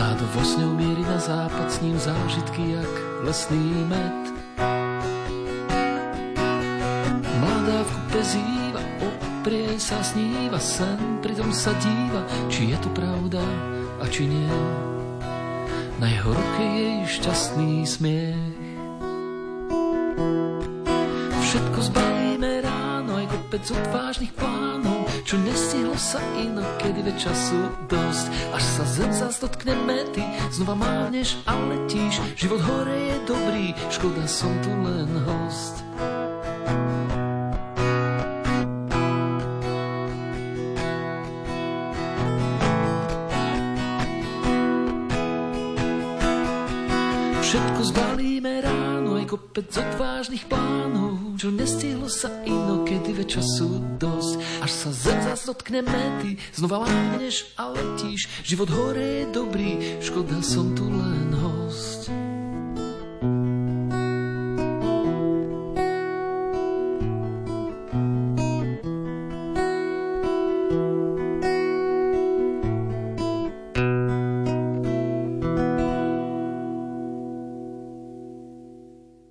Stádo 0.07 0.23
vosňou 0.39 0.71
mierí 0.79 1.03
na 1.03 1.19
západ 1.19 1.67
s 1.67 1.83
ním 1.83 1.99
zážitky 1.99 2.79
jak 2.79 2.95
lesný 3.27 3.75
med. 3.91 4.23
Mladá 7.43 7.83
v 7.83 7.91
kupe 7.91 8.23
zýva, 8.23 8.83
oprie 9.03 9.75
sa 9.83 9.99
sníva, 10.07 10.63
sen 10.63 11.19
pritom 11.27 11.51
sa 11.51 11.75
díva, 11.83 12.23
či 12.47 12.71
je 12.71 12.79
to 12.79 12.89
pravda 12.95 13.43
a 13.99 14.07
či 14.07 14.31
nie. 14.31 14.47
Na 15.99 16.07
jeho 16.07 16.39
ruke 16.39 16.63
jej 16.63 17.03
šťastný 17.11 17.83
smiech. 17.83 18.63
Všetko 21.43 21.79
zbalíme 21.83 22.63
ráno, 22.63 23.19
aj 23.19 23.27
kopec 23.27 23.65
odvážnych 23.75 24.31
plánov, 24.39 24.56
čo 25.27 25.35
nestihlo 25.43 25.99
sa 25.99 26.23
inokedy 26.39 27.03
veď 27.03 27.19
času 27.19 27.59
dosť. 27.91 28.27
Až 28.55 28.63
sa 28.63 28.85
zem 28.87 29.11
zás 29.11 29.43
dotkne 29.43 29.75
mety, 29.75 30.23
znova 30.55 30.79
mávneš 30.79 31.43
a 31.51 31.59
letíš, 31.67 32.23
život 32.39 32.63
hore 32.63 32.95
je 32.95 33.17
dobrý, 33.27 33.67
škoda 33.91 34.23
som 34.31 34.55
tu 34.63 34.71
len 34.71 35.11
host. 35.27 35.83
Všetko 47.43 47.83
zbalíme 47.83 48.63
ráno, 48.63 49.19
aj 49.19 49.27
kopec 49.27 49.75
odvážnych 49.75 50.47
plánov, 50.47 51.35
čo 51.35 51.51
nestihlo 51.51 52.07
sa 52.07 52.31
inokedy 52.47 53.11
veď 53.11 53.43
času 53.43 53.66
dotkne 55.47 55.87
mety, 55.87 56.35
znova 56.59 56.83
láhneš 56.83 57.55
a 57.55 57.71
letíš, 57.71 58.43
život 58.43 58.67
hore 58.67 59.23
je 59.23 59.25
dobrý, 59.31 60.03
škoda 60.03 60.43
som 60.43 60.75
tu 60.75 60.91
len 60.91 61.31
host. 61.39 62.11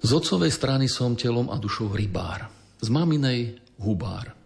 Z 0.05 0.13
otcovej 0.13 0.53
strany 0.53 0.85
som 0.87 1.17
telom 1.17 1.51
a 1.51 1.59
dušou 1.59 1.91
rybár, 1.91 2.47
z 2.79 2.87
maminej 2.87 3.57
hubár. 3.83 4.44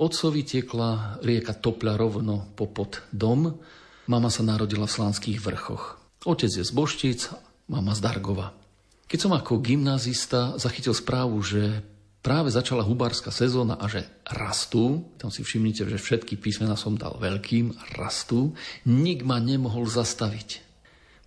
Otcovi 0.00 0.40
tiekla 0.48 1.20
rieka 1.20 1.52
Topľa 1.52 2.00
rovno 2.00 2.48
popod 2.56 3.04
dom, 3.12 3.60
mama 4.08 4.32
sa 4.32 4.40
narodila 4.40 4.88
v 4.88 4.96
Slánskych 4.96 5.36
vrchoch. 5.36 6.00
Otec 6.24 6.48
je 6.48 6.64
z 6.64 6.72
Boštic, 6.72 7.28
mama 7.68 7.92
z 7.92 8.00
Dargova. 8.00 8.56
Keď 9.04 9.18
som 9.20 9.36
ako 9.36 9.60
gymnazista 9.60 10.56
zachytil 10.56 10.96
správu, 10.96 11.36
že 11.44 11.84
práve 12.24 12.48
začala 12.48 12.80
hubárska 12.80 13.28
sezóna 13.28 13.76
a 13.76 13.92
že 13.92 14.08
rastú, 14.24 15.04
tam 15.20 15.28
si 15.28 15.44
všimnite, 15.44 15.84
že 15.84 16.00
všetky 16.00 16.40
písmena 16.40 16.80
som 16.80 16.96
dal 16.96 17.20
veľkým, 17.20 17.76
rastú, 18.00 18.56
nik 18.88 19.20
ma 19.28 19.36
nemohol 19.36 19.84
zastaviť. 19.84 20.64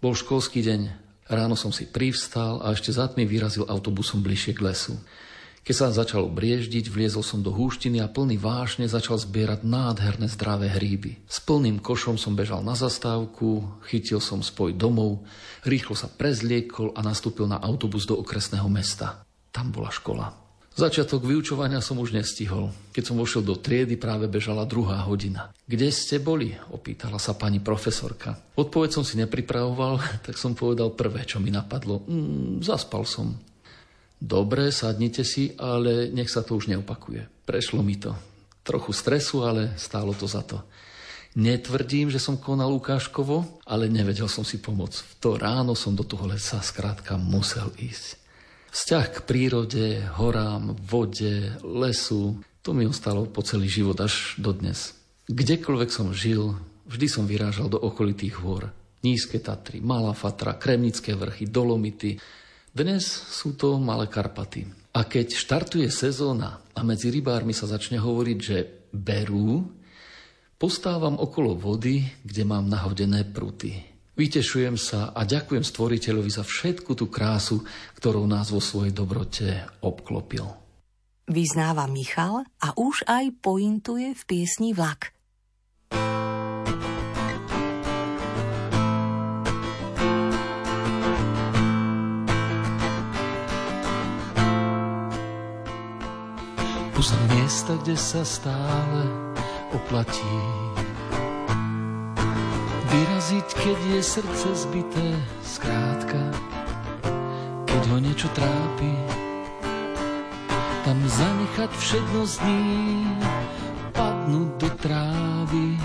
Bol 0.02 0.18
školský 0.18 0.66
deň, 0.66 1.04
Ráno 1.24 1.56
som 1.56 1.72
si 1.72 1.88
privstal 1.88 2.60
a 2.60 2.76
ešte 2.76 2.92
za 2.92 3.08
tmy 3.08 3.24
vyrazil 3.24 3.64
autobusom 3.64 4.20
bližšie 4.20 4.60
k 4.60 4.68
lesu. 4.68 5.00
Keď 5.64 5.76
sa 5.80 5.96
začalo 5.96 6.28
brieždiť, 6.28 6.92
vliezol 6.92 7.24
som 7.24 7.40
do 7.40 7.48
húštiny 7.48 8.04
a 8.04 8.12
plný 8.12 8.36
vášne 8.36 8.84
začal 8.84 9.16
zbierať 9.16 9.64
nádherné 9.64 10.28
zdravé 10.28 10.68
hríby. 10.68 11.24
S 11.24 11.40
plným 11.40 11.80
košom 11.80 12.20
som 12.20 12.36
bežal 12.36 12.60
na 12.68 12.76
zastávku, 12.76 13.64
chytil 13.88 14.20
som 14.20 14.44
spoj 14.44 14.76
domov, 14.76 15.24
rýchlo 15.64 15.96
sa 15.96 16.12
prezliekol 16.12 16.92
a 16.92 17.00
nastúpil 17.00 17.48
na 17.48 17.64
autobus 17.64 18.04
do 18.04 18.20
okresného 18.20 18.68
mesta. 18.68 19.24
Tam 19.56 19.72
bola 19.72 19.88
škola. 19.88 20.36
Začiatok 20.76 21.24
vyučovania 21.24 21.80
som 21.80 21.96
už 22.02 22.12
nestihol. 22.12 22.74
Keď 22.92 23.04
som 23.08 23.16
vošiel 23.16 23.46
do 23.46 23.56
triedy, 23.56 23.96
práve 23.96 24.28
bežala 24.28 24.68
druhá 24.68 25.00
hodina. 25.06 25.54
Kde 25.64 25.88
ste 25.96 26.20
boli? 26.20 26.60
opýtala 26.76 27.22
sa 27.24 27.40
pani 27.40 27.64
profesorka. 27.64 28.36
Odpoveď 28.60 28.90
som 29.00 29.08
si 29.08 29.16
nepripravoval, 29.16 30.02
tak 30.28 30.36
som 30.36 30.58
povedal 30.58 30.92
prvé, 30.92 31.24
čo 31.24 31.40
mi 31.40 31.56
napadlo. 31.56 32.04
Mm, 32.04 32.60
zaspal 32.66 33.08
som. 33.08 33.53
Dobre, 34.24 34.72
sadnite 34.72 35.28
si, 35.28 35.52
ale 35.60 36.08
nech 36.08 36.32
sa 36.32 36.48
to 36.48 36.56
už 36.56 36.72
neopakuje. 36.72 37.44
Prešlo 37.44 37.84
mi 37.84 38.00
to. 38.00 38.16
Trochu 38.64 38.96
stresu, 38.96 39.44
ale 39.44 39.76
stálo 39.76 40.16
to 40.16 40.32
za 40.32 40.48
to. 40.48 40.64
Netvrdím, 41.36 42.08
že 42.08 42.24
som 42.24 42.40
konal 42.40 42.72
ukážkovo, 42.72 43.60
ale 43.68 43.92
nevedel 43.92 44.32
som 44.32 44.48
si 44.48 44.64
pomôcť. 44.64 44.96
V 44.96 45.14
to 45.20 45.30
ráno 45.36 45.76
som 45.76 45.92
do 45.92 46.08
toho 46.08 46.24
lesa 46.24 46.64
skrátka 46.64 47.20
musel 47.20 47.68
ísť. 47.76 48.16
Vzťah 48.72 49.06
k 49.12 49.18
prírode, 49.28 49.86
horám, 50.16 50.72
vode, 50.80 51.52
lesu, 51.60 52.40
to 52.64 52.72
mi 52.72 52.88
ostalo 52.88 53.28
po 53.28 53.44
celý 53.44 53.68
život 53.68 54.00
až 54.00 54.40
dodnes. 54.40 54.96
Kdekoľvek 55.28 55.90
som 55.92 56.16
žil, 56.16 56.56
vždy 56.88 57.08
som 57.12 57.28
vyrážal 57.28 57.68
do 57.68 57.76
okolitých 57.76 58.40
hôr. 58.40 58.72
Nízke 59.04 59.44
Tatry, 59.44 59.84
Malá 59.84 60.16
Fatra, 60.16 60.56
Kremnické 60.56 61.12
vrchy, 61.12 61.44
Dolomity. 61.44 62.16
Dnes 62.74 63.06
sú 63.06 63.54
to 63.54 63.78
Malé 63.78 64.10
Karpaty. 64.10 64.66
A 64.98 65.06
keď 65.06 65.38
štartuje 65.38 65.94
sezóna 65.94 66.58
a 66.74 66.82
medzi 66.82 67.14
rybármi 67.14 67.54
sa 67.54 67.70
začne 67.70 68.02
hovoriť, 68.02 68.38
že 68.42 68.90
berú, 68.90 69.62
postávam 70.58 71.22
okolo 71.22 71.54
vody, 71.54 72.02
kde 72.26 72.42
mám 72.42 72.66
nahodené 72.66 73.30
pruty. 73.30 73.78
Vytešujem 74.18 74.74
sa 74.82 75.14
a 75.14 75.22
ďakujem 75.22 75.62
stvoriteľovi 75.62 76.34
za 76.34 76.42
všetku 76.42 76.98
tú 76.98 77.14
krásu, 77.14 77.62
ktorou 77.94 78.26
nás 78.26 78.50
vo 78.50 78.58
svojej 78.58 78.90
dobrote 78.90 79.70
obklopil. 79.86 80.50
Vyznáva 81.30 81.86
Michal 81.86 82.42
a 82.58 82.74
už 82.74 83.06
aj 83.06 83.38
pointuje 83.38 84.18
v 84.18 84.24
piesni 84.26 84.74
Vlak. 84.74 85.13
Pusam 97.04 97.36
miesta, 97.36 97.76
kde 97.84 98.00
sa 98.00 98.24
stále 98.24 99.04
oplatí 99.76 100.40
Vyraziť, 102.88 103.48
keď 103.60 103.78
je 103.92 104.00
srdce 104.00 104.48
zbité, 104.56 105.12
skrátka, 105.44 106.32
keď 107.68 107.82
ho 107.92 107.98
niečo 108.00 108.32
trápi, 108.32 108.96
tam 110.88 110.96
zanechať 111.04 111.72
všetno 111.76 112.24
z 112.24 112.36
ní, 112.48 112.72
padnúť 113.92 114.64
do 114.64 114.70
trávy, 114.80 115.76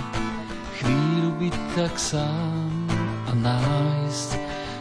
chvíľu 0.78 1.30
byť 1.34 1.54
tak 1.74 1.98
sám 1.98 2.70
a 3.26 3.34
nájsť 3.34 4.30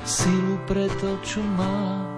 silu 0.06 0.62
pre 0.70 0.86
to, 1.02 1.18
čo 1.26 1.42
má 1.58 2.17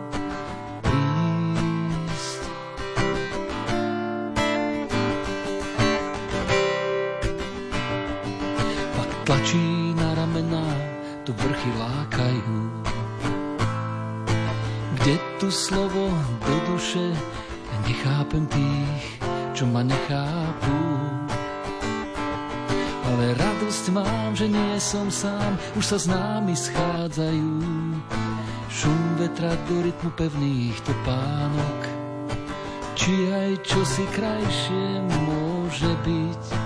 Nechápem 18.30 18.46
tých, 18.54 19.06
čo 19.58 19.66
ma 19.66 19.82
nechápu. 19.82 20.78
Ale 23.10 23.34
radosť 23.34 23.90
mám, 23.90 24.38
že 24.38 24.46
nie 24.46 24.78
som 24.78 25.10
sám, 25.10 25.58
už 25.74 25.82
sa 25.82 25.98
s 25.98 26.06
námi 26.06 26.54
schádzajú. 26.54 27.58
Šum 28.70 29.02
vetra 29.18 29.50
do 29.66 29.82
rytmu 29.82 30.14
pevných 30.14 30.78
topánok, 30.78 31.82
či 32.94 33.34
aj 33.34 33.66
čosi 33.66 34.06
krajšie 34.14 35.10
môže 35.10 35.90
byť. 36.06 36.59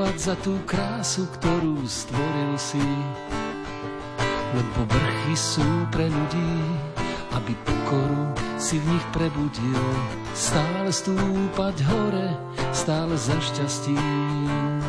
Poďakovať 0.00 0.16
za 0.16 0.34
tú 0.40 0.56
krásu, 0.64 1.28
ktorú 1.36 1.84
stvoril 1.84 2.56
si. 2.56 2.80
Lebo 4.56 4.88
vrchy 4.88 5.36
sú 5.36 5.66
pre 5.92 6.08
ľudí, 6.08 6.56
aby 7.36 7.52
pokoru 7.68 8.32
si 8.56 8.80
v 8.80 8.96
nich 8.96 9.06
prebudil. 9.12 9.84
Stále 10.32 10.88
stúpať 10.88 11.76
hore, 11.84 12.32
stále 12.72 13.12
za 13.12 13.36
šťastím. 13.36 14.80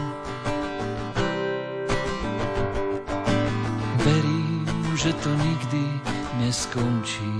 Verím, 3.99 4.63
že 4.95 5.11
to 5.19 5.29
nikdy 5.35 5.83
neskončí. 6.39 7.35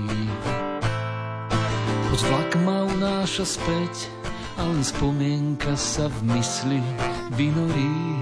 Od 2.12 2.20
vlak 2.20 2.52
ma 2.68 2.84
unáša 2.84 3.48
späť, 3.48 4.12
a 4.60 4.68
len 4.68 4.84
spomienka 4.84 5.72
sa 5.80 6.12
v 6.12 6.36
mysli 6.36 7.11
vynorí. 7.30 8.18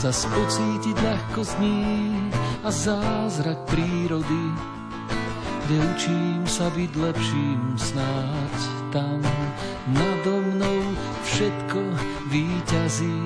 Zas 0.00 0.28
pocítiť 0.28 0.96
ľahko 1.00 1.40
zní 1.44 1.84
a 2.64 2.68
zázrak 2.72 3.60
prírody, 3.68 4.44
kde 5.64 5.76
učím 5.96 6.40
sa 6.44 6.68
byť 6.72 6.92
lepším 6.92 7.60
snáď 7.76 8.56
tam 8.92 9.20
nado 9.88 10.44
mnou 10.44 10.80
všetko 11.24 11.80
výťazí. 12.28 13.20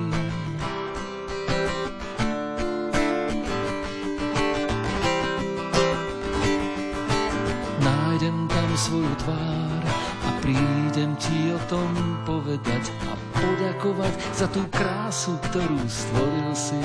Nájdem 7.83 8.47
tam 8.47 8.69
svoju 8.75 9.13
tvár 9.19 9.83
a 10.23 10.29
prídem 10.39 10.78
Prídem 10.99 11.15
ti 11.15 11.47
o 11.55 11.61
tom 11.71 11.95
povedať 12.27 12.91
a 13.07 13.15
poďakovať 13.39 14.19
za 14.35 14.51
tú 14.51 14.67
krásu, 14.67 15.39
ktorú 15.47 15.79
stvoril 15.87 16.51
si. 16.51 16.75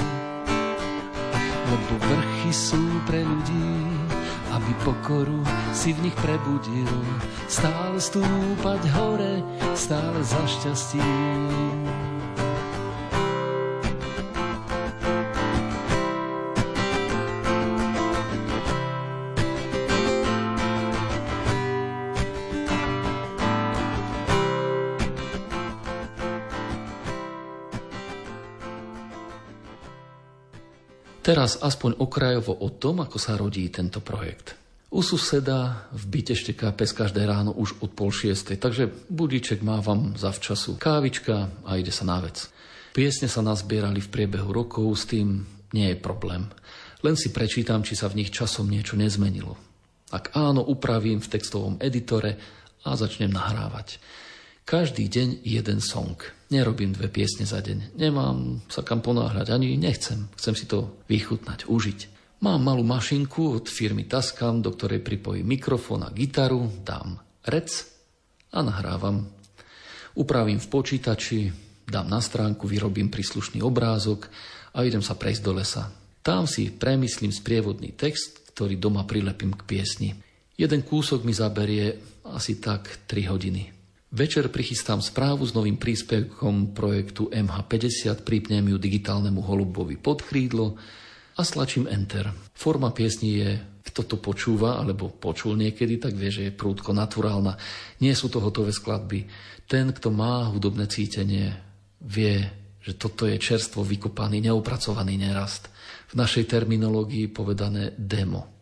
Lebo 1.66 1.92
vrchy 1.98 2.54
sú 2.54 2.78
pre 3.10 3.26
ľudí, 3.26 3.74
aby 4.54 4.70
pokoru 4.86 5.42
si 5.74 5.98
v 5.98 6.06
nich 6.06 6.16
prebudil. 6.22 6.94
Stále 7.50 7.98
stúpať 7.98 8.86
hore, 8.94 9.42
stále 9.74 10.22
za 10.22 10.46
šťastím. 10.46 11.84
Teraz 31.25 31.57
aspoň 31.57 32.05
okrajovo 32.05 32.53
o 32.53 32.68
tom, 32.68 33.01
ako 33.01 33.16
sa 33.16 33.41
rodí 33.41 33.64
tento 33.72 34.05
projekt. 34.05 34.61
U 34.93 35.01
suseda 35.01 35.89
v 35.97 36.05
byte 36.07 36.37
šteká 36.37 36.68
pes 36.77 36.93
každé 36.93 37.25
ráno 37.25 37.57
už 37.57 37.81
od 37.81 37.97
pol 37.97 38.12
šiestej, 38.12 38.61
takže 38.61 38.93
budíček 39.09 39.64
mávam 39.64 40.12
zavčasu 40.20 40.77
kávička 40.77 41.49
a 41.64 41.81
ide 41.81 41.89
sa 41.89 42.05
na 42.05 42.20
vec. 42.20 42.53
Piesne 42.93 43.27
sa 43.33 43.41
nazbierali 43.41 44.05
v 44.05 44.12
priebehu 44.12 44.53
rokov, 44.53 44.85
s 45.01 45.09
tým 45.09 45.49
nie 45.72 45.97
je 45.97 45.99
problém. 45.99 46.45
Len 47.01 47.16
si 47.16 47.33
prečítam, 47.33 47.81
či 47.81 47.97
sa 47.97 48.12
v 48.12 48.20
nich 48.20 48.29
časom 48.29 48.68
niečo 48.68 48.95
nezmenilo. 49.01 49.57
Ak 50.12 50.37
áno, 50.37 50.61
upravím 50.61 51.25
v 51.25 51.31
textovom 51.33 51.81
editore 51.81 52.37
a 52.85 53.01
začnem 53.01 53.33
nahrávať. 53.33 53.97
Každý 54.68 55.09
deň 55.09 55.41
jeden 55.41 55.81
song. 55.81 56.20
Nerobím 56.55 56.94
dve 56.94 57.11
piesne 57.11 57.50
za 57.50 57.59
deň. 57.59 57.98
Nemám 57.98 58.62
sa 58.70 58.86
kam 58.86 59.02
ponáhľať, 59.02 59.50
ani 59.50 59.74
nechcem. 59.74 60.30
Chcem 60.38 60.55
si 60.55 60.70
to 60.70 61.02
vychutnať, 61.11 61.66
užiť. 61.66 62.00
Mám 62.46 62.70
malú 62.70 62.86
mašinku 62.86 63.59
od 63.59 63.66
firmy 63.66 64.07
Tascam, 64.07 64.62
do 64.62 64.70
ktorej 64.70 65.02
pripojím 65.02 65.50
mikrofón 65.50 66.07
a 66.07 66.14
gitaru, 66.14 66.70
dám 66.86 67.18
rec 67.50 67.90
a 68.55 68.62
nahrávam. 68.62 69.26
Upravím 70.14 70.62
v 70.62 70.70
počítači, 70.70 71.50
dám 71.90 72.07
na 72.07 72.22
stránku, 72.22 72.70
vyrobím 72.70 73.11
príslušný 73.11 73.59
obrázok 73.59 74.30
a 74.78 74.86
idem 74.86 75.02
sa 75.02 75.18
prejsť 75.18 75.42
do 75.42 75.59
lesa. 75.59 75.90
Tam 76.22 76.46
si 76.46 76.70
premyslím 76.70 77.34
sprievodný 77.34 77.98
text, 77.98 78.55
ktorý 78.55 78.78
doma 78.78 79.02
prilepím 79.02 79.59
k 79.59 79.66
piesni. 79.66 80.14
Jeden 80.55 80.86
kúsok 80.86 81.26
mi 81.26 81.34
zaberie 81.34 81.98
asi 82.30 82.62
tak 82.62 83.11
3 83.11 83.26
hodiny. 83.34 83.74
Večer 84.14 84.46
prichystám 84.46 85.02
správu 85.02 85.42
s 85.42 85.58
novým 85.58 85.74
príspevkom 85.74 86.70
projektu 86.70 87.26
MH50, 87.34 88.22
pripnem 88.22 88.62
ju 88.62 88.78
digitálnemu 88.78 89.42
holubovi 89.42 89.98
pod 89.98 90.22
krídlo 90.22 90.78
a 91.34 91.42
slačím 91.42 91.90
Enter. 91.90 92.30
Forma 92.54 92.94
piesni 92.94 93.42
je, 93.42 93.58
kto 93.90 94.06
to 94.06 94.16
počúva, 94.22 94.78
alebo 94.78 95.10
počul 95.10 95.58
niekedy, 95.58 95.98
tak 95.98 96.14
vie, 96.14 96.30
že 96.30 96.46
je 96.46 96.54
prúdko 96.54 96.94
naturálna. 96.94 97.58
Nie 97.98 98.14
sú 98.14 98.30
to 98.30 98.38
hotové 98.38 98.70
skladby. 98.70 99.26
Ten, 99.66 99.90
kto 99.90 100.14
má 100.14 100.46
hudobné 100.46 100.86
cítenie, 100.86 101.50
vie, 101.98 102.38
že 102.86 102.94
toto 102.94 103.26
je 103.26 103.34
čerstvo 103.34 103.82
vykopaný, 103.82 104.46
neopracovaný 104.46 105.18
nerast. 105.18 105.66
V 106.06 106.14
našej 106.14 106.46
terminológii 106.46 107.34
povedané 107.34 107.98
demo. 107.98 108.54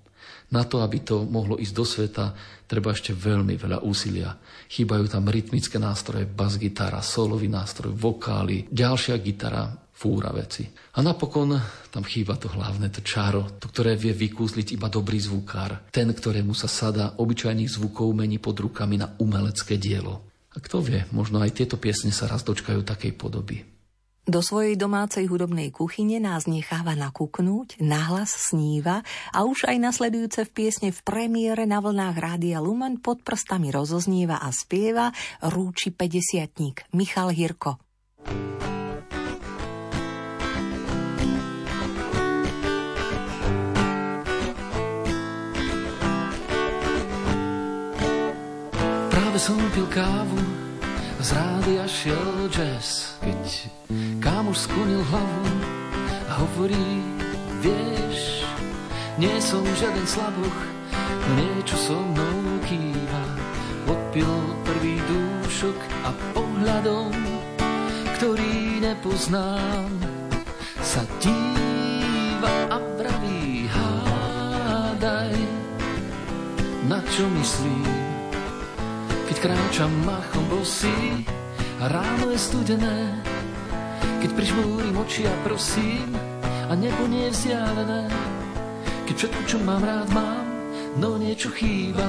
Na 0.48 0.64
to, 0.64 0.80
aby 0.80 1.04
to 1.04 1.28
mohlo 1.28 1.60
ísť 1.60 1.74
do 1.76 1.84
sveta, 1.84 2.24
treba 2.72 2.96
ešte 2.96 3.12
veľmi 3.12 3.60
veľa 3.60 3.84
úsilia. 3.84 4.32
Chýbajú 4.72 5.04
tam 5.12 5.28
rytmické 5.28 5.76
nástroje, 5.76 6.24
bas-gitara, 6.24 7.04
solový 7.04 7.52
nástroj, 7.52 7.92
vokály, 7.92 8.72
ďalšia 8.72 9.20
gitara, 9.20 9.68
fúra 9.92 10.32
veci. 10.32 10.64
A 10.96 11.04
napokon 11.04 11.52
tam 11.92 12.02
chýba 12.02 12.40
to 12.40 12.48
hlavné, 12.48 12.88
to 12.88 13.04
čaro, 13.04 13.60
to, 13.60 13.68
ktoré 13.68 13.92
vie 14.00 14.16
vykúzliť 14.16 14.80
iba 14.80 14.88
dobrý 14.88 15.20
zvukár. 15.20 15.92
Ten, 15.92 16.08
ktorému 16.16 16.56
sa 16.56 16.66
sada 16.66 17.20
obyčajných 17.20 17.68
zvukov 17.68 18.08
mení 18.16 18.40
pod 18.40 18.56
rukami 18.56 18.96
na 18.96 19.12
umelecké 19.20 19.76
dielo. 19.76 20.24
A 20.52 20.58
kto 20.58 20.80
vie, 20.80 21.04
možno 21.12 21.44
aj 21.44 21.52
tieto 21.52 21.76
piesne 21.76 22.08
sa 22.08 22.24
raz 22.24 22.40
dočkajú 22.40 22.80
takej 22.88 23.12
podoby. 23.20 23.71
Do 24.22 24.38
svojej 24.38 24.78
domácej 24.78 25.26
hudobnej 25.26 25.74
kuchyne 25.74 26.22
nás 26.22 26.46
necháva 26.46 26.94
nakúknúť, 26.94 27.82
nahlas 27.82 28.30
sníva 28.30 29.02
a 29.34 29.42
už 29.42 29.66
aj 29.66 29.82
nasledujúce 29.82 30.46
v 30.46 30.54
piesne 30.54 30.94
v 30.94 31.00
premiére 31.02 31.66
na 31.66 31.82
vlnách 31.82 32.22
Rádia 32.22 32.62
Lumen 32.62 33.02
pod 33.02 33.26
prstami 33.26 33.74
rozoznieva 33.74 34.38
a 34.38 34.54
spieva 34.54 35.10
Rúči 35.42 35.90
50 35.90 36.94
Michal 36.94 37.34
Hirko. 37.34 37.82
Práve 49.10 49.38
som 49.42 49.58
pil 49.74 49.86
kávu 49.90 50.61
z 51.22 51.38
rádia 51.38 51.86
šiel 51.86 52.50
jazz, 52.50 53.14
keď 53.22 53.70
kámoš 54.18 54.66
sklonil 54.66 55.06
hlavu 55.06 55.46
a 56.26 56.32
hovorí, 56.42 56.86
vieš, 57.62 58.42
Nie 59.22 59.38
som 59.38 59.62
žiaden 59.62 60.02
slaboch, 60.02 60.58
no 60.98 61.30
niečo 61.38 61.78
so 61.78 61.94
mnou 61.94 62.58
kýva. 62.66 63.22
Odpil 63.86 64.32
prvý 64.66 64.98
dúšok 64.98 65.78
a 66.02 66.10
pohľadom, 66.34 67.14
ktorý 68.18 68.82
nepoznám, 68.82 69.94
sa 70.82 71.06
díva 71.22 72.54
a 72.66 72.78
vraví 72.98 73.70
hádaj, 73.70 75.38
na 76.90 76.98
čo 77.14 77.30
myslím, 77.30 77.86
keď 77.86 78.01
kráčam 79.42 79.90
machom 80.06 80.46
bosý 80.46 81.26
a 81.82 81.90
ráno 81.90 82.30
je 82.30 82.38
studené, 82.38 83.10
keď 84.22 84.30
prižmúrim 84.38 84.94
oči 84.94 85.26
a 85.26 85.34
prosím 85.42 86.14
a 86.70 86.78
nebo 86.78 87.10
nie 87.10 87.26
je 87.26 87.34
vzdialené, 87.34 88.06
keď 89.10 89.14
všetko, 89.18 89.42
čo 89.50 89.58
mám 89.66 89.82
rád, 89.82 90.06
mám, 90.14 90.46
no 90.94 91.18
niečo 91.18 91.50
chýba. 91.50 92.06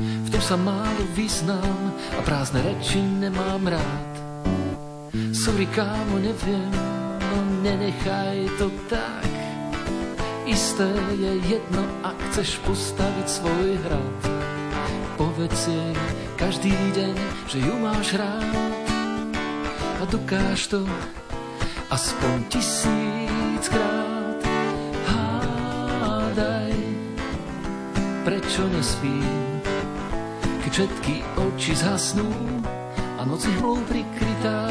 V 0.00 0.28
tom 0.32 0.40
sa 0.40 0.56
málo 0.56 1.04
vyznám 1.12 1.92
a 2.16 2.20
prázdne 2.24 2.64
reči 2.64 3.04
nemám 3.04 3.68
rád. 3.68 4.12
Sorry, 5.36 5.68
kámo, 5.68 6.16
neviem, 6.16 6.72
no 7.20 7.38
nenechaj 7.60 8.48
to 8.56 8.72
tak. 8.88 9.28
Isté 10.48 10.88
je 11.20 11.44
jedno, 11.44 11.84
ak 12.00 12.16
chceš 12.32 12.56
postaviť 12.64 13.26
svoj 13.28 13.68
hrad. 13.84 14.33
Povedz 15.14 15.70
jej 15.70 15.94
každý 16.34 16.74
deň, 16.74 17.14
že 17.46 17.62
ju 17.62 17.74
máš 17.78 18.18
rád 18.18 18.50
a 20.02 20.04
dokáž 20.10 20.74
to 20.74 20.82
aspoň 21.86 22.42
tisíckrát. 22.50 24.38
Hádaj, 25.06 26.74
prečo 28.26 28.66
nespím, 28.74 29.62
keď 30.66 30.70
všetky 30.82 31.14
oči 31.38 31.78
zhasnú 31.78 32.34
a 33.14 33.22
noc 33.22 33.46
je 33.46 33.54
hmlou 33.62 33.78
prikrytá. 33.86 34.66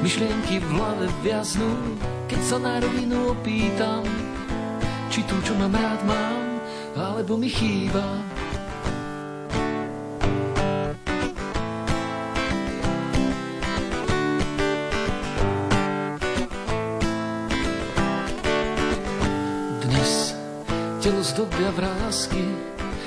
Myšlienky 0.00 0.64
v 0.64 0.68
hlave 0.72 1.06
viaznú, 1.20 1.76
keď 2.24 2.40
sa 2.40 2.56
na 2.56 2.80
rovinu 2.80 3.36
opýtam, 3.36 4.02
či 5.12 5.20
tu, 5.28 5.36
čo 5.44 5.52
mám 5.60 5.76
rád, 5.76 6.00
mám, 6.08 6.42
alebo 6.96 7.36
mi 7.36 7.52
chýba. 7.52 8.21
Zdobia 21.62 21.78
vrázky 21.78 22.42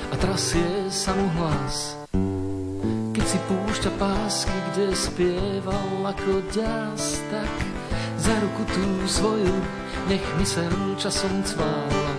a 0.07 0.15
trasie 0.15 0.87
sa 0.87 1.11
mu 1.11 1.27
hlas. 1.35 1.99
Keď 3.11 3.25
si 3.27 3.35
púšťa 3.51 3.91
pásky, 3.99 4.55
kde 4.71 4.95
spieval 4.95 5.99
ako 6.07 6.39
ďas, 6.55 7.19
tak 7.27 7.51
za 8.15 8.31
ruku 8.39 8.63
tú 8.71 8.87
svoju 9.11 9.51
nech 10.07 10.23
mysel 10.39 10.71
časom 10.95 11.43
cvála. 11.43 12.11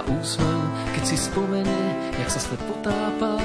A 0.00 0.08
úsmev, 0.16 0.64
keď 0.96 1.04
si 1.12 1.16
spomene, 1.20 1.80
jak 2.24 2.32
sa 2.32 2.40
svet 2.40 2.62
potápal, 2.64 3.44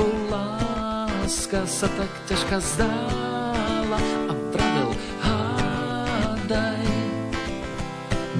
bol 0.00 0.16
láska 0.32 1.68
sa 1.68 1.92
tak 1.92 2.08
ťažká 2.24 2.56
zdála 2.56 4.00
a 4.00 4.34
pravel 4.48 4.96
hádaj, 5.20 6.88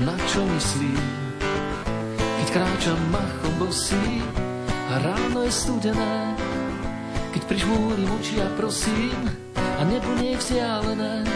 na 0.09 0.17
čo 0.33 0.41
myslím 2.47 2.62
kráčam 2.62 3.01
machom 3.11 3.55
bosý 3.59 4.22
a 4.94 5.03
ráno 5.03 5.42
je 5.42 5.51
studené, 5.51 6.16
keď 7.34 7.42
prižmúrim 7.42 8.07
oči 8.07 8.38
a 8.38 8.47
prosím 8.55 9.18
a 9.51 9.82
nebo 9.82 10.14
nie 10.22 10.38
je 10.38 10.38
vzdialené, 10.38 11.26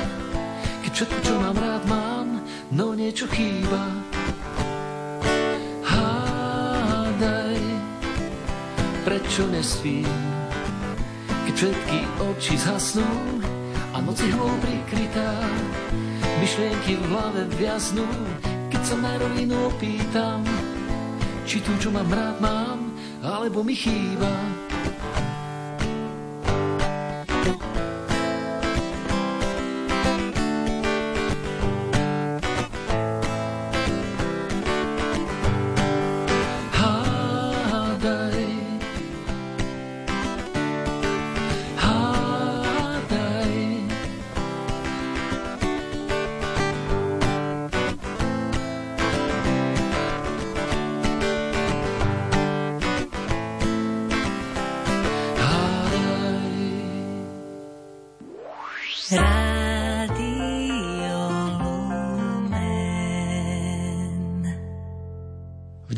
keď 0.87 0.91
všetko, 0.95 1.19
čo 1.27 1.35
mám 1.43 1.59
rád, 1.59 1.83
mám, 1.91 2.29
no 2.71 2.95
niečo 2.95 3.27
chýba. 3.27 3.91
Hádaj, 5.83 7.59
prečo 9.03 9.51
nespím, 9.51 10.07
keď 11.27 11.55
všetky 11.59 11.99
oči 12.23 12.55
zhasnú 12.55 13.11
a 13.91 13.99
noc 13.99 14.23
je 14.23 14.31
prikrytá, 14.63 15.43
myšlienky 16.39 17.03
v 17.03 17.05
hlave 17.11 17.43
viaznú, 17.59 18.07
keď 18.71 18.83
sa 18.87 18.97
na 19.03 19.13
rovinu 19.19 19.59
opýtam, 19.67 20.60
či 21.51 21.59
tu, 21.67 21.75
čo 21.83 21.91
mám 21.91 22.07
rád, 22.07 22.39
mám, 22.39 22.95
alebo 23.27 23.67
mi 23.67 23.75
chýba. 23.75 24.60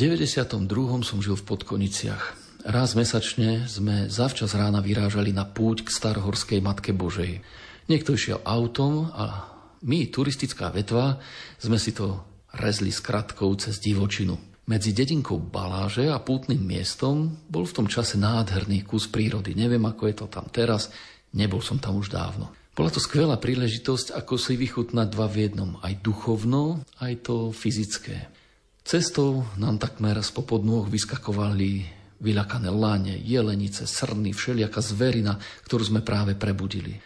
92. 0.02 0.66
som 1.06 1.22
žil 1.22 1.38
v 1.38 1.46
Podkoniciach. 1.46 2.34
Raz 2.66 2.98
mesačne 2.98 3.70
sme 3.70 4.10
zavčas 4.10 4.50
rána 4.58 4.82
vyrážali 4.82 5.30
na 5.30 5.46
púť 5.46 5.86
k 5.86 5.94
Starhorskej 5.94 6.58
Matke 6.58 6.90
Božej. 6.90 7.38
Niekto 7.86 8.18
išiel 8.18 8.42
autom 8.42 9.14
a 9.14 9.46
my, 9.86 10.10
turistická 10.10 10.74
vetva, 10.74 11.22
sme 11.62 11.78
si 11.78 11.94
to 11.94 12.18
rezli 12.50 12.90
s 12.90 12.98
kratkou 12.98 13.54
cez 13.54 13.78
divočinu. 13.78 14.34
Medzi 14.66 14.90
dedinkou 14.90 15.38
Baláže 15.38 16.10
a 16.10 16.18
pútnym 16.18 16.58
miestom 16.58 17.38
bol 17.46 17.62
v 17.62 17.70
tom 17.78 17.86
čase 17.86 18.18
nádherný 18.18 18.82
kus 18.82 19.06
prírody. 19.06 19.54
Neviem, 19.54 19.86
ako 19.86 20.10
je 20.10 20.14
to 20.18 20.26
tam 20.26 20.50
teraz, 20.50 20.90
nebol 21.30 21.62
som 21.62 21.78
tam 21.78 22.02
už 22.02 22.10
dávno. 22.10 22.50
Bola 22.74 22.90
to 22.90 22.98
skvelá 22.98 23.38
príležitosť, 23.38 24.18
ako 24.18 24.34
si 24.34 24.58
vychutnať 24.58 25.14
dva 25.14 25.30
v 25.30 25.46
jednom, 25.46 25.78
aj 25.78 25.94
duchovno, 26.02 26.82
aj 26.98 27.22
to 27.22 27.54
fyzické. 27.54 28.41
Cestou 28.82 29.46
nám 29.62 29.78
takmer 29.78 30.18
z 30.18 30.30
popod 30.34 30.66
nôh 30.66 30.90
vyskakovali 30.90 31.86
vyľakané 32.22 32.70
lane, 32.70 33.14
jelenice, 33.18 33.86
srny, 33.86 34.34
všelijaká 34.34 34.82
zverina, 34.82 35.38
ktorú 35.66 35.82
sme 35.86 36.00
práve 36.02 36.34
prebudili. 36.34 36.98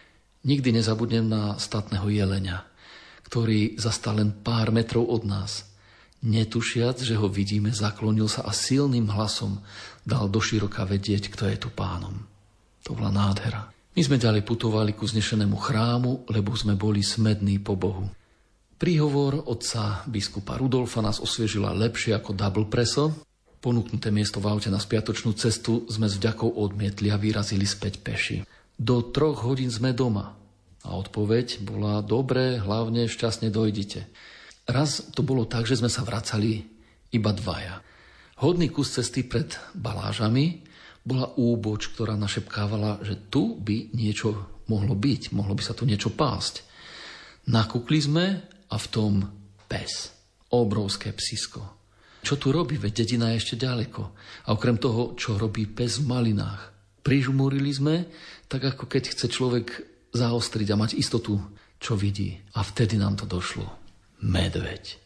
Nikdy 0.45 0.77
nezabudnem 0.77 1.25
na 1.25 1.57
statného 1.57 2.09
jelenia, 2.09 2.65
ktorý 3.25 3.77
zastal 3.77 4.21
len 4.21 4.33
pár 4.33 4.73
metrov 4.73 5.05
od 5.09 5.25
nás. 5.25 5.69
Netušiac, 6.25 6.97
že 7.01 7.13
ho 7.13 7.29
vidíme, 7.29 7.69
zaklonil 7.69 8.25
sa 8.25 8.45
a 8.45 8.53
silným 8.53 9.09
hlasom 9.13 9.61
dal 10.01 10.29
do 10.29 10.41
široka 10.41 10.81
vedieť, 10.81 11.29
kto 11.29 11.45
je 11.45 11.57
tu 11.61 11.69
pánom. 11.69 12.25
To 12.89 12.97
bola 12.97 13.13
nádhera. 13.13 13.69
My 13.97 14.01
sme 14.05 14.21
ďalej 14.21 14.45
putovali 14.45 14.93
ku 14.93 15.09
znešenému 15.09 15.57
chrámu, 15.57 16.29
lebo 16.29 16.53
sme 16.53 16.77
boli 16.77 17.01
smední 17.01 17.57
po 17.61 17.73
Bohu. 17.73 18.09
Príhovor 18.77 19.41
otca 19.49 20.05
biskupa 20.05 20.53
Rudolfa 20.53 21.01
nás 21.01 21.17
osviežila 21.17 21.73
lepšie 21.73 22.13
ako 22.13 22.37
double 22.37 22.69
preso. 22.69 23.09
Ponúknuté 23.57 24.13
miesto 24.13 24.37
v 24.37 24.53
aute 24.53 24.69
na 24.69 24.77
spiatočnú 24.77 25.33
cestu 25.33 25.89
sme 25.89 26.05
s 26.05 26.21
vďakou 26.21 26.45
odmietli 26.45 27.09
a 27.09 27.17
vyrazili 27.17 27.65
späť 27.65 27.97
peši. 28.05 28.45
Do 28.77 29.01
troch 29.09 29.49
hodín 29.49 29.73
sme 29.73 29.97
doma. 29.97 30.37
A 30.85 30.93
odpoveď 30.93 31.65
bola 31.65 32.05
dobré, 32.05 32.61
hlavne 32.61 33.09
šťastne 33.09 33.49
dojdite. 33.49 34.05
Raz 34.69 35.09
to 35.09 35.25
bolo 35.25 35.49
tak, 35.49 35.65
že 35.65 35.81
sme 35.81 35.89
sa 35.89 36.05
vracali 36.05 36.61
iba 37.09 37.33
dvaja. 37.33 37.81
Hodný 38.45 38.69
kus 38.69 38.93
cesty 38.93 39.25
pred 39.25 39.57
balážami 39.73 40.61
bola 41.01 41.33
úboč, 41.33 41.97
ktorá 41.97 42.13
našepkávala, 42.13 43.01
že 43.01 43.17
tu 43.33 43.57
by 43.57 43.97
niečo 43.97 44.61
mohlo 44.69 44.93
byť, 44.93 45.33
mohlo 45.33 45.57
by 45.57 45.63
sa 45.65 45.73
tu 45.73 45.89
niečo 45.89 46.13
pásť. 46.13 46.61
Nakúkli 47.49 47.97
sme 47.97 48.25
a 48.71 48.75
v 48.75 48.87
tom 48.91 49.13
pes. 49.67 50.11
Obrovské 50.51 51.11
psisko. 51.11 51.77
Čo 52.23 52.35
tu 52.39 52.51
robí, 52.51 52.75
veď 52.75 53.03
dedina 53.03 53.31
je 53.31 53.39
ešte 53.39 53.55
ďaleko. 53.59 54.01
A 54.47 54.55
okrem 54.55 54.75
toho, 54.79 55.15
čo 55.15 55.39
robí 55.39 55.67
pes 55.67 55.99
v 55.99 56.11
malinách. 56.11 56.75
Prižmúrili 57.03 57.71
sme, 57.71 58.07
tak 58.51 58.67
ako 58.67 58.87
keď 58.87 59.15
chce 59.15 59.27
človek 59.31 59.67
zaostriť 60.11 60.67
a 60.71 60.79
mať 60.79 60.91
istotu, 60.99 61.39
čo 61.79 61.95
vidí. 61.95 62.35
A 62.55 62.63
vtedy 62.63 62.99
nám 62.99 63.15
to 63.15 63.23
došlo. 63.23 63.67
Medveď. 64.23 64.97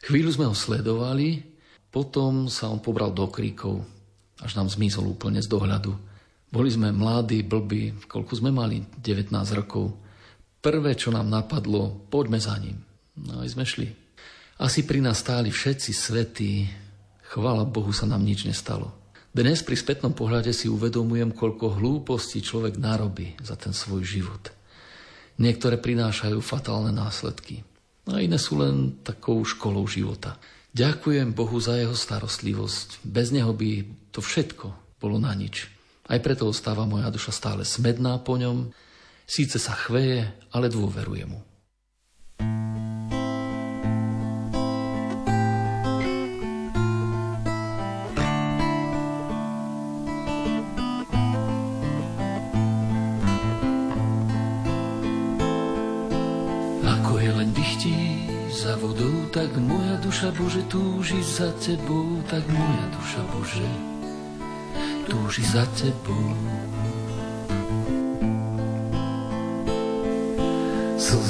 Chvíľu 0.00 0.30
sme 0.32 0.48
ho 0.48 0.56
sledovali, 0.56 1.44
potom 1.92 2.48
sa 2.48 2.72
on 2.72 2.80
pobral 2.80 3.12
do 3.12 3.28
kríkov, 3.28 3.84
až 4.40 4.56
nám 4.56 4.72
zmizol 4.72 5.12
úplne 5.12 5.40
z 5.40 5.48
dohľadu. 5.48 5.92
Boli 6.50 6.68
sme 6.72 6.90
mladí, 6.90 7.46
blbí, 7.46 8.08
koľko 8.10 8.40
sme 8.40 8.50
mali? 8.50 8.82
19 8.98 9.30
rokov. 9.54 9.94
Prvé, 10.60 10.92
čo 10.92 11.08
nám 11.08 11.32
napadlo, 11.32 12.04
poďme 12.12 12.36
za 12.36 12.52
ním. 12.60 12.84
No 13.16 13.40
aj 13.40 13.56
sme 13.56 13.64
šli. 13.64 13.88
Asi 14.60 14.84
pri 14.84 15.00
nás 15.00 15.24
stáli 15.24 15.48
všetci 15.48 15.90
svetí, 15.96 16.68
chvála 17.32 17.64
Bohu 17.64 17.96
sa 17.96 18.04
nám 18.04 18.20
nič 18.20 18.44
nestalo. 18.44 18.92
Dnes 19.32 19.64
pri 19.64 19.72
spätnom 19.72 20.12
pohľade 20.12 20.52
si 20.52 20.68
uvedomujem, 20.68 21.32
koľko 21.32 21.80
hlúpostí 21.80 22.44
človek 22.44 22.76
narobí 22.76 23.40
za 23.40 23.56
ten 23.56 23.72
svoj 23.72 24.04
život. 24.04 24.52
Niektoré 25.40 25.80
prinášajú 25.80 26.36
fatálne 26.44 26.92
následky 26.92 27.64
a 28.12 28.20
iné 28.20 28.36
sú 28.36 28.60
len 28.60 29.00
takou 29.00 29.40
školou 29.40 29.88
života. 29.88 30.36
Ďakujem 30.76 31.32
Bohu 31.32 31.56
za 31.56 31.80
jeho 31.80 31.96
starostlivosť. 31.96 33.00
Bez 33.00 33.32
neho 33.32 33.56
by 33.56 33.88
to 34.12 34.20
všetko 34.20 35.00
bolo 35.00 35.16
na 35.16 35.32
nič. 35.32 35.72
Aj 36.04 36.20
preto 36.20 36.44
ostáva 36.44 36.84
moja 36.84 37.08
duša 37.08 37.32
stále 37.32 37.64
smedná 37.64 38.20
po 38.20 38.36
ňom, 38.36 38.68
síce 39.30 39.62
sa 39.62 39.78
chveje, 39.78 40.26
ale 40.50 40.66
dôveruje 40.66 41.30
mu. 41.30 41.38
tak 59.30 59.54
moja 59.62 59.96
duša 60.02 60.34
Bože 60.34 60.62
túži 60.66 61.22
za 61.22 61.54
Tebou, 61.62 62.18
tak 62.26 62.42
moja 62.50 62.86
duša 62.90 63.22
Bože 63.30 63.70
túži 65.06 65.42
za 65.46 65.62
Tebou. 65.78 66.69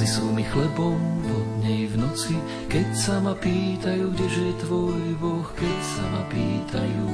Slzy 0.00 0.16
sú 0.16 0.32
mi 0.32 0.40
chlebom 0.48 0.96
vodnej 1.20 1.84
v 1.92 2.00
noci, 2.00 2.32
keď 2.72 2.88
sa 2.96 3.20
ma 3.20 3.36
pýtajú, 3.36 4.08
kdeže 4.16 4.48
je 4.48 4.54
Tvoj 4.64 5.12
Boh, 5.20 5.44
keď 5.52 5.78
sa 5.84 6.04
ma 6.08 6.24
pýtajú, 6.24 7.04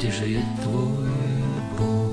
kdeže 0.00 0.32
je 0.32 0.42
Tvoj 0.64 1.12
Boh. 1.76 2.03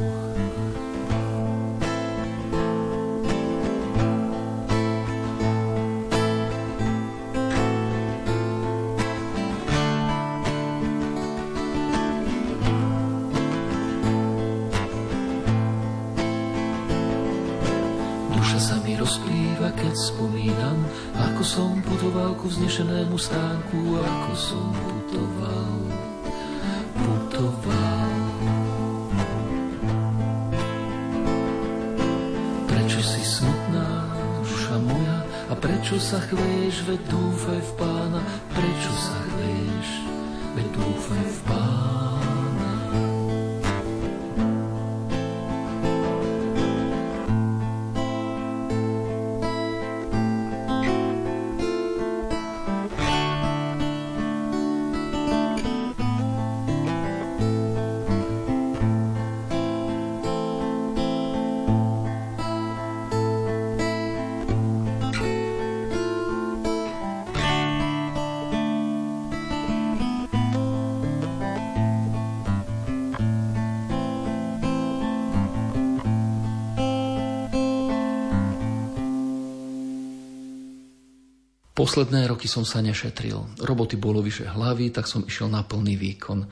Posledné 81.81 82.29
roky 82.29 82.45
som 82.45 82.61
sa 82.61 82.77
nešetril. 82.77 83.57
Roboty 83.57 83.97
bolo 83.97 84.21
vyše 84.21 84.45
hlavy, 84.45 84.93
tak 84.93 85.09
som 85.09 85.25
išiel 85.25 85.49
na 85.49 85.65
plný 85.65 85.97
výkon. 85.97 86.45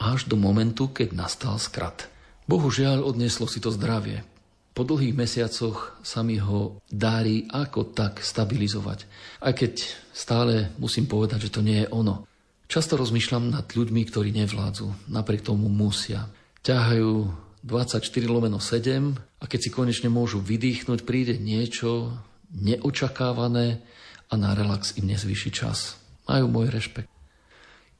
Až 0.00 0.24
do 0.24 0.40
momentu, 0.40 0.88
keď 0.88 1.12
nastal 1.12 1.60
skrat. 1.60 2.08
Bohužiaľ 2.48 3.04
odnieslo 3.04 3.44
si 3.44 3.60
to 3.60 3.68
zdravie. 3.68 4.24
Po 4.72 4.80
dlhých 4.80 5.12
mesiacoch 5.12 6.00
sa 6.00 6.24
mi 6.24 6.40
ho 6.40 6.80
dári 6.88 7.44
ako 7.52 7.92
tak 7.92 8.24
stabilizovať. 8.24 9.04
Aj 9.44 9.52
keď 9.52 9.84
stále 10.16 10.72
musím 10.80 11.04
povedať, 11.04 11.52
že 11.52 11.52
to 11.52 11.60
nie 11.60 11.84
je 11.84 11.92
ono. 11.92 12.24
Často 12.64 12.96
rozmýšľam 12.96 13.52
nad 13.52 13.68
ľuďmi, 13.68 14.00
ktorí 14.08 14.32
nevládzu, 14.32 15.12
napriek 15.12 15.44
tomu 15.44 15.68
musia. 15.68 16.24
Ťahajú 16.64 17.28
24 17.68 18.00
lomeno 18.24 18.56
7 18.56 19.12
a 19.12 19.44
keď 19.44 19.60
si 19.60 19.68
konečne 19.68 20.08
môžu 20.08 20.40
vydýchnuť, 20.40 21.04
príde 21.04 21.36
niečo 21.36 22.16
neočakávané, 22.56 23.84
a 24.30 24.34
na 24.38 24.54
relax 24.54 24.94
im 24.96 25.10
nezvýši 25.10 25.50
čas. 25.50 25.98
Majú 26.30 26.46
môj 26.46 26.70
rešpekt. 26.70 27.10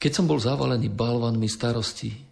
Keď 0.01 0.13
som 0.15 0.25
bol 0.25 0.41
zavalený 0.41 0.89
balvanmi 0.89 1.51
starosti, 1.51 2.31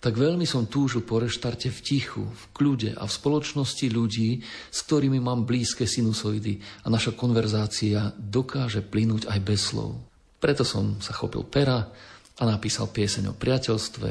tak 0.00 0.16
veľmi 0.16 0.44
som 0.44 0.68
túžil 0.68 1.02
po 1.02 1.20
reštarte 1.20 1.72
v 1.72 1.80
tichu, 1.82 2.24
v 2.24 2.44
kľude 2.52 2.96
a 2.96 3.04
v 3.04 3.16
spoločnosti 3.16 3.86
ľudí, 3.90 4.40
s 4.70 4.78
ktorými 4.84 5.20
mám 5.20 5.48
blízke 5.48 5.88
sinusoidy 5.88 6.60
a 6.84 6.92
naša 6.92 7.16
konverzácia 7.16 8.12
dokáže 8.16 8.84
plynúť 8.84 9.28
aj 9.28 9.38
bez 9.40 9.72
slov. 9.72 9.96
Preto 10.36 10.62
som 10.68 11.00
sa 11.00 11.16
chopil 11.16 11.42
pera 11.48 11.88
a 12.36 12.42
napísal 12.44 12.92
pieseň 12.92 13.32
o 13.32 13.34
priateľstve, 13.34 14.10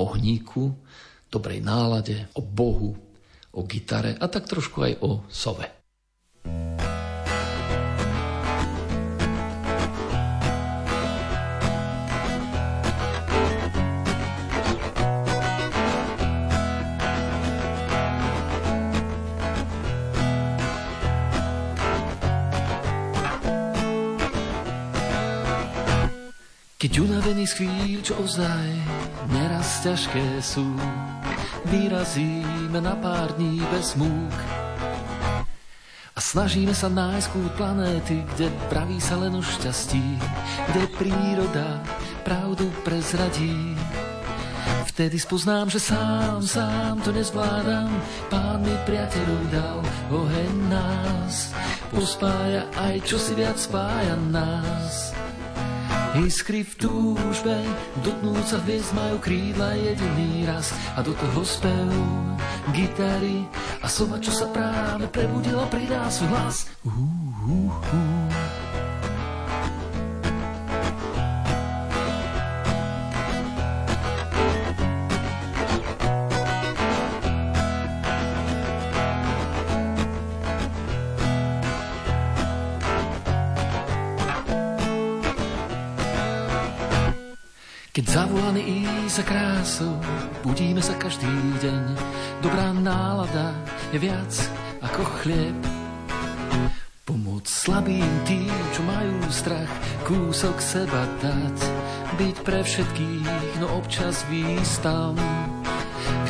o 0.00 0.04
hníku, 0.16 0.72
dobrej 1.28 1.60
nálade, 1.60 2.32
o 2.34 2.40
Bohu, 2.40 2.96
o 3.52 3.60
gitare 3.68 4.16
a 4.16 4.24
tak 4.26 4.48
trošku 4.48 4.82
aj 4.82 4.92
o 5.04 5.10
sove. 5.28 5.79
Unavený 27.40 27.56
z 27.56 27.64
chvíľ, 27.64 28.00
čo 28.04 28.14
ozaj 28.20 28.68
neraz 29.32 29.80
ťažké 29.80 30.44
sú, 30.44 30.76
vyrazíme 31.72 32.84
na 32.84 32.92
pár 33.00 33.32
dní 33.32 33.64
bez 33.72 33.96
múk. 33.96 34.36
A 36.12 36.20
snažíme 36.20 36.76
sa 36.76 36.92
nájsť 36.92 37.32
kút 37.32 37.52
planéty, 37.56 38.28
kde 38.36 38.52
praví 38.68 39.00
sa 39.00 39.16
len 39.16 39.32
o 39.32 39.40
šťastí, 39.40 40.20
kde 40.68 40.84
príroda 41.00 41.80
pravdu 42.28 42.68
prezradí. 42.84 43.72
Vtedy 44.92 45.16
spoznám, 45.16 45.72
že 45.72 45.80
sám, 45.80 46.44
sám 46.44 47.00
to 47.00 47.08
nezvládam, 47.08 47.88
pán 48.28 48.60
mi 48.60 48.76
priateľov 48.84 49.42
dal, 49.48 49.80
oheň 50.12 50.52
nás 50.68 51.56
pospája 51.88 52.68
aj 52.76 53.00
čo 53.00 53.16
si 53.16 53.32
viac 53.32 53.56
spája 53.56 54.12
nás. 54.28 55.19
Iskry 56.18 56.66
v 56.66 56.74
túžbe, 56.74 57.54
dotknúť 58.02 58.42
sa 58.42 58.58
hviezd 58.66 58.90
majú 58.98 59.22
krídla 59.22 59.78
jediný 59.78 60.42
raz 60.42 60.74
a 60.98 61.06
do 61.06 61.14
toho 61.14 61.46
spev 61.46 61.86
gitary 62.74 63.46
a 63.78 63.86
sova, 63.86 64.18
čo 64.18 64.34
sa 64.34 64.50
práve 64.50 65.06
prebudila, 65.06 65.70
pridá 65.70 66.10
svoj 66.10 66.34
hlas. 66.34 66.66
Uh, 66.82 66.90
uh, 66.90 67.94
uh. 67.94 68.29
Keď 87.90 88.06
zavolaný 88.06 88.86
za 89.10 89.26
krásou, 89.26 89.98
budíme 90.46 90.78
sa 90.78 90.94
každý 90.94 91.26
deň. 91.58 91.98
Dobrá 92.38 92.70
nálada 92.70 93.50
je 93.90 93.98
viac 93.98 94.30
ako 94.78 95.02
chlieb. 95.18 95.58
Pomôcť 97.02 97.50
slabým 97.50 98.14
tým, 98.30 98.54
čo 98.70 98.86
majú 98.86 99.18
strach, 99.34 99.72
kúsok 100.06 100.62
seba 100.62 101.02
dať. 101.18 101.56
Byť 102.14 102.36
pre 102.46 102.62
všetkých, 102.62 103.58
no 103.58 103.82
občas 103.82 104.22
výstam. 104.30 105.18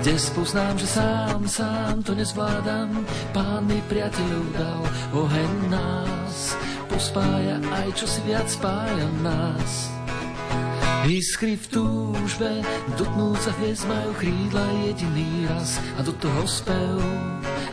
Kde 0.00 0.16
spoznám, 0.16 0.80
že 0.80 0.88
sám, 0.88 1.44
sám 1.44 2.00
to 2.00 2.16
nezvládam, 2.16 3.04
pán 3.36 3.68
mi 3.68 3.84
priateľov 3.84 4.46
dal, 4.56 4.82
oheň 5.12 5.52
nás 5.68 6.56
pospája, 6.88 7.60
aj 7.84 7.88
čo 8.00 8.08
si 8.08 8.24
viac 8.24 8.48
spája 8.48 9.04
nás. 9.20 9.99
Iskry 11.08 11.56
v 11.56 11.66
túžbe, 11.72 12.60
dotknúť 13.00 13.38
sa 13.40 13.52
hviezd 13.56 13.88
majú 13.88 14.12
krídla 14.20 14.64
jediný 14.84 15.48
raz 15.48 15.80
a 15.96 16.04
do 16.04 16.12
toho 16.20 16.44
spev 16.44 17.00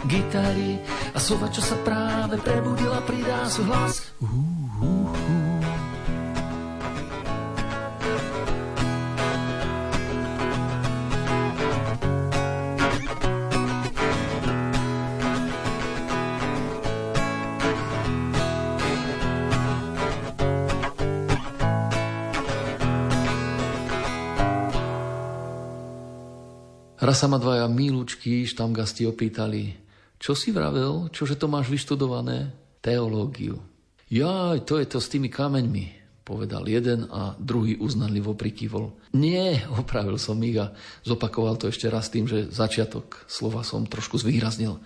gitary 0.08 0.80
a 1.12 1.20
sova, 1.20 1.52
čo 1.52 1.60
sa 1.60 1.76
práve 1.84 2.40
prebudila, 2.40 3.04
pridá 3.04 3.44
svoj 3.52 3.68
hlas. 3.68 4.16
Uh. 4.24 4.67
Raz 26.98 27.22
sa 27.22 27.30
ma 27.30 27.38
dvaja 27.38 27.70
milúčky 27.70 28.50
štamgasti 28.50 29.06
opýtali, 29.06 29.70
čo 30.18 30.34
si 30.34 30.50
vravel, 30.50 31.14
čože 31.14 31.38
to 31.38 31.46
máš 31.46 31.70
vyštudované? 31.70 32.50
Teológiu. 32.82 33.62
Jaj, 34.10 34.66
to 34.66 34.82
je 34.82 34.90
to 34.90 34.98
s 34.98 35.14
tými 35.14 35.30
kameňmi, 35.30 35.94
povedal 36.26 36.66
jeden 36.66 37.06
a 37.14 37.38
druhý 37.38 37.78
uznanlivo 37.78 38.34
prikývol. 38.34 38.98
Nie, 39.14 39.62
opravil 39.82 40.18
som 40.18 40.42
ich 40.42 40.58
a 40.58 40.74
zopakoval 41.06 41.62
to 41.62 41.70
ešte 41.70 41.86
raz 41.86 42.10
tým, 42.10 42.26
že 42.26 42.50
začiatok 42.50 43.30
slova 43.30 43.62
som 43.62 43.86
trošku 43.86 44.18
zvýraznil. 44.18 44.82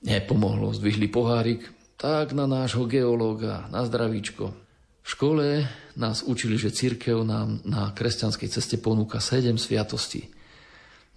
Nepomohlo, 0.00 0.72
zdvihli 0.72 1.12
pohárik, 1.12 1.68
tak 2.00 2.32
na 2.32 2.48
nášho 2.48 2.88
geológa, 2.88 3.68
na 3.68 3.84
zdravíčko. 3.84 4.56
V 5.04 5.08
škole 5.12 5.68
nás 6.00 6.24
učili, 6.24 6.56
že 6.56 6.72
církev 6.72 7.28
nám 7.28 7.60
na 7.68 7.92
kresťanskej 7.92 8.48
ceste 8.48 8.80
ponúka 8.80 9.20
sedem 9.20 9.60
sviatostí– 9.60 10.24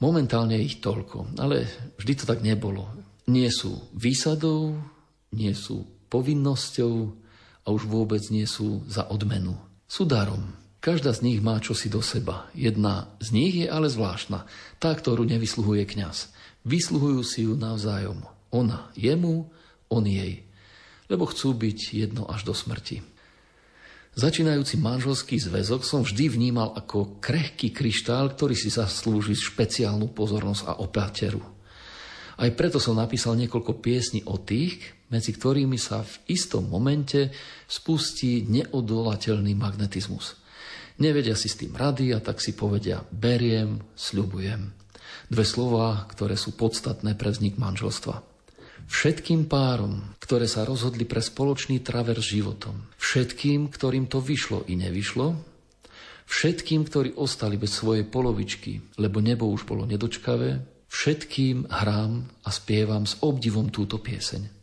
Momentálne 0.04 0.60
ich 0.60 0.84
toľko, 0.84 1.40
ale 1.40 1.64
vždy 1.96 2.14
to 2.20 2.26
tak 2.28 2.44
nebolo. 2.44 2.92
Nie 3.32 3.48
sú 3.48 3.88
výsadou, 3.96 4.76
nie 5.32 5.56
sú 5.56 5.88
povinnosťou 6.12 6.96
a 7.64 7.68
už 7.72 7.88
vôbec 7.88 8.20
nie 8.28 8.44
sú 8.44 8.84
za 8.92 9.08
odmenu. 9.08 9.56
Sú 9.88 10.04
darom. 10.04 10.44
Každá 10.84 11.16
z 11.16 11.24
nich 11.24 11.40
má 11.40 11.56
čosi 11.64 11.88
do 11.88 12.04
seba. 12.04 12.52
Jedna 12.52 13.16
z 13.24 13.32
nich 13.32 13.56
je 13.56 13.72
ale 13.72 13.88
zvláštna, 13.88 14.44
tá, 14.84 14.92
ktorú 14.92 15.24
nevysluhuje 15.24 15.88
kňaz. 15.88 16.36
Vysluhujú 16.68 17.22
si 17.24 17.48
ju 17.48 17.56
navzájom. 17.56 18.28
Ona 18.52 18.92
jemu, 19.00 19.48
on 19.88 20.04
jej. 20.04 20.44
Lebo 21.08 21.32
chcú 21.32 21.56
byť 21.56 21.80
jedno 21.96 22.28
až 22.28 22.44
do 22.44 22.52
smrti. 22.52 23.00
Začínajúci 24.14 24.77
manželský 24.77 25.41
zväzok 25.41 25.81
som 25.81 26.06
vždy 26.06 26.30
vnímal 26.30 26.77
ako 26.77 27.18
krehký 27.18 27.73
kryštál, 27.73 28.30
ktorý 28.38 28.53
si 28.53 28.69
zaslúži 28.69 29.34
špeciálnu 29.34 30.14
pozornosť 30.14 30.69
a 30.69 30.77
opateru. 30.85 31.41
Aj 32.38 32.49
preto 32.53 32.77
som 32.77 32.94
napísal 32.94 33.34
niekoľko 33.41 33.81
piesní 33.81 34.22
o 34.30 34.38
tých, 34.38 34.85
medzi 35.10 35.34
ktorými 35.34 35.81
sa 35.81 36.06
v 36.06 36.14
istom 36.30 36.69
momente 36.69 37.34
spustí 37.65 38.45
neodolateľný 38.45 39.57
magnetizmus. 39.57 40.38
Nevedia 41.02 41.34
si 41.34 41.49
s 41.49 41.57
tým 41.57 41.73
rady 41.73 42.14
a 42.14 42.22
tak 42.22 42.38
si 42.38 42.53
povedia 42.53 43.02
beriem, 43.10 43.81
sľubujem. 43.98 44.77
Dve 45.26 45.45
slova, 45.45 46.06
ktoré 46.06 46.38
sú 46.38 46.53
podstatné 46.53 47.18
pre 47.18 47.34
vznik 47.34 47.57
manželstva. 47.57 48.32
Všetkým 48.94 49.49
párom, 49.49 50.14
ktoré 50.22 50.45
sa 50.45 50.61
rozhodli 50.70 51.10
pre 51.10 51.18
spoločný 51.18 51.82
traver 51.82 52.22
životom, 52.22 52.94
všetkým, 53.02 53.74
ktorým 53.74 54.06
to 54.06 54.22
vyšlo 54.22 54.70
i 54.70 54.78
nevyšlo, 54.78 55.34
všetkým, 56.30 56.86
ktorí 56.86 57.10
ostali 57.18 57.57
bez 57.57 57.74
svojej 57.74 58.06
polovičky, 58.06 59.02
lebo 59.02 59.18
nebo 59.18 59.49
už 59.49 59.65
bolo 59.65 59.90
nedočkavé, 59.90 60.61
všetkým 60.94 61.74
hrám 61.74 62.22
a 62.45 62.49
spievam 62.53 63.10
s 63.10 63.18
obdivom 63.26 63.74
túto 63.74 63.98
pieseň. 63.98 64.62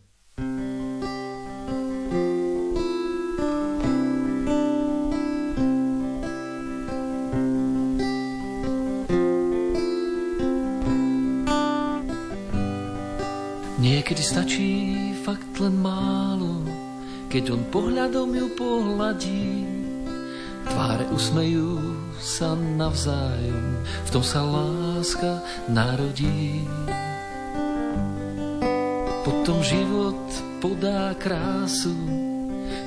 Niekedy 14.20 14.36
stačí 14.36 14.72
fakt 15.24 15.48
len 15.64 15.80
málo, 15.80 16.60
keď 17.32 17.56
on 17.56 17.64
pohľadom 17.72 18.28
ju 18.36 18.52
pohľadí. 18.52 19.64
Tváre 20.68 21.08
usmejú 21.08 21.80
sa 22.20 22.52
navzájom, 22.52 23.80
v 23.80 24.08
tom 24.12 24.20
sa 24.20 24.44
láska 24.44 25.40
narodí. 25.72 26.68
Potom 29.24 29.64
život 29.64 30.20
podá 30.60 31.16
krásu, 31.16 31.96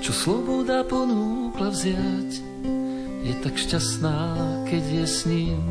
čo 0.06 0.14
sloboda 0.14 0.86
ponúkla 0.86 1.74
vziať. 1.74 2.30
Je 3.26 3.34
tak 3.42 3.58
šťastná, 3.58 4.38
keď 4.70 5.02
je 5.02 5.06
s 5.10 5.26
ním 5.26 5.66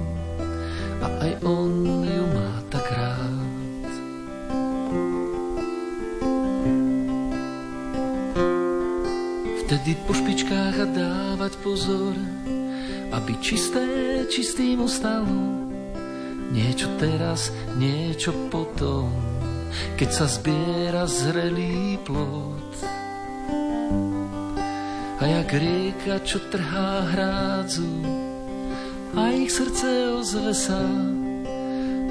a 0.99 1.07
aj 1.23 1.33
on 1.47 2.03
ju 2.03 2.25
má 2.35 2.51
tak 2.67 2.83
rád. 2.99 3.42
Vtedy 9.73 9.97
po 10.05 10.13
špičkách 10.13 10.85
a 10.85 10.87
dávať 10.93 11.57
pozor, 11.65 12.13
aby 13.09 13.33
čisté 13.41 13.81
čistým 14.29 14.85
ostalo. 14.85 15.65
Niečo 16.53 16.93
teraz, 17.01 17.49
niečo 17.81 18.37
potom, 18.53 19.09
keď 19.97 20.09
sa 20.13 20.29
zbiera 20.29 21.09
zrelý 21.09 21.97
plod. 22.05 22.69
A 25.17 25.41
jak 25.41 25.49
rieka, 25.57 26.21
čo 26.21 26.37
trhá 26.53 27.09
hrádzu, 27.09 27.97
a 29.17 29.33
ich 29.33 29.57
srdce 29.57 30.21
ozve 30.21 30.53
sa, 30.53 30.85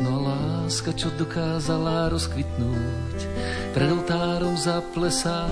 no 0.01 0.13
láska, 0.25 0.97
čo 0.97 1.13
dokázala 1.13 2.09
rozkvitnúť, 2.09 3.17
pred 3.77 3.89
oltárom 3.93 4.57
zaplesá. 4.57 5.45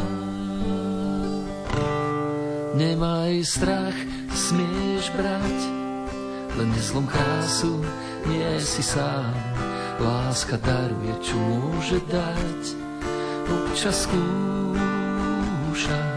Nemaj 2.80 3.44
strach, 3.44 3.98
smieš 4.32 5.12
brať, 5.14 5.60
len 6.56 6.70
neslom 6.74 7.06
krásu, 7.06 7.84
nie 8.26 8.50
si 8.62 8.82
sám. 8.82 9.36
Láska 10.00 10.56
daruje, 10.64 11.12
čo 11.20 11.36
môže 11.36 12.00
dať, 12.08 12.62
občas 13.52 14.08
skúša. 14.08 16.09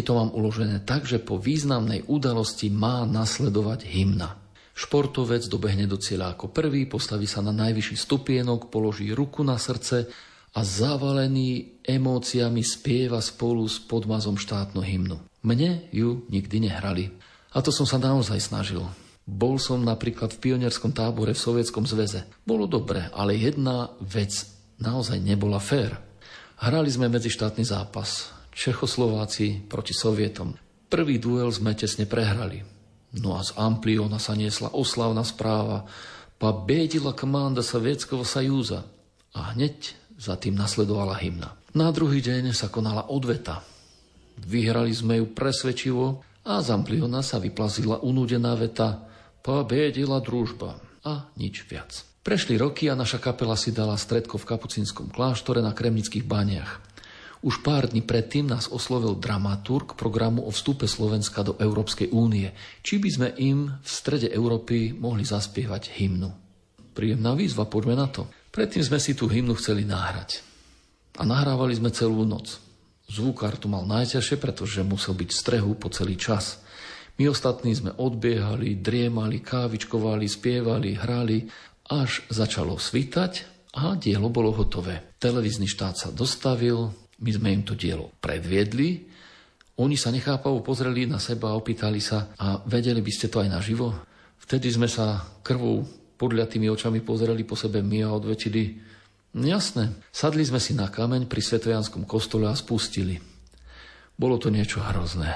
Pamäti 0.00 0.08
to 0.08 0.16
mám 0.16 0.32
uložené 0.32 0.80
tak, 0.88 1.04
že 1.04 1.20
po 1.20 1.36
významnej 1.36 2.08
udalosti 2.08 2.72
má 2.72 3.04
nasledovať 3.04 3.84
hymna. 3.84 4.40
Športovec 4.72 5.44
dobehne 5.44 5.84
do 5.84 6.00
cieľa 6.00 6.32
ako 6.32 6.48
prvý, 6.48 6.88
postaví 6.88 7.28
sa 7.28 7.44
na 7.44 7.52
najvyšší 7.52 7.96
stupienok, 8.00 8.72
položí 8.72 9.12
ruku 9.12 9.44
na 9.44 9.60
srdce 9.60 10.08
a 10.56 10.60
zavalený 10.64 11.84
emóciami 11.84 12.64
spieva 12.64 13.20
spolu 13.20 13.68
s 13.68 13.76
podmazom 13.76 14.40
štátnu 14.40 14.80
hymnu. 14.80 15.20
Mne 15.44 15.84
ju 15.92 16.24
nikdy 16.32 16.64
nehrali. 16.72 17.12
A 17.52 17.60
to 17.60 17.68
som 17.68 17.84
sa 17.84 18.00
naozaj 18.00 18.40
snažil. 18.40 18.80
Bol 19.28 19.60
som 19.60 19.84
napríklad 19.84 20.32
v 20.32 20.48
pionierskom 20.48 20.96
tábore 20.96 21.36
v 21.36 21.44
Sovietskom 21.44 21.84
zväze. 21.84 22.24
Bolo 22.48 22.64
dobre, 22.64 23.12
ale 23.12 23.36
jedna 23.36 23.92
vec 24.00 24.32
naozaj 24.80 25.20
nebola 25.20 25.60
fér. 25.60 25.92
Hrali 26.56 26.88
sme 26.88 27.12
medzištátny 27.12 27.68
zápas. 27.68 28.39
Čechoslováci 28.55 29.67
proti 29.67 29.91
Sovietom. 29.91 30.55
Prvý 30.87 31.19
duel 31.19 31.51
sme 31.51 31.75
tesne 31.75 32.07
prehrali. 32.07 32.63
No 33.19 33.35
a 33.35 33.43
z 33.43 33.55
Ampliona 33.59 34.19
sa 34.19 34.35
niesla 34.35 34.71
oslavná 34.71 35.23
správa. 35.27 35.87
Победила 36.35 37.15
команда 37.15 37.63
Советского 37.63 38.23
Союза. 38.23 38.87
A 39.35 39.51
hneď 39.55 39.95
za 40.15 40.39
tým 40.39 40.55
nasledovala 40.55 41.19
hymna. 41.19 41.55
Na 41.75 41.91
druhý 41.91 42.23
deň 42.23 42.55
sa 42.55 42.71
konala 42.71 43.11
odveta. 43.11 43.59
Vyhrali 44.39 44.91
sme 44.95 45.19
ju 45.19 45.31
presvedčivo 45.31 46.23
a 46.47 46.63
z 46.63 46.71
Ampliona 46.71 47.19
sa 47.19 47.39
vyplazila 47.39 47.99
unúdená 48.03 48.55
veta 48.55 49.03
Pobedila 49.45 50.17
družba 50.25 50.81
a 51.05 51.29
nič 51.37 51.69
viac. 51.69 52.01
Prešli 52.25 52.57
roky 52.57 52.89
a 52.89 52.97
naša 52.97 53.21
kapela 53.21 53.53
si 53.53 53.69
dala 53.69 53.93
stredko 53.93 54.41
v 54.41 54.49
kapucínskom 54.49 55.13
kláštore 55.13 55.61
na 55.61 55.69
Kremnických 55.69 56.25
baniach. 56.25 56.81
Už 57.40 57.64
pár 57.64 57.88
dní 57.88 58.04
predtým 58.04 58.44
nás 58.44 58.68
oslovil 58.68 59.16
dramaturg 59.16 59.96
programu 59.96 60.44
o 60.44 60.52
vstupe 60.52 60.84
Slovenska 60.84 61.40
do 61.40 61.56
Európskej 61.56 62.12
únie. 62.12 62.52
Či 62.84 63.00
by 63.00 63.08
sme 63.08 63.28
im 63.40 63.58
v 63.80 63.88
strede 63.88 64.28
Európy 64.28 64.92
mohli 64.92 65.24
zaspievať 65.24 65.88
hymnu. 65.96 66.28
Príjemná 66.92 67.32
výzva, 67.32 67.64
poďme 67.64 67.96
na 67.96 68.12
to. 68.12 68.28
Predtým 68.52 68.84
sme 68.84 69.00
si 69.00 69.16
tú 69.16 69.24
hymnu 69.24 69.56
chceli 69.56 69.88
náhrať. 69.88 70.44
A 71.16 71.24
nahrávali 71.24 71.72
sme 71.72 71.88
celú 71.88 72.28
noc. 72.28 72.60
Zvukár 73.08 73.56
tu 73.56 73.72
mal 73.72 73.88
najťažšie, 73.88 74.36
pretože 74.36 74.84
musel 74.84 75.16
byť 75.16 75.30
v 75.32 75.40
strehu 75.40 75.72
po 75.80 75.88
celý 75.88 76.20
čas. 76.20 76.60
My 77.16 77.32
ostatní 77.32 77.72
sme 77.72 77.96
odbiehali, 77.96 78.84
driemali, 78.84 79.40
kávičkovali, 79.40 80.28
spievali, 80.28 80.92
hrali, 80.92 81.48
až 81.88 82.20
začalo 82.28 82.76
svítať 82.76 83.32
a 83.80 83.96
dielo 83.96 84.28
bolo 84.28 84.52
hotové. 84.52 85.16
Televízny 85.16 85.66
štát 85.66 85.96
sa 85.96 86.08
dostavil, 86.12 86.99
my 87.20 87.30
sme 87.30 87.48
im 87.52 87.62
to 87.64 87.76
dielo 87.76 88.12
predviedli, 88.20 89.06
oni 89.80 89.96
sa 89.96 90.12
nechápavo 90.12 90.60
pozreli 90.60 91.08
na 91.08 91.16
seba 91.16 91.52
a 91.52 91.56
opýtali 91.56 92.04
sa, 92.04 92.36
a 92.36 92.60
vedeli 92.68 93.00
by 93.00 93.12
ste 93.12 93.32
to 93.32 93.40
aj 93.40 93.48
naživo? 93.48 93.96
Vtedy 94.44 94.68
sme 94.68 94.84
sa 94.84 95.24
krvou 95.40 95.88
podľa 96.20 96.52
tými 96.52 96.68
očami 96.68 97.00
pozerali 97.00 97.48
po 97.48 97.56
sebe 97.56 97.80
my 97.80 98.04
a 98.04 98.12
odvetili, 98.12 98.76
jasné, 99.32 99.96
sadli 100.12 100.44
sme 100.44 100.60
si 100.60 100.76
na 100.76 100.92
kameň 100.92 101.24
pri 101.24 101.40
Svetojanskom 101.40 102.04
kostole 102.04 102.44
a 102.44 102.52
spustili. 102.52 103.16
Bolo 104.20 104.36
to 104.36 104.52
niečo 104.52 104.84
hrozné. 104.84 105.32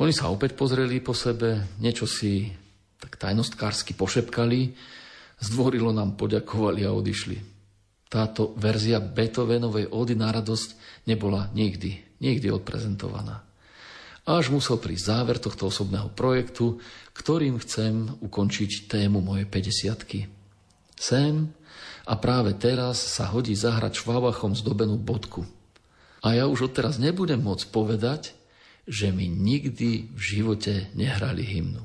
Oni 0.00 0.16
sa 0.16 0.32
opäť 0.32 0.56
pozreli 0.56 1.04
po 1.04 1.12
sebe, 1.12 1.76
niečo 1.76 2.08
si 2.08 2.48
tak 2.96 3.20
tajnostkársky 3.20 3.92
pošepkali, 3.92 4.72
zdvorilo 5.36 5.92
nám 5.92 6.16
poďakovali 6.16 6.88
a 6.88 6.96
odišli. 6.96 7.51
Táto 8.12 8.52
verzia 8.60 9.00
Beethovenovej 9.00 9.88
ódy 9.88 10.12
na 10.12 10.28
radosť 10.28 10.76
nebola 11.08 11.48
nikdy, 11.56 12.20
nikdy 12.20 12.52
odprezentovaná. 12.52 13.40
Až 14.28 14.52
musel 14.52 14.76
prísť 14.76 15.16
záver 15.16 15.40
tohto 15.40 15.72
osobného 15.72 16.12
projektu, 16.12 16.76
ktorým 17.16 17.56
chcem 17.64 18.12
ukončiť 18.20 18.86
tému 18.86 19.24
mojej 19.24 19.48
50 19.48 20.28
Sem 20.94 21.50
a 22.04 22.14
práve 22.20 22.52
teraz 22.54 23.00
sa 23.00 23.32
hodí 23.32 23.56
zahrať 23.56 24.04
švábachom 24.04 24.52
zdobenú 24.52 25.00
bodku. 25.00 25.48
A 26.22 26.36
ja 26.36 26.46
už 26.46 26.70
odteraz 26.70 27.00
nebudem 27.00 27.40
môcť 27.40 27.72
povedať, 27.72 28.36
že 28.84 29.08
mi 29.10 29.26
nikdy 29.26 30.12
v 30.12 30.20
živote 30.20 30.92
nehrali 30.94 31.42
hymnu. 31.42 31.82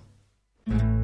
thank 0.68 0.84
you 0.84 0.97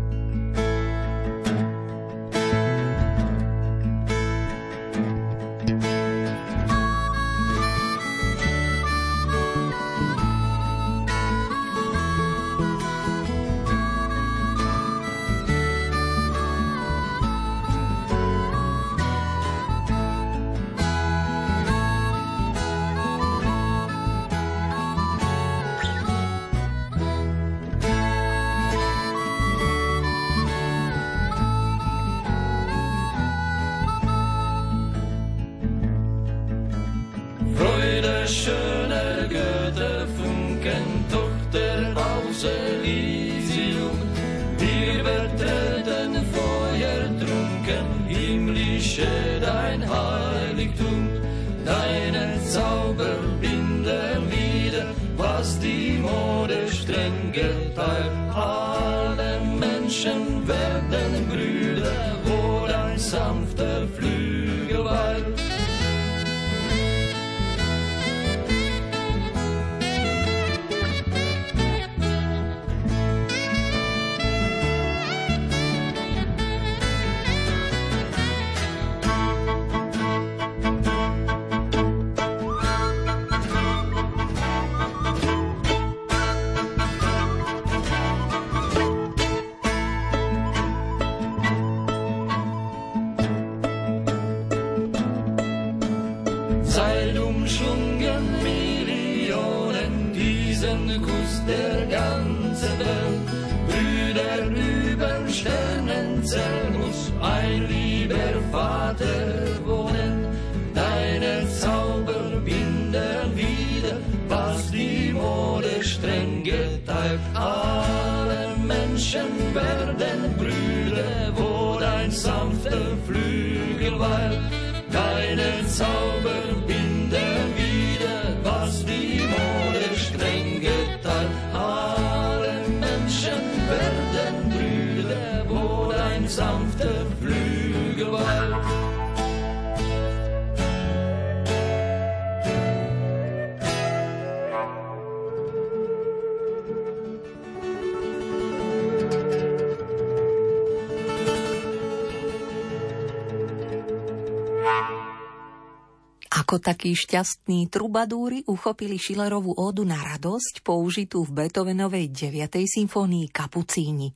Ako 156.54 156.70
takí 156.70 156.94
šťastní 156.94 157.66
trubadúry 157.66 158.46
uchopili 158.46 159.02
Schillerovú 159.02 159.58
ódu 159.58 159.82
na 159.90 159.98
radosť, 159.98 160.62
použitú 160.62 161.26
v 161.26 161.42
Beethovenovej 161.50 162.14
9. 162.14 162.30
symfónii 162.70 163.34
Kapucíni. 163.34 164.14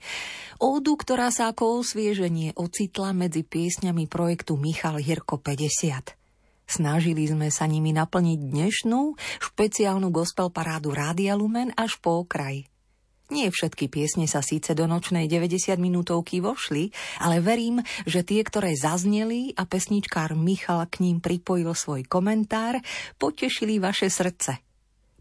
Ódu, 0.61 0.93
ktorá 1.01 1.33
sa 1.33 1.49
ako 1.49 1.81
osvieženie 1.81 2.53
ocitla 2.53 3.09
medzi 3.17 3.41
piesňami 3.41 4.05
projektu 4.05 4.53
Michal 4.53 5.01
Hirko 5.01 5.41
50. 5.41 6.13
Snažili 6.69 7.25
sme 7.25 7.49
sa 7.49 7.65
nimi 7.65 7.89
naplniť 7.97 8.39
dnešnú 8.53 9.17
špeciálnu 9.41 10.13
gospel 10.13 10.53
parádu 10.53 10.93
Rádia 10.93 11.33
Lumen 11.33 11.73
až 11.73 11.97
po 11.97 12.21
okraj. 12.21 12.69
Nie 13.27 13.51
všetky 13.51 13.91
piesne 13.91 14.23
sa 14.23 14.39
síce 14.39 14.71
do 14.71 14.87
nočnej 14.87 15.27
90 15.27 15.75
minútovky 15.75 16.39
vošli, 16.39 16.95
ale 17.19 17.43
verím, 17.43 17.83
že 18.07 18.23
tie, 18.23 18.39
ktoré 18.39 18.71
zazneli 18.75 19.51
a 19.59 19.67
pesničkár 19.67 20.31
Michal 20.31 20.87
k 20.87 21.03
ním 21.03 21.19
pripojil 21.19 21.75
svoj 21.75 22.07
komentár, 22.07 22.79
potešili 23.19 23.83
vaše 23.83 24.07
srdce– 24.07 24.63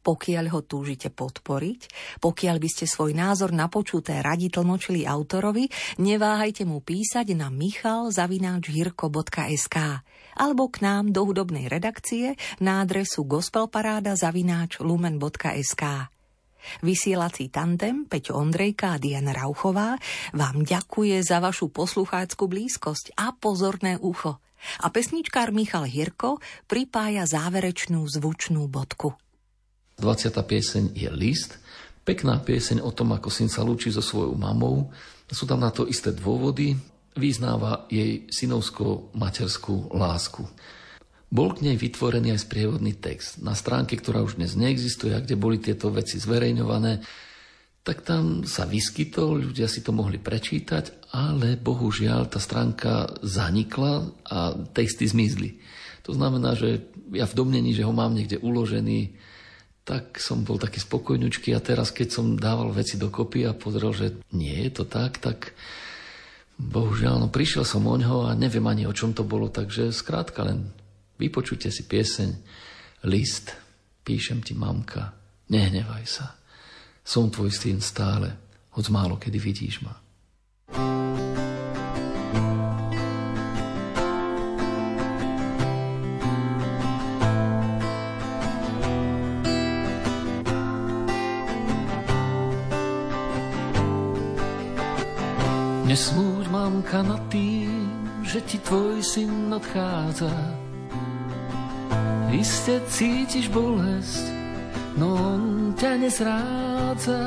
pokiaľ 0.06 0.54
ho 0.54 0.62
túžite 0.62 1.10
podporiť, 1.10 1.90
pokiaľ 2.22 2.62
by 2.62 2.68
ste 2.70 2.86
svoj 2.86 3.10
názor 3.10 3.50
na 3.50 3.66
počuté 3.66 4.22
radi 4.22 4.46
tlmočili 4.46 5.02
autorovi, 5.02 5.66
neváhajte 5.98 6.62
mu 6.62 6.78
písať 6.78 7.34
na 7.34 7.50
michalzavináčhirko.sk 7.50 9.76
alebo 10.36 10.68
k 10.70 10.84
nám 10.84 11.08
do 11.10 11.24
hudobnej 11.26 11.66
redakcie 11.66 12.38
na 12.62 12.86
adresu 12.86 13.26
gospelparáda.lumen.sk. 13.26 15.82
Vysielací 16.82 17.48
tandem 17.48 18.04
Peťo 18.06 18.36
Ondrejka 18.36 18.96
a 18.96 19.00
Diana 19.00 19.32
Rauchová 19.32 19.98
vám 20.32 20.62
ďakuje 20.62 21.22
za 21.22 21.40
vašu 21.40 21.72
poslucháckú 21.72 22.46
blízkosť 22.46 23.16
a 23.16 23.32
pozorné 23.34 23.96
ucho. 24.00 24.38
A 24.82 24.90
pesničkár 24.90 25.54
Michal 25.54 25.86
Hirko 25.86 26.42
pripája 26.66 27.28
záverečnú 27.28 28.02
zvučnú 28.08 28.66
bodku. 28.66 29.14
20. 29.96 30.32
pieseň 30.36 30.84
je 30.92 31.08
list, 31.08 31.56
pekná 32.04 32.36
pieseň 32.42 32.84
o 32.84 32.92
tom, 32.92 33.16
ako 33.16 33.32
syn 33.32 33.48
sa 33.48 33.64
lúči 33.64 33.88
so 33.88 34.04
svojou 34.04 34.36
mamou. 34.36 34.92
Sú 35.32 35.48
tam 35.48 35.64
na 35.64 35.72
to 35.72 35.88
isté 35.88 36.12
dôvody. 36.12 36.76
Vyznáva 37.16 37.88
jej 37.88 38.28
synovskú 38.28 39.08
materskú 39.16 39.88
lásku. 39.96 40.44
Bol 41.26 41.58
k 41.58 41.66
nej 41.66 41.76
vytvorený 41.76 42.38
aj 42.38 42.46
sprievodný 42.46 42.94
text. 42.94 43.42
Na 43.42 43.58
stránke, 43.58 43.98
ktorá 43.98 44.22
už 44.22 44.38
dnes 44.38 44.54
neexistuje 44.54 45.10
a 45.10 45.22
kde 45.22 45.34
boli 45.34 45.58
tieto 45.58 45.90
veci 45.90 46.22
zverejňované, 46.22 47.02
tak 47.86 48.02
tam 48.02 48.42
sa 48.42 48.66
vyskytol, 48.66 49.46
ľudia 49.46 49.70
si 49.70 49.78
to 49.78 49.94
mohli 49.94 50.18
prečítať, 50.18 51.14
ale 51.14 51.54
bohužiaľ 51.54 52.26
tá 52.26 52.42
stránka 52.42 53.10
zanikla 53.22 54.10
a 54.26 54.58
texty 54.74 55.06
zmizli. 55.06 55.62
To 56.02 56.14
znamená, 56.14 56.58
že 56.58 56.82
ja 57.14 57.30
v 57.30 57.38
domnení, 57.38 57.74
že 57.74 57.86
ho 57.86 57.94
mám 57.94 58.14
niekde 58.14 58.42
uložený, 58.42 59.14
tak 59.86 60.18
som 60.18 60.42
bol 60.42 60.58
taký 60.58 60.82
spokojňučký 60.82 61.54
a 61.54 61.62
teraz, 61.62 61.94
keď 61.94 62.08
som 62.10 62.34
dával 62.34 62.74
veci 62.74 62.98
dokopy 62.98 63.46
a 63.46 63.54
pozrel, 63.54 63.94
že 63.94 64.18
nie 64.34 64.66
je 64.66 64.82
to 64.82 64.84
tak, 64.86 65.22
tak 65.22 65.54
bohužiaľ, 66.58 67.22
no 67.22 67.28
prišiel 67.30 67.62
som 67.62 67.86
o 67.86 67.94
ňo 67.94 68.26
a 68.26 68.34
neviem 68.34 68.66
ani 68.66 68.82
o 68.90 68.94
čom 68.94 69.14
to 69.14 69.22
bolo, 69.22 69.46
takže 69.46 69.94
skrátka 69.94 70.42
len 70.42 70.74
vypočujte 71.18 71.72
si 71.72 71.84
pieseň 71.88 72.30
List, 73.06 73.52
píšem 74.04 74.40
ti 74.42 74.56
mamka, 74.56 75.12
nehnevaj 75.52 76.04
sa, 76.08 76.26
som 77.04 77.30
tvoj 77.30 77.52
syn 77.52 77.78
stále, 77.78 78.34
hoď 78.74 78.86
málo 78.90 79.16
kedy 79.20 79.38
vidíš 79.38 79.84
ma. 79.84 79.94
Nesmúť 95.86 96.50
mamka 96.52 97.00
nad 97.06 97.22
tým, 97.30 97.70
že 98.26 98.42
ti 98.42 98.58
tvoj 98.58 99.00
syn 99.00 99.54
odchádza. 99.54 100.65
Iste 102.34 102.82
cítiš 102.90 103.46
bolesť, 103.50 104.26
no 104.98 105.14
on 105.14 105.42
ťa 105.78 105.92
nezrádza. 106.00 107.22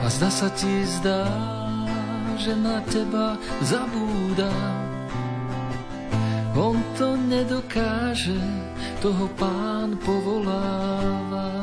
A 0.00 0.06
zda 0.06 0.30
sa 0.30 0.48
ti 0.54 0.86
zdá, 0.86 1.26
že 2.38 2.56
na 2.56 2.80
teba 2.88 3.36
zabúda. 3.64 4.52
On 6.56 6.80
to 6.96 7.16
nedokáže, 7.16 8.40
toho 9.04 9.28
pán 9.36 10.00
povoláva. 10.00 11.56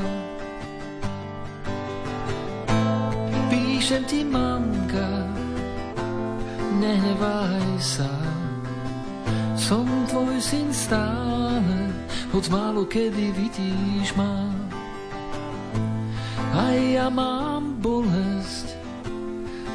píšem 3.84 4.08
ti, 4.08 4.24
mamka, 4.24 5.28
nehnevaj 6.80 7.68
sa. 7.84 8.08
Som 9.54 9.86
tvoj 10.10 10.42
syn 10.42 10.74
stále, 10.74 11.94
hoď 12.34 12.46
málo 12.50 12.84
kedy 12.90 13.30
vidíš 13.38 14.18
ma. 14.18 14.50
Aj 16.54 16.78
ja 16.78 17.10
mám 17.10 17.78
bolesť, 17.82 18.78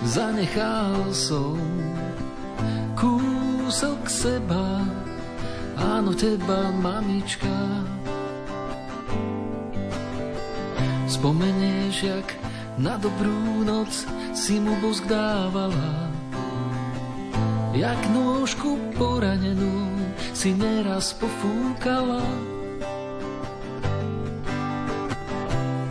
zanechal 0.06 1.10
som 1.14 1.58
kúsok 2.98 4.10
seba, 4.10 4.82
áno 5.78 6.10
teba, 6.14 6.74
mamička. 6.74 7.86
Spomenieš, 11.06 11.96
jak 12.02 12.28
na 12.78 12.94
dobrú 12.98 13.62
noc 13.66 13.90
si 14.34 14.58
mu 14.58 14.74
bosk 14.82 15.06
dávala. 15.06 16.17
Jak 17.76 18.00
nôžku 18.14 18.80
poranenú 18.96 19.88
si 20.32 20.56
neraz 20.56 21.12
pofúkala. 21.18 22.24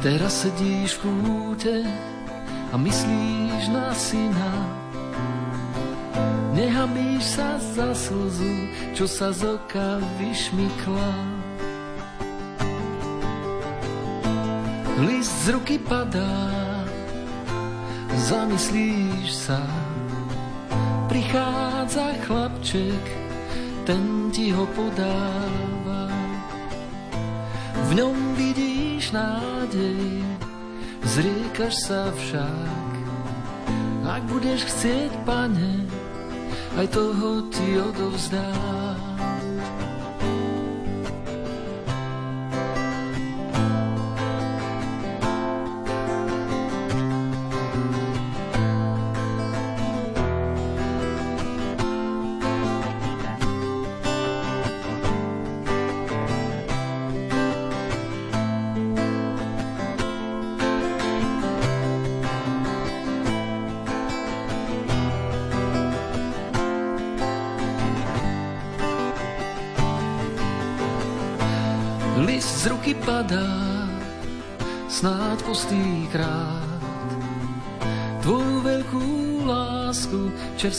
Teraz 0.02 0.46
sedíš 0.46 0.98
v 0.98 1.10
kúte 1.10 1.78
a 2.72 2.76
myslíš 2.80 3.64
na 3.70 3.92
syna. 3.92 4.54
Nehamíš 6.58 7.38
sa 7.38 7.62
za 7.62 7.94
slzu, 7.94 8.56
čo 8.98 9.06
sa 9.06 9.30
z 9.30 9.46
oka 9.58 10.02
vyšmykla. 10.18 11.12
List 15.06 15.34
z 15.46 15.54
ruky 15.54 15.78
padá, 15.78 16.58
zamyslíš 18.26 19.30
sa, 19.30 19.62
prichádza 21.18 22.14
chlapček, 22.30 23.06
ten 23.90 24.30
ti 24.30 24.54
ho 24.54 24.70
podáva. 24.78 26.14
V 27.90 27.98
ňom 27.98 28.38
vidíš 28.38 29.18
nádej, 29.18 30.22
zriekaš 31.02 31.74
sa 31.74 32.14
však. 32.14 32.90
Ak 34.06 34.30
budeš 34.30 34.70
chcieť, 34.70 35.10
pane, 35.26 35.90
aj 36.78 36.86
toho 36.94 37.50
ti 37.50 37.82
odovzdám. 37.82 38.77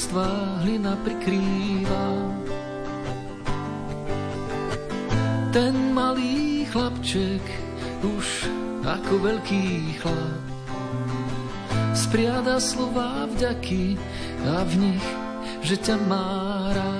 Čerstvá 0.08 0.64
hlina 0.64 0.96
prikrýva. 1.04 2.06
Ten 5.52 5.92
malý 5.92 6.64
chlapček 6.72 7.44
už 8.00 8.48
ako 8.88 9.20
veľký 9.20 10.00
chlap 10.00 10.44
spriada 11.92 12.56
slova 12.56 13.28
vďaky 13.36 14.00
a 14.48 14.64
v 14.64 14.72
nich, 14.80 15.06
že 15.60 15.76
ťa 15.76 16.00
má 16.08 16.72
rád. 16.72 16.97